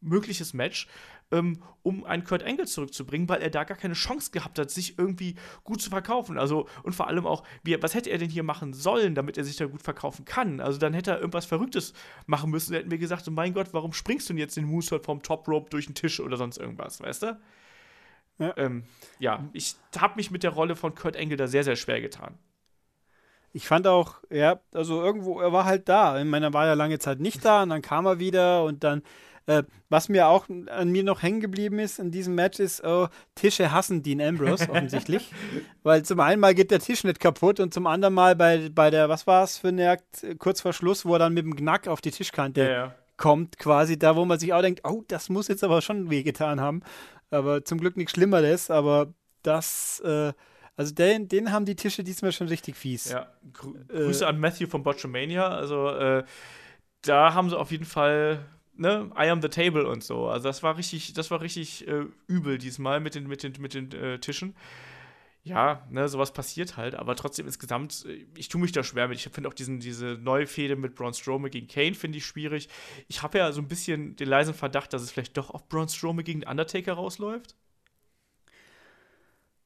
[0.05, 0.87] unmögliches Match
[1.31, 4.97] ähm, um einen Kurt Angle zurückzubringen, weil er da gar keine Chance gehabt hat, sich
[4.97, 6.37] irgendwie gut zu verkaufen.
[6.37, 9.43] Also, und vor allem auch, wie, was hätte er denn hier machen sollen, damit er
[9.43, 10.59] sich da gut verkaufen kann?
[10.59, 11.93] Also, dann hätte er irgendwas Verrücktes
[12.25, 12.73] machen müssen.
[12.73, 15.21] Da hätten wir gesagt, oh mein Gott, warum springst du denn jetzt den Moonsault vom
[15.21, 17.39] Top Rope durch den Tisch oder sonst irgendwas, weißt du?
[18.37, 18.83] Ja, ähm,
[19.19, 22.37] ja ich habe mich mit der Rolle von Kurt Angle da sehr, sehr schwer getan.
[23.53, 26.19] Ich fand auch, ja, also irgendwo, er war halt da.
[26.19, 28.83] Ich meine, er war ja lange Zeit nicht da und dann kam er wieder und
[28.83, 29.01] dann
[29.47, 33.07] äh, was mir auch an mir noch hängen geblieben ist in diesem Match ist, oh,
[33.35, 35.31] Tische hassen Dean Ambrose offensichtlich.
[35.83, 38.89] Weil zum einen mal geht der Tisch nicht kaputt und zum anderen mal bei, bei
[38.89, 41.55] der, was war es für eine Jagd, kurz vor Schluss, wo er dann mit dem
[41.55, 42.95] Knack auf die Tischkante ja, ja.
[43.17, 46.59] kommt, quasi da, wo man sich auch denkt, oh, das muss jetzt aber schon wehgetan
[46.59, 46.81] haben.
[47.29, 50.33] Aber zum Glück nichts Schlimmeres, aber das, äh,
[50.75, 53.11] also den, den haben die Tische diesmal schon richtig fies.
[53.11, 55.47] Ja, Gr äh, Grüße an Matthew von Botchamania.
[55.47, 56.23] Also äh,
[57.01, 58.39] da haben sie auf jeden Fall
[58.77, 60.27] ne, I am the table und so.
[60.27, 63.73] Also das war richtig, das war richtig äh, übel diesmal mit den, mit den, mit
[63.73, 64.55] den äh, Tischen.
[65.43, 69.17] Ja, ne, sowas passiert halt, aber trotzdem insgesamt, äh, ich tue mich da schwer mit.
[69.17, 72.67] Ich finde auch diesen, diese neue Fehde mit Braun Strowman gegen Kane finde ich schwierig.
[73.07, 75.87] Ich habe ja so ein bisschen den leisen Verdacht, dass es vielleicht doch auf Braun
[75.87, 77.55] Strowman gegen Undertaker rausläuft.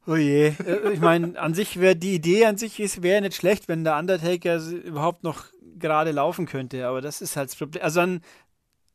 [0.05, 0.47] Oh je.
[0.65, 3.97] Äh, ich meine, an sich wäre die Idee an sich wäre nicht schlecht, wenn der
[3.97, 5.45] Undertaker überhaupt noch
[5.77, 7.83] gerade laufen könnte, aber das ist halt das Problem.
[7.83, 8.21] Also dann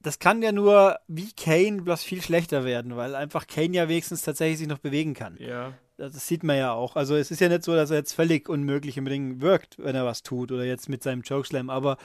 [0.04, 4.22] das kann ja nur wie Kane bloß viel schlechter werden, weil einfach Kane ja wenigstens
[4.22, 5.36] tatsächlich sich noch bewegen kann.
[5.38, 5.72] Ja.
[5.96, 6.96] Das sieht man ja auch.
[6.96, 9.94] Also es ist ja nicht so, dass er jetzt völlig unmöglich im Ring wirkt, wenn
[9.94, 11.96] er was tut oder jetzt mit seinem Chokeslam, aber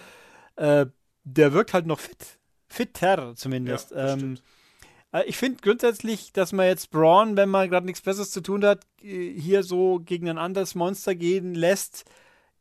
[0.55, 0.85] äh,
[1.23, 2.39] der wirkt halt noch fit.
[2.67, 3.91] Fitter zumindest.
[3.91, 4.37] Ja, ähm,
[5.11, 8.63] äh, ich finde grundsätzlich, dass man jetzt Braun, wenn man gerade nichts Besseres zu tun
[8.63, 12.05] hat, hier so gegen ein anderes Monster gehen lässt,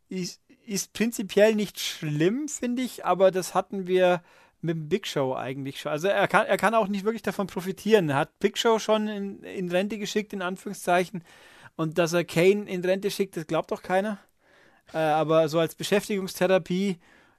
[0.09, 4.23] ist, ist prinzipiell nicht schlimm, finde ich, aber das hatten wir
[4.61, 5.93] mit dem Big Show eigentlich schon.
[5.93, 8.09] Also er kann, er kann auch nicht wirklich davon profitieren.
[8.11, 11.23] Er hat Big Show schon in, in Rente geschickt, in Anführungszeichen.
[11.77, 14.19] Und dass er Kane in Rente schickt, das glaubt doch keiner.
[14.93, 16.99] Äh, aber so als Beschäftigungstherapie,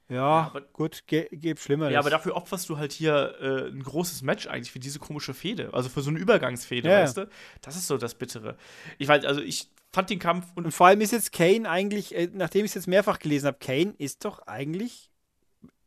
[0.10, 1.94] ja, ja aber, gut, ge gibt Schlimmeres.
[1.94, 5.34] Ja, aber dafür opferst du halt hier äh, ein großes Match eigentlich für diese komische
[5.34, 5.74] Fehde.
[5.74, 7.02] Also für so eine Übergangsfehde, ja.
[7.02, 7.30] weißt du?
[7.62, 8.56] Das ist so das Bittere.
[8.98, 10.48] Ich weiß, also ich fand den Kampf.
[10.56, 13.48] Und, und vor allem ist jetzt Kane eigentlich, äh, nachdem ich es jetzt mehrfach gelesen
[13.48, 15.09] habe, Kane ist doch eigentlich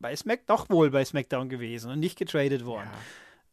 [0.02, 2.90] bei Smack doch wohl bei SmackDown gewesen und nicht getradet worden.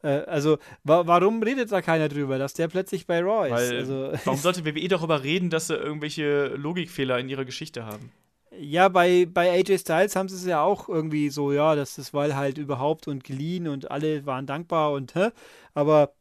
[0.04, 0.10] Ja.
[0.10, 3.54] Äh, also, wa warum redet da keiner drüber, dass der plötzlich bei Raw ist?
[3.54, 8.12] Weil, also, warum sollte WWE darüber reden, dass sie irgendwelche Logikfehler in ihrer Geschichte haben?
[8.58, 12.14] Ja, bei, bei AJ Styles haben sie es ja auch irgendwie so, ja, das ist
[12.14, 15.30] weil halt überhaupt und geliehen und alle waren dankbar und, hä?
[15.74, 16.14] Aber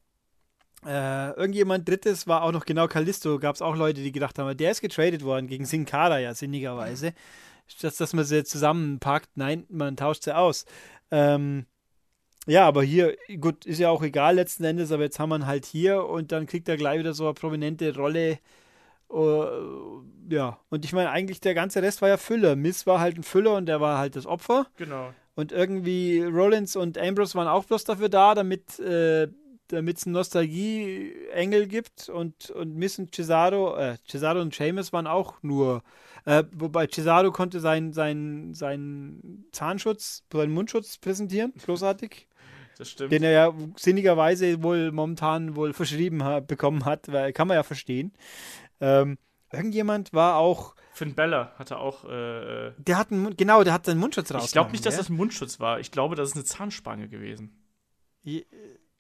[0.87, 4.57] äh, irgendjemand Drittes war auch noch genau Kalisto, gab es auch Leute, die gedacht haben,
[4.57, 7.17] der ist getradet worden gegen Sin Cara ja sinnigerweise statt
[7.81, 9.31] dass man sie zusammenpackt.
[9.37, 10.65] Nein, man tauscht sie aus.
[11.11, 11.67] Ähm,
[12.47, 15.47] ja, aber hier, gut, ist ja auch egal letzten Endes, aber jetzt haben wir ihn
[15.47, 18.39] halt hier und dann kriegt er gleich wieder so eine prominente Rolle.
[19.11, 22.57] Uh, ja, und ich meine, eigentlich der ganze Rest war ja Füller.
[22.57, 24.67] Miss war halt ein Füller und der war halt das Opfer.
[24.77, 25.13] Genau.
[25.35, 29.29] Und irgendwie Rollins und Ambrose waren auch bloß dafür da, damit äh,
[29.69, 35.07] damit es einen Nostalgie-Engel gibt und, und Miss und Cesaro, äh, Cesaro und Seamus waren
[35.07, 35.83] auch nur
[36.29, 41.55] äh, wobei Cesaro konnte seinen sein, sein Zahnschutz, seinen Mundschutz präsentieren.
[41.65, 42.29] Großartig.
[42.77, 43.13] Das stimmt.
[43.13, 47.63] Den er ja sinnigerweise wohl momentan wohl verschrieben ha bekommen hat, weil kann man ja
[47.63, 48.13] verstehen.
[48.79, 49.17] Ähm,
[49.51, 50.75] irgendjemand war auch.
[50.93, 52.05] Finn Bella hatte auch.
[52.05, 54.45] Äh, äh der hat einen, genau, der hat seinen Mundschutz raus.
[54.45, 55.81] Ich glaube nicht, dass das ein Mundschutz war.
[55.81, 57.57] Ich glaube, das ist eine Zahnspange gewesen.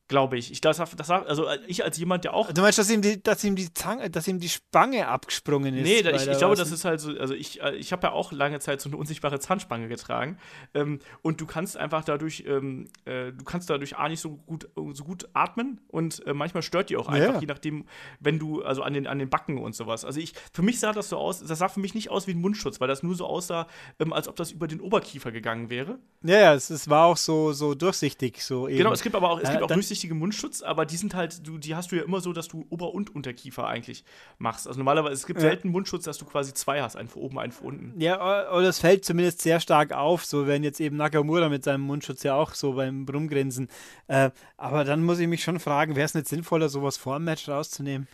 [0.09, 0.51] Glaube ich.
[0.51, 2.51] Ich, das, das, also ich als jemand, der auch.
[2.51, 5.83] Du meinst, dass ihm die, dass ihm die, Zange, dass ihm die Spange abgesprungen ist?
[5.83, 7.11] Nee, ich, ich glaube, das ist halt so.
[7.11, 10.39] Also ich, äh, ich habe ja auch lange Zeit so eine unsichtbare Zahnspange getragen.
[10.73, 14.71] Ähm, und du kannst einfach dadurch, ähm, äh, du kannst dadurch A nicht so gut,
[14.93, 17.41] so gut atmen und äh, manchmal stört die auch einfach, ja.
[17.41, 17.85] je nachdem,
[18.19, 20.07] wenn du, also an den, an den Backen und sowas.
[20.07, 22.33] Also ich, für mich sah das so aus, das sah für mich nicht aus wie
[22.33, 23.67] ein Mundschutz, weil das nur so aussah,
[23.99, 25.99] ähm, als ob das über den Oberkiefer gegangen wäre.
[26.23, 28.79] Ja, ja, es, es war auch so, so durchsichtig, so eben.
[28.79, 31.45] Genau, es gibt aber auch, es gibt auch durchsichtige richtige Mundschutz, aber die sind halt,
[31.47, 34.05] du, die hast du ja immer so, dass du Ober- und Unterkiefer eigentlich
[34.39, 34.69] machst.
[34.69, 35.49] Also normalerweise, es gibt ja.
[35.49, 38.01] selten Mundschutz, dass du quasi zwei hast, einen für oben, einen für unten.
[38.01, 41.83] Ja, oder es fällt zumindest sehr stark auf, so wenn jetzt eben Nakamura mit seinem
[41.83, 43.69] Mundschutz ja auch so beim Rumgrinsen.
[44.07, 47.25] Äh, aber dann muss ich mich schon fragen, wäre es nicht sinnvoller, sowas vor dem
[47.25, 48.07] Match rauszunehmen?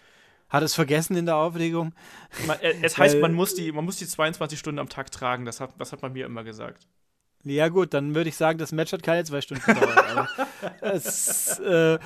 [0.49, 1.93] Hat es vergessen in der Aufregung?
[2.61, 5.61] Äh, es heißt, man muss, die, man muss die 22 Stunden am Tag tragen, das
[5.61, 6.87] hat, das hat man mir immer gesagt.
[7.45, 10.29] Ja, gut, dann würde ich sagen, das Match hat keine zwei Stunden gedauert.
[10.81, 11.99] es, äh,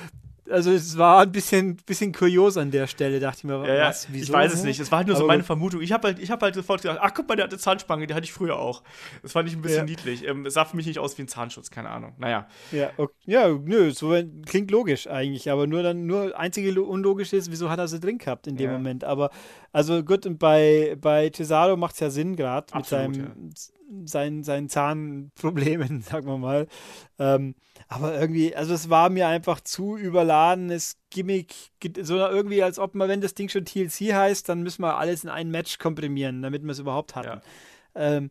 [0.49, 4.07] also es war ein bisschen, bisschen kurios an der Stelle, dachte ich mir, ja, was,
[4.11, 4.23] wieso?
[4.25, 5.81] Ich weiß es nicht, es war halt nur so meine Vermutung.
[5.81, 8.25] Ich habe halt, hab halt sofort gedacht, ach guck mal, der hatte Zahnspange, die hatte
[8.25, 8.83] ich früher auch.
[9.21, 9.83] Das fand ich ein bisschen ja.
[9.85, 10.27] niedlich.
[10.27, 12.13] Ähm, es sah für mich nicht aus wie ein Zahnschutz, keine Ahnung.
[12.17, 12.47] Naja.
[12.71, 13.13] Ja, okay.
[13.25, 14.15] ja nö, so
[14.45, 18.17] klingt logisch eigentlich, aber nur dann, nur einzige unlogisch ist, wieso hat er sie drin
[18.17, 18.77] gehabt in dem ja.
[18.77, 19.03] Moment.
[19.03, 19.29] Aber,
[19.71, 23.51] also gut, und bei, bei Cesaro macht es ja Sinn gerade mit seinem
[24.05, 26.67] seinen, seinen Zahnproblemen, sagen wir mal.
[27.17, 27.55] Ähm,
[27.87, 31.53] aber irgendwie, also es war mir einfach zu überladenes Gimmick,
[32.01, 35.23] so irgendwie, als ob man, wenn das Ding schon TLC heißt, dann müssen wir alles
[35.23, 37.41] in ein Match komprimieren, damit wir es überhaupt hatten.
[37.95, 38.15] Ja.
[38.15, 38.29] Ähm,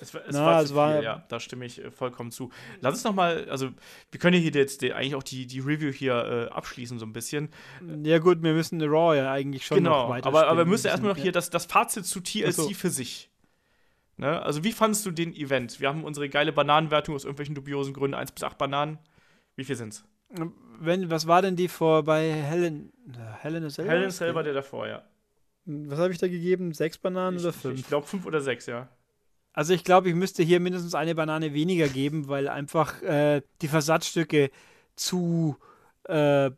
[0.00, 2.50] es, es Na, war, es war ja, da stimme ich äh, vollkommen zu.
[2.80, 3.70] Lass uns noch mal, also
[4.10, 7.12] wir können hier jetzt die, eigentlich auch die, die Review hier äh, abschließen so ein
[7.12, 7.50] bisschen.
[8.04, 10.66] Ja gut, wir müssen eine Raw ja eigentlich schon genau, noch weiter aber, aber wir
[10.66, 12.70] müssen erstmal noch hier das, das Fazit zu TLC so.
[12.70, 13.30] für sich.
[14.16, 14.40] Ne?
[14.42, 15.80] Also, wie fandest du den Event?
[15.80, 18.98] Wir haben unsere geile Bananenwertung aus irgendwelchen dubiosen Gründen, 1 bis 8 Bananen.
[19.56, 20.04] Wie viel sind's?
[20.80, 22.92] Wenn, was war denn die vor bei Helen?
[23.40, 23.90] Helen selber?
[23.92, 25.02] Helen selber der davor, ja.
[25.66, 26.72] Was habe ich da gegeben?
[26.72, 27.78] Sechs Bananen ich, oder fünf?
[27.78, 28.88] Ich glaube fünf oder sechs, ja.
[29.52, 33.68] Also ich glaube, ich müsste hier mindestens eine Banane weniger geben, weil einfach äh, die
[33.68, 34.50] Versatzstücke
[34.96, 35.56] zu
[36.04, 36.50] äh,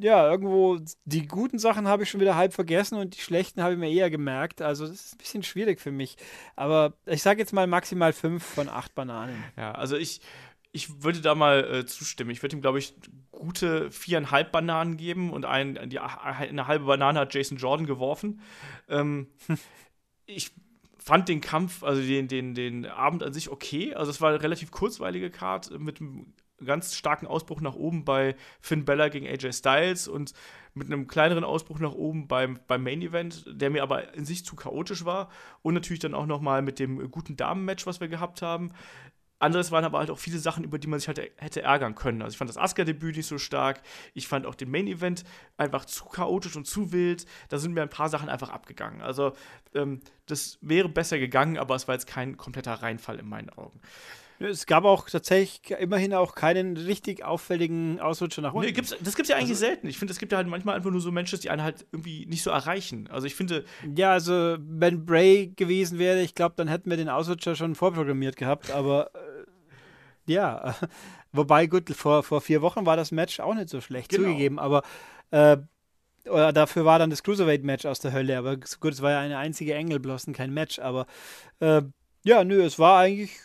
[0.00, 3.74] ja, irgendwo die guten Sachen habe ich schon wieder halb vergessen und die schlechten habe
[3.74, 4.62] ich mir eher gemerkt.
[4.62, 6.16] Also das ist ein bisschen schwierig für mich.
[6.56, 9.42] Aber ich sage jetzt mal maximal fünf von acht Bananen.
[9.56, 10.20] Ja, also ich,
[10.72, 12.30] ich würde da mal äh, zustimmen.
[12.30, 12.94] Ich würde ihm, glaube ich,
[13.30, 18.40] gute viereinhalb Bananen geben und ein, die, eine halbe Banane hat Jason Jordan geworfen.
[18.88, 19.28] Ähm,
[20.26, 20.52] ich
[20.98, 23.94] fand den Kampf, also den, den, den Abend an sich okay.
[23.94, 26.34] Also es war eine relativ kurzweilige Card mit einem
[26.64, 30.32] ganz starken Ausbruch nach oben bei Finn Bella gegen AJ Styles und
[30.74, 34.44] mit einem kleineren Ausbruch nach oben beim, beim Main Event, der mir aber in sich
[34.44, 35.28] zu chaotisch war.
[35.62, 38.72] Und natürlich dann auch nochmal mit dem guten Damen-Match, was wir gehabt haben.
[39.40, 42.22] Anderes waren aber halt auch viele Sachen, über die man sich halt hätte ärgern können.
[42.22, 43.82] Also ich fand das Asuka-Debüt nicht so stark.
[44.14, 45.22] Ich fand auch den Main-Event
[45.56, 47.24] einfach zu chaotisch und zu wild.
[47.48, 49.00] Da sind mir ein paar Sachen einfach abgegangen.
[49.00, 49.34] Also
[49.74, 53.80] ähm, das wäre besser gegangen, aber es war jetzt kein kompletter Reinfall in meinen Augen.
[54.40, 58.66] Es gab auch tatsächlich immerhin auch keinen richtig auffälligen Ausrutscher nach unten.
[58.66, 59.88] Nee, gibt's, das gibt es ja eigentlich also, selten.
[59.88, 62.26] Ich finde, es gibt ja halt manchmal einfach nur so Menschen, die einen halt irgendwie
[62.26, 63.08] nicht so erreichen.
[63.10, 63.64] Also ich finde.
[63.96, 68.36] Ja, also wenn Bray gewesen wäre, ich glaube, dann hätten wir den Ausrutscher schon vorprogrammiert
[68.36, 70.74] gehabt, aber äh, ja.
[71.32, 74.28] Wobei, gut, vor, vor vier Wochen war das Match auch nicht so schlecht genau.
[74.28, 74.82] zugegeben, aber
[75.30, 75.58] äh,
[76.28, 78.38] oder dafür war dann das Cruiserweight-Match aus der Hölle.
[78.38, 80.78] Aber gut, es war ja eine einzige Engelblossen, kein Match.
[80.78, 81.06] Aber
[81.60, 81.82] äh,
[82.24, 83.38] ja, nö, es war eigentlich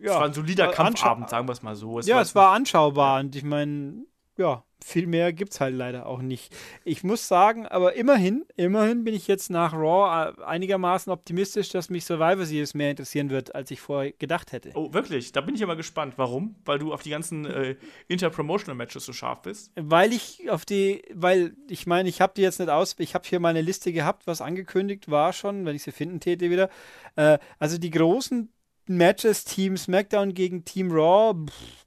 [0.00, 1.98] ja, es war ein solider Kampfabend, sagen wir es mal so.
[1.98, 4.04] Es ja, war es war anschaubar und ich meine,
[4.36, 6.54] ja, viel mehr gibt es halt leider auch nicht.
[6.84, 11.90] Ich muss sagen, aber immerhin, immerhin bin ich jetzt nach Raw äh, einigermaßen optimistisch, dass
[11.90, 14.72] mich Survivor Series mehr interessieren wird, als ich vorher gedacht hätte.
[14.74, 15.32] Oh, wirklich?
[15.32, 16.14] Da bin ich aber gespannt.
[16.16, 16.56] Warum?
[16.64, 17.76] Weil du auf die ganzen äh,
[18.08, 19.70] Interpromotional-Matches so scharf bist?
[19.76, 23.26] Weil ich auf die, weil ich meine, ich habe die jetzt nicht aus, ich habe
[23.26, 26.68] hier meine Liste gehabt, was angekündigt war schon, wenn ich sie finden täte wieder.
[27.16, 28.52] Äh, also die großen
[28.96, 31.34] Matches, Team SmackDown gegen Team Raw,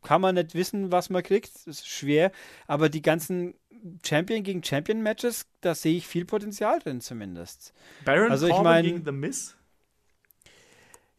[0.03, 1.56] kann man nicht wissen, was man kriegt.
[1.56, 2.32] Das ist schwer.
[2.68, 3.56] Aber die ganzen
[4.06, 7.74] Champion gegen Champion Matches, da sehe ich viel Potenzial drin zumindest.
[8.03, 9.56] Baron also ich mein, gegen The Miz?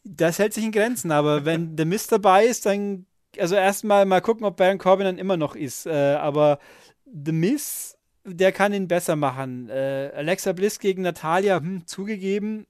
[0.05, 3.07] Das hält sich in Grenzen, aber wenn The Miz dabei ist, dann
[3.39, 5.87] also erstmal mal gucken, ob Baron Corbin dann immer noch ist.
[5.87, 6.59] Äh, aber
[7.05, 9.69] The Miz, der kann ihn besser machen.
[9.69, 12.67] Äh, Alexa Bliss gegen Natalia, hm, zugegeben,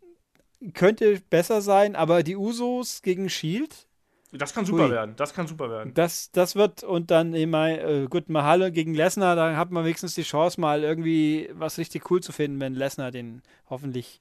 [0.74, 3.86] könnte besser sein, aber die Usos gegen Shield.
[4.32, 4.90] Das kann super Ui.
[4.90, 5.14] werden.
[5.16, 5.94] Das kann super werden.
[5.94, 10.14] Das, das wird und dann immer äh, gut Mahalo gegen Lesnar, da hat man wenigstens
[10.14, 14.20] die Chance mal irgendwie was richtig cool zu finden, wenn Lesnar den hoffentlich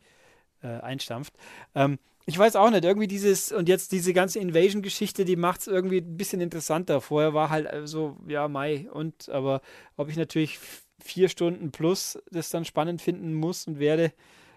[0.61, 1.33] äh, einstampft.
[1.73, 1.97] Ähm,
[2.27, 5.99] ich weiß auch nicht, irgendwie dieses, und jetzt diese ganze Invasion-Geschichte, die macht es irgendwie
[5.99, 6.99] ein bisschen interessanter.
[6.99, 9.61] Vorher war halt so, ja, Mai und, aber
[9.95, 10.59] ob ich natürlich
[11.03, 14.11] vier Stunden plus das dann spannend finden muss und werde,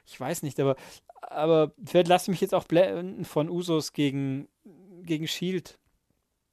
[0.07, 0.77] ich weiß nicht, aber,
[1.23, 4.49] aber vielleicht lasse ich mich jetzt auch blenden von Usos gegen,
[5.03, 5.79] gegen Shield.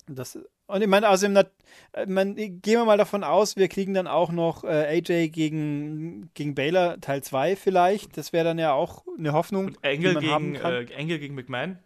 [0.08, 0.38] Das,
[0.68, 1.52] und ich meine, also im Nat
[1.94, 6.30] äh, man, gehen wir mal davon aus, wir kriegen dann auch noch äh, AJ gegen,
[6.34, 8.18] gegen Baylor Teil 2 vielleicht.
[8.18, 9.68] Das wäre dann ja auch eine Hoffnung.
[9.68, 11.80] Und Engel, gegen, äh, Engel gegen McMahon.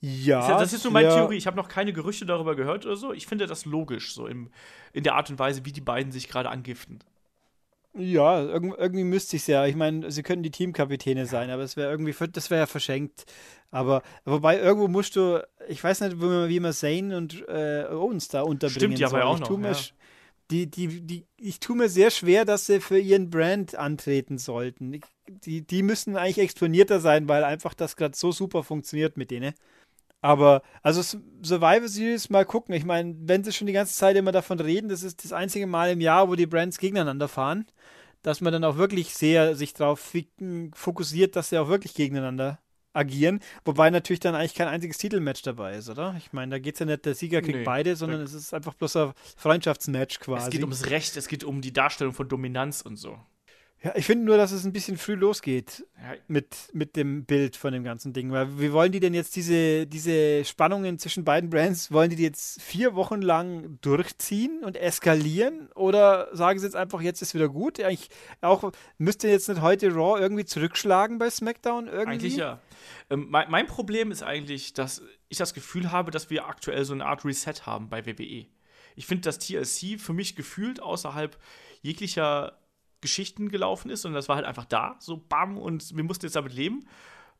[0.00, 0.58] Ja.
[0.58, 1.14] Das ist so meine ja.
[1.14, 1.36] Theorie.
[1.36, 3.12] Ich habe noch keine Gerüchte darüber gehört oder so.
[3.12, 4.50] Ich finde das logisch, so im,
[4.92, 7.00] in der Art und Weise, wie die beiden sich gerade angiften.
[7.98, 9.64] Ja, irgendwie müsste ich es ja.
[9.66, 13.24] Ich meine, sie könnten die Teamkapitäne sein, aber es wäre irgendwie, das wäre ja verschenkt.
[13.70, 18.42] Aber wobei irgendwo musst du, ich weiß nicht, wie man, Zane und äh, Owens da
[18.42, 19.74] unterbringen Stimmt, ja, aber auch ich noch, mir,
[20.50, 25.00] die, die, die, ich tue mir sehr schwer, dass sie für ihren Brand antreten sollten.
[25.28, 29.54] Die, die müssen eigentlich exponierter sein, weil einfach das gerade so super funktioniert mit denen.
[30.26, 31.02] Aber, also
[31.44, 32.74] Survivor Series mal gucken.
[32.74, 35.68] Ich meine, wenn sie schon die ganze Zeit immer davon reden, das ist das einzige
[35.68, 37.66] Mal im Jahr, wo die Brands gegeneinander fahren,
[38.22, 40.12] dass man dann auch wirklich sehr sich darauf
[40.74, 42.58] fokussiert, dass sie auch wirklich gegeneinander
[42.92, 43.38] agieren.
[43.64, 46.16] Wobei natürlich dann eigentlich kein einziges Titelmatch dabei ist, oder?
[46.18, 48.52] Ich meine, da geht es ja nicht, der Sieger kriegt nee, beide, sondern es ist
[48.52, 50.46] einfach bloß ein Freundschaftsmatch quasi.
[50.46, 53.16] Es geht ums Recht, es geht um die Darstellung von Dominanz und so.
[53.82, 55.86] Ja, ich finde nur, dass es ein bisschen früh losgeht
[56.28, 58.32] mit, mit dem Bild von dem ganzen Ding.
[58.32, 62.22] Weil wie wollen die denn jetzt diese, diese Spannungen zwischen beiden Brands, wollen die die
[62.22, 65.70] jetzt vier Wochen lang durchziehen und eskalieren?
[65.74, 67.78] Oder sagen sie jetzt einfach, jetzt ist wieder gut?
[67.78, 68.08] Eigentlich
[68.40, 71.86] auch, müsste jetzt nicht heute Raw irgendwie zurückschlagen bei SmackDown?
[71.86, 72.10] Irgendwie?
[72.10, 72.60] Eigentlich ja.
[73.10, 76.94] Ähm, mein, mein Problem ist eigentlich, dass ich das Gefühl habe, dass wir aktuell so
[76.94, 78.46] eine Art Reset haben bei WWE.
[78.96, 81.36] Ich finde, dass TLC für mich gefühlt außerhalb
[81.82, 82.58] jeglicher
[83.06, 86.36] Geschichten gelaufen ist, sondern das war halt einfach da, so bam, und wir mussten jetzt
[86.36, 86.86] damit leben.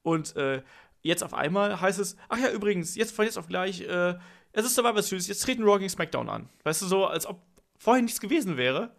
[0.02, 0.62] Und äh,
[1.02, 4.14] jetzt auf einmal heißt es, ach ja, übrigens, jetzt von jetzt auf gleich, äh,
[4.52, 6.48] es ist Survivor Series, jetzt treten Raw gegen SmackDown an.
[6.64, 7.42] Weißt du, so, als ob
[7.78, 8.94] vorher nichts gewesen wäre.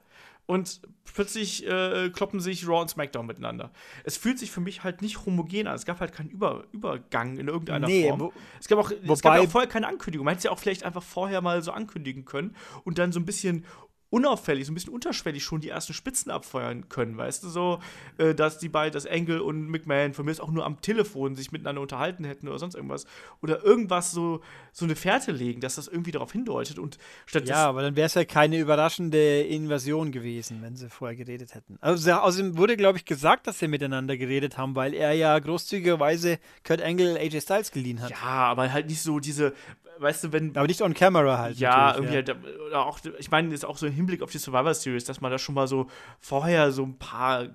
[0.45, 0.81] Und
[1.13, 3.71] plötzlich äh, kloppen sich Raw und SmackDown miteinander.
[4.05, 5.75] Es fühlt sich für mich halt nicht homogen an.
[5.75, 8.31] Es gab halt keinen Über Übergang in irgendeiner nee, Form.
[8.57, 10.23] Es gab, auch, es gab auch vorher keine Ankündigung.
[10.23, 13.19] Man hätte es ja auch vielleicht einfach vorher mal so ankündigen können und dann so
[13.19, 13.65] ein bisschen
[14.09, 17.79] unauffällig, so ein bisschen unterschwellig schon die ersten Spitzen abfeuern können, weißt du, so,
[18.17, 21.51] äh, dass die beiden, dass Engel und McMahon von mir auch nur am Telefon sich
[21.51, 23.05] miteinander unterhalten hätten oder sonst irgendwas.
[23.41, 27.67] Oder irgendwas so, so eine Fährte legen, dass das irgendwie darauf hindeutet und statt Ja,
[27.67, 31.77] aber dann wäre es ja keine überraschende Invasion gewesen, wenn sie vorher geredet hätten.
[31.81, 36.39] Also außerdem wurde, glaube ich, gesagt, dass sie miteinander geredet haben, weil er ja großzügigerweise
[36.63, 38.11] Kurt Angle AJ Styles geliehen hat.
[38.11, 39.53] Ja, aber halt nicht so diese,
[39.99, 40.55] weißt du, wenn.
[40.55, 41.57] Aber nicht on camera halt.
[41.57, 42.23] Ja, irgendwie ja.
[42.25, 42.35] Halt,
[42.67, 45.31] oder auch, ich meine, jetzt auch so im Hinblick auf die Survivor Series, dass man
[45.31, 45.87] da schon mal so
[46.19, 47.47] vorher so ein paar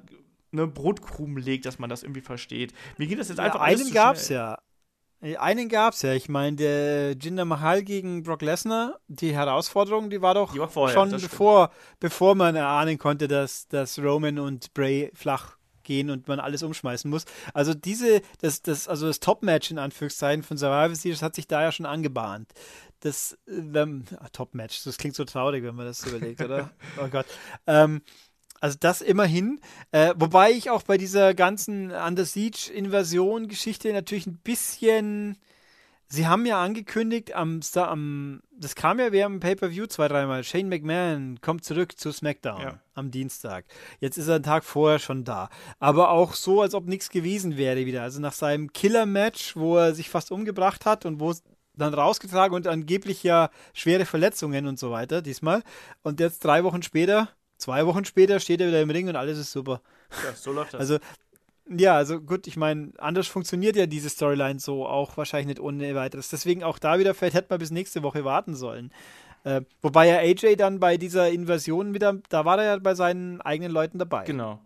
[0.53, 2.73] ne, Brotkrumen legt, dass man das irgendwie versteht.
[2.99, 4.59] Mir geht das jetzt ja, einfach Einen gab's ja.
[5.39, 6.15] Einen gab's ja.
[6.15, 10.69] Ich meine, der Jinder Mahal gegen Brock Lesnar, die Herausforderung, die war doch die war
[10.69, 11.71] vorher, schon bevor,
[12.01, 17.11] bevor man erahnen konnte, dass, dass Roman und Bray flach gehen und man alles umschmeißen
[17.11, 17.25] muss.
[17.55, 21.63] Also diese, das, das, also das Top-Match in Anführungszeichen von Survivor Series hat sich da
[21.63, 22.53] ja schon angebahnt.
[23.01, 26.71] Das ähm, Top-Match, das klingt so traurig, wenn man das so überlegt, oder?
[27.03, 27.27] Oh Gott.
[27.67, 28.03] Ähm,
[28.61, 29.61] also das immerhin.
[29.91, 35.37] Äh, wobei ich auch bei dieser ganzen Under Siege-Invasion-Geschichte natürlich ein bisschen
[36.13, 40.45] Sie haben ja angekündigt, am, am das kam ja während dem Pay-Per-View zwei, dreimal.
[40.45, 42.79] Shane McMahon kommt zurück zu SmackDown ja.
[42.93, 43.65] am Dienstag.
[43.99, 45.49] Jetzt ist er einen Tag vorher schon da.
[45.79, 48.03] Aber auch so, als ob nichts gewesen wäre wieder.
[48.03, 51.43] Also nach seinem Killer-Match, wo er sich fast umgebracht hat und wo es
[51.77, 55.63] dann rausgetragen und angeblich ja schwere Verletzungen und so weiter diesmal.
[56.03, 59.39] Und jetzt drei Wochen später, zwei Wochen später steht er wieder im Ring und alles
[59.39, 59.81] ist super.
[60.23, 60.81] Ja, so läuft das.
[60.81, 60.99] Also
[61.79, 65.95] ja, also gut, ich meine, anders funktioniert ja diese Storyline so auch wahrscheinlich nicht ohne
[65.95, 66.29] weiteres.
[66.29, 68.93] Deswegen auch da wieder, vielleicht hätte man bis nächste Woche warten sollen.
[69.45, 73.41] Äh, wobei ja AJ dann bei dieser Invasion wieder, da war er ja bei seinen
[73.41, 74.25] eigenen Leuten dabei.
[74.25, 74.61] Genau.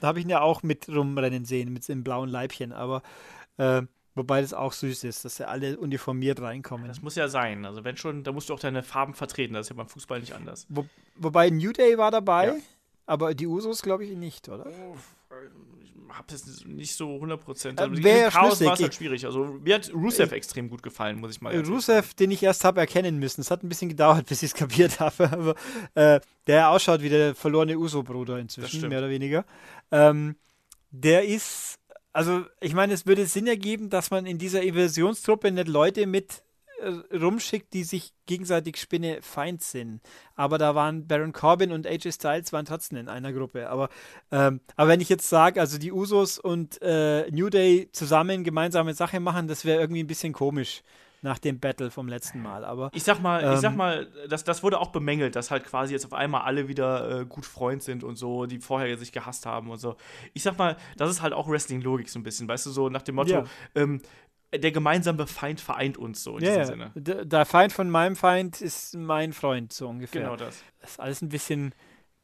[0.00, 3.02] Da habe ich ihn ja auch mit rumrennen sehen, mit dem blauen Leibchen, aber
[3.58, 3.82] äh,
[4.16, 6.88] wobei das auch süß ist, dass ja alle uniformiert reinkommen.
[6.88, 7.64] Das muss ja sein.
[7.64, 10.18] Also wenn schon, da musst du auch deine Farben vertreten, das ist ja beim Fußball
[10.18, 10.66] nicht anders.
[10.68, 10.84] Wo,
[11.16, 12.54] wobei New Day war dabei, ja.
[13.06, 14.66] aber die Usos glaube ich nicht, oder?
[14.66, 14.96] Oh,
[16.12, 17.78] habe es nicht so 100%.
[17.78, 19.24] Also äh, Chaos war es halt schwierig.
[19.26, 21.68] Also mir hat Rusev äh, extrem gut gefallen, muss ich mal sagen.
[21.68, 23.40] Rusev, den ich erst habe erkennen müssen.
[23.40, 25.32] Es hat ein bisschen gedauert, bis ich es kapiert habe.
[25.32, 25.54] Aber
[25.94, 29.44] äh, der ausschaut wie der verlorene Uso-Bruder inzwischen, mehr oder weniger.
[29.90, 30.36] Ähm,
[30.90, 31.78] der ist,
[32.12, 36.32] also ich meine, es würde Sinn ergeben, dass man in dieser Inversionstruppe nicht Leute mit
[36.32, 36.47] äh,
[37.12, 40.00] rumschickt, die sich gegenseitig Spinne feind sind.
[40.36, 43.68] Aber da waren Baron Corbin und AJ Styles waren trotzdem in einer Gruppe.
[43.68, 43.88] Aber,
[44.30, 48.94] ähm, aber wenn ich jetzt sage, also die Usos und äh, New Day zusammen gemeinsame
[48.94, 50.82] Sache machen, das wäre irgendwie ein bisschen komisch
[51.20, 52.64] nach dem Battle vom letzten Mal.
[52.64, 55.50] Aber ich sag mal, ähm, ich sag ähm, mal, das, das wurde auch bemängelt, dass
[55.50, 58.96] halt quasi jetzt auf einmal alle wieder äh, gut Freund sind und so, die vorher
[58.96, 59.96] sich gehasst haben und so.
[60.32, 63.02] Ich sag mal, das ist halt auch Wrestling-Logik so ein bisschen, weißt du, so nach
[63.02, 63.44] dem Motto, Ja.
[63.74, 64.00] ähm,
[64.54, 66.90] der gemeinsame Feind vereint uns so in ja, diesem ja.
[66.94, 67.26] Sinne.
[67.26, 70.22] Der, Feind von meinem Feind ist mein Freund, so ungefähr.
[70.22, 70.62] Genau das.
[70.80, 71.74] Das ist alles ein bisschen,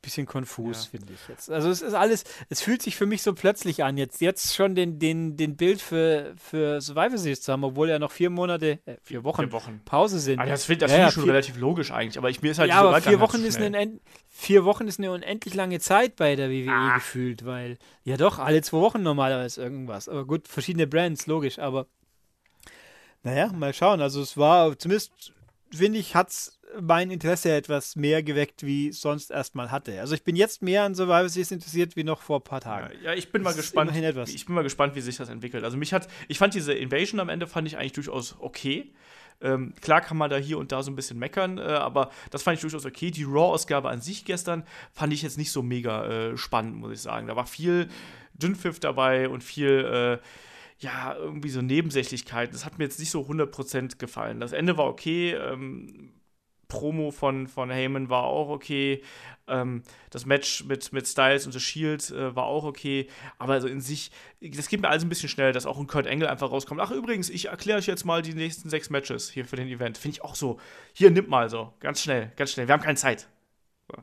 [0.00, 0.98] bisschen konfus, Ja.
[0.98, 1.50] finde ich jetzt.
[1.50, 4.74] Also es ist alles, es fühlt sich für mich so plötzlich an, jetzt, jetzt schon
[4.74, 8.80] den, den, den Bild für, für Survivor Series zu haben, obwohl ja noch vier Monate,
[8.84, 9.80] äh, vier Wochen Vier Wochen.
[9.86, 10.38] Pause sind.
[10.40, 12.68] Ah, das finde find ich schon vier- relativ logisch eigentlich, aber ich, mir ist halt
[12.70, 13.98] ja, aber vier halt Wochen, zu ist eine,
[14.28, 16.94] vier Wochen ist eine unendlich lange Zeit bei der WWE Ah.
[16.96, 20.08] gefühlt, weil, ja doch, alle zwei Wochen normalerweise irgendwas.
[20.10, 21.86] Aber gut, verschiedene Brands, logisch, aber
[23.24, 24.00] naja, mal schauen.
[24.00, 25.32] Also es war, zumindest
[25.72, 30.00] finde ich, hat es mein Interesse etwas mehr geweckt, wie sonst erstmal hatte.
[30.00, 32.94] Also ich bin jetzt mehr an Survivor Series interessiert wie noch vor ein paar Tagen.
[33.02, 33.92] Ja, ja, ich bin mal Das ist gespannt.
[34.28, 35.64] Ich bin mal gespannt, wie sich das entwickelt.
[35.64, 38.92] Also mich hat, ich fand diese Invasion am Ende fand ich eigentlich durchaus okay.
[39.40, 42.42] Ähm, klar kann man da hier und da so ein bisschen meckern, äh, aber das
[42.42, 43.10] fand ich durchaus okay.
[43.10, 47.00] Die Raw-Ausgabe an sich gestern fand ich jetzt nicht so mega äh, spannend, muss ich
[47.00, 47.26] sagen.
[47.26, 47.88] Da war viel
[48.34, 50.24] Dünnpfiff dabei und viel, äh,
[50.78, 52.52] ja, irgendwie so Nebensächlichkeiten.
[52.52, 54.40] Das hat mir jetzt nicht so 100% gefallen.
[54.40, 55.32] Das Ende war okay.
[55.32, 56.10] Ähm,
[56.68, 59.02] Promo von, von Heyman war auch okay.
[59.46, 63.08] Ähm, das Match mit, mit Styles und The Shield äh, war auch okay.
[63.38, 64.10] Aber also in sich,
[64.40, 66.80] das geht mir alles ein bisschen schnell, dass auch ein Kurt Angle einfach rauskommt.
[66.80, 69.98] Ach, übrigens, ich erkläre euch jetzt mal die nächsten sechs Matches hier für den Event.
[69.98, 70.58] Finde ich auch so.
[70.92, 71.72] Hier, nimmt mal so.
[71.80, 72.66] Ganz schnell, ganz schnell.
[72.66, 73.28] Wir haben keine Zeit.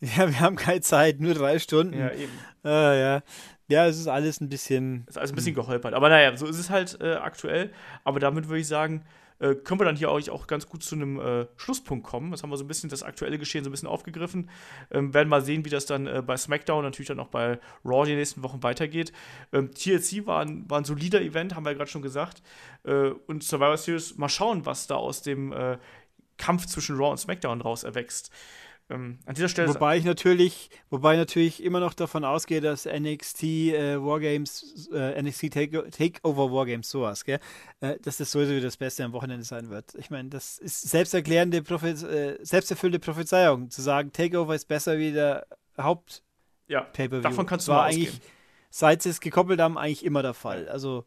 [0.00, 1.94] Ja, wir haben keine Zeit, nur drei Stunden.
[2.12, 2.30] eben.
[2.64, 3.22] Äh, ja.
[3.68, 5.04] Ja, es ist alles ein bisschen.
[5.06, 5.94] Ist alles ein bisschen geholpert.
[5.94, 7.70] Aber naja, so ist es halt äh, aktuell.
[8.02, 9.04] Aber damit würde ich sagen,
[9.40, 12.30] äh, können wir dann hier auch, auch ganz gut zu einem äh, Schlusspunkt kommen.
[12.30, 14.50] Das haben wir so ein bisschen das aktuelle Geschehen so ein bisschen aufgegriffen.
[14.90, 18.06] Ähm, werden mal sehen, wie das dann äh, bei SmackDown, natürlich dann auch bei Raw
[18.06, 19.12] die nächsten Wochen weitergeht.
[19.52, 22.42] Ähm, TLC war ein, war ein solider Event, haben wir ja gerade schon gesagt.
[22.84, 25.78] Äh, und Survivor Series, mal schauen, was da aus dem äh,
[26.36, 28.32] Kampf zwischen Raw und SmackDown raus erwächst.
[28.90, 29.68] Ähm, an dieser Stelle.
[29.68, 35.20] Wobei ich natürlich, wobei ich natürlich immer noch davon ausgehe, dass NXT äh, Wargames, äh,
[35.22, 37.38] NXT Take Takeover Wargames, sowas, gell,
[37.80, 39.94] äh, dass das sowieso das Beste am Wochenende sein wird.
[39.96, 45.12] Ich meine, das ist selbsterklärende, Prophe äh, selbsterfüllende Prophezeiung, zu sagen, Takeover ist besser wie
[45.12, 45.46] der
[45.76, 46.22] Haupt
[46.66, 47.22] ja, Pay-per-View.
[47.22, 48.30] davon kannst du war eigentlich, ausgehen.
[48.70, 50.66] seit sie es gekoppelt haben, eigentlich immer der Fall.
[50.68, 51.04] Also,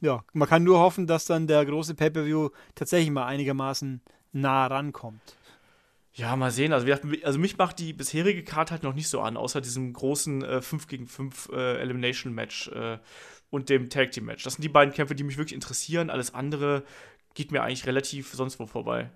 [0.00, 4.00] ja, man kann nur hoffen, dass dann der große Pay-per-View tatsächlich mal einigermaßen
[4.32, 5.20] nah rankommt.
[6.14, 6.72] Ja, mal sehen.
[6.72, 6.86] Also,
[7.22, 10.60] also mich macht die bisherige Karte halt noch nicht so an, außer diesem großen äh,
[10.62, 12.98] 5 gegen 5 äh, Elimination Match äh,
[13.50, 14.42] und dem Tag Team Match.
[14.42, 16.10] Das sind die beiden Kämpfe, die mich wirklich interessieren.
[16.10, 16.82] Alles andere
[17.34, 19.10] geht mir eigentlich relativ sonst wo vorbei.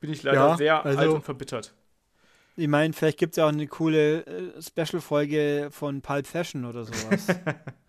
[0.00, 1.74] Bin ich leider Ja, sehr also- alt und verbittert.
[2.56, 6.84] Ich meine, vielleicht gibt es ja auch eine coole äh, Special-Folge von Pulp Fashion oder
[6.84, 7.26] sowas.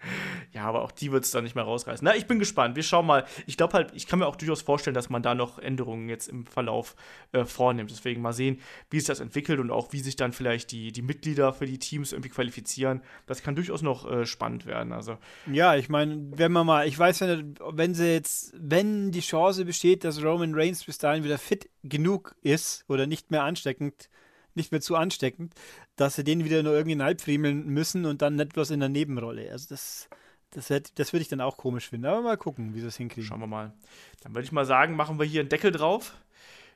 [0.53, 2.03] Ja, aber auch die wird es dann nicht mehr rausreißen.
[2.03, 2.75] Na, ich bin gespannt.
[2.75, 3.25] Wir schauen mal.
[3.45, 6.27] Ich glaube halt, ich kann mir auch durchaus vorstellen, dass man da noch Änderungen jetzt
[6.27, 6.95] im Verlauf
[7.31, 7.89] äh, vornimmt.
[7.89, 8.59] Deswegen mal sehen,
[8.89, 11.79] wie sich das entwickelt und auch wie sich dann vielleicht die, die Mitglieder für die
[11.79, 13.01] Teams irgendwie qualifizieren.
[13.27, 14.91] Das kann durchaus noch äh, spannend werden.
[14.91, 15.17] Also,
[15.51, 19.21] ja, ich meine, wenn man mal, ich weiß ja nicht, wenn sie jetzt, wenn die
[19.21, 24.09] Chance besteht, dass Roman Reigns bis dahin wieder fit genug ist oder nicht mehr ansteckend,
[24.55, 25.53] nicht mehr zu ansteckend,
[25.95, 29.51] dass sie den wieder nur irgendwie halbfriemeln müssen und dann nicht bloß in der Nebenrolle.
[29.51, 30.09] Also das,
[30.51, 32.07] das, das würde ich dann auch komisch finden.
[32.07, 33.27] Aber mal gucken, wie sie das hinkriegen.
[33.27, 33.73] schauen wir mal.
[34.21, 36.15] Dann würde ich mal sagen, machen wir hier einen Deckel drauf.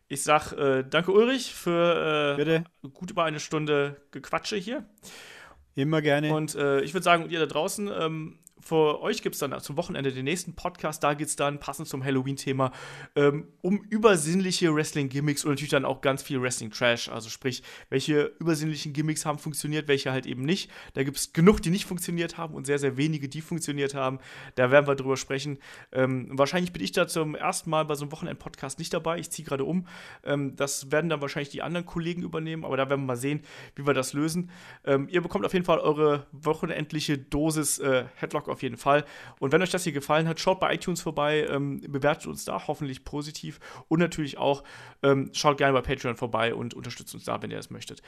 [0.08, 4.86] Ich sag äh, danke Ulrich für äh, gut über eine Stunde Gequatsche hier.
[5.74, 6.34] immer gerne.
[6.34, 9.58] Und äh, ich würde sagen, und ihr da draußen, ähm, für euch gibt es dann
[9.62, 11.04] zum Wochenende den nächsten Podcast.
[11.04, 12.72] Da geht es dann passend zum Halloween-Thema
[13.16, 17.10] ähm, um übersinnliche Wrestling-Gimmicks und natürlich dann auch ganz viel Wrestling-Trash.
[17.10, 20.72] Also sprich, welche übersinnlichen Gimmicks haben funktioniert, welche halt eben nicht.
[20.96, 24.18] Da gibt es genug, die nicht funktioniert haben und sehr, sehr wenige, die funktioniert haben.
[24.56, 25.60] Da werden wir drüber sprechen.
[25.92, 29.20] Ähm, wahrscheinlich bin ich da zum ersten Mal bei so einem Wochenend-Podcast nicht dabei.
[29.20, 29.86] Ich ziehe gerade um.
[30.24, 33.42] Ähm, das werden dann wahrscheinlich die anderen Kollegen übernehmen, aber da werden wir mal sehen,
[33.76, 34.50] wie wir das lösen.
[34.86, 39.06] Ähm, ihr bekommt auf jeden Fall eure wochenendliche Dosis äh, Headlock auf jeden Fall.
[39.40, 42.68] Und wenn euch das hier gefallen hat, schaut bei iTunes vorbei, ähm, bewertet uns da
[42.68, 44.64] hoffentlich positiv und natürlich auch
[45.04, 48.02] ähm, schaut gerne bei Patreon vorbei und unterstützt uns da, wenn ihr das möchtet.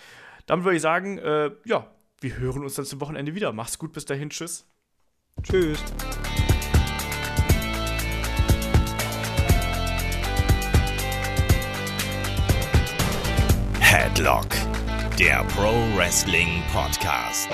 [0.46, 1.88] Damit würde ich sagen, äh, ja,
[2.22, 3.52] wir hören uns dann zum Wochenende wieder.
[3.52, 4.66] Macht's gut, bis dahin, tschüss.
[5.44, 5.84] Tschüss.
[13.80, 14.48] Headlock,
[15.20, 17.50] der Pro Wrestling Podcast.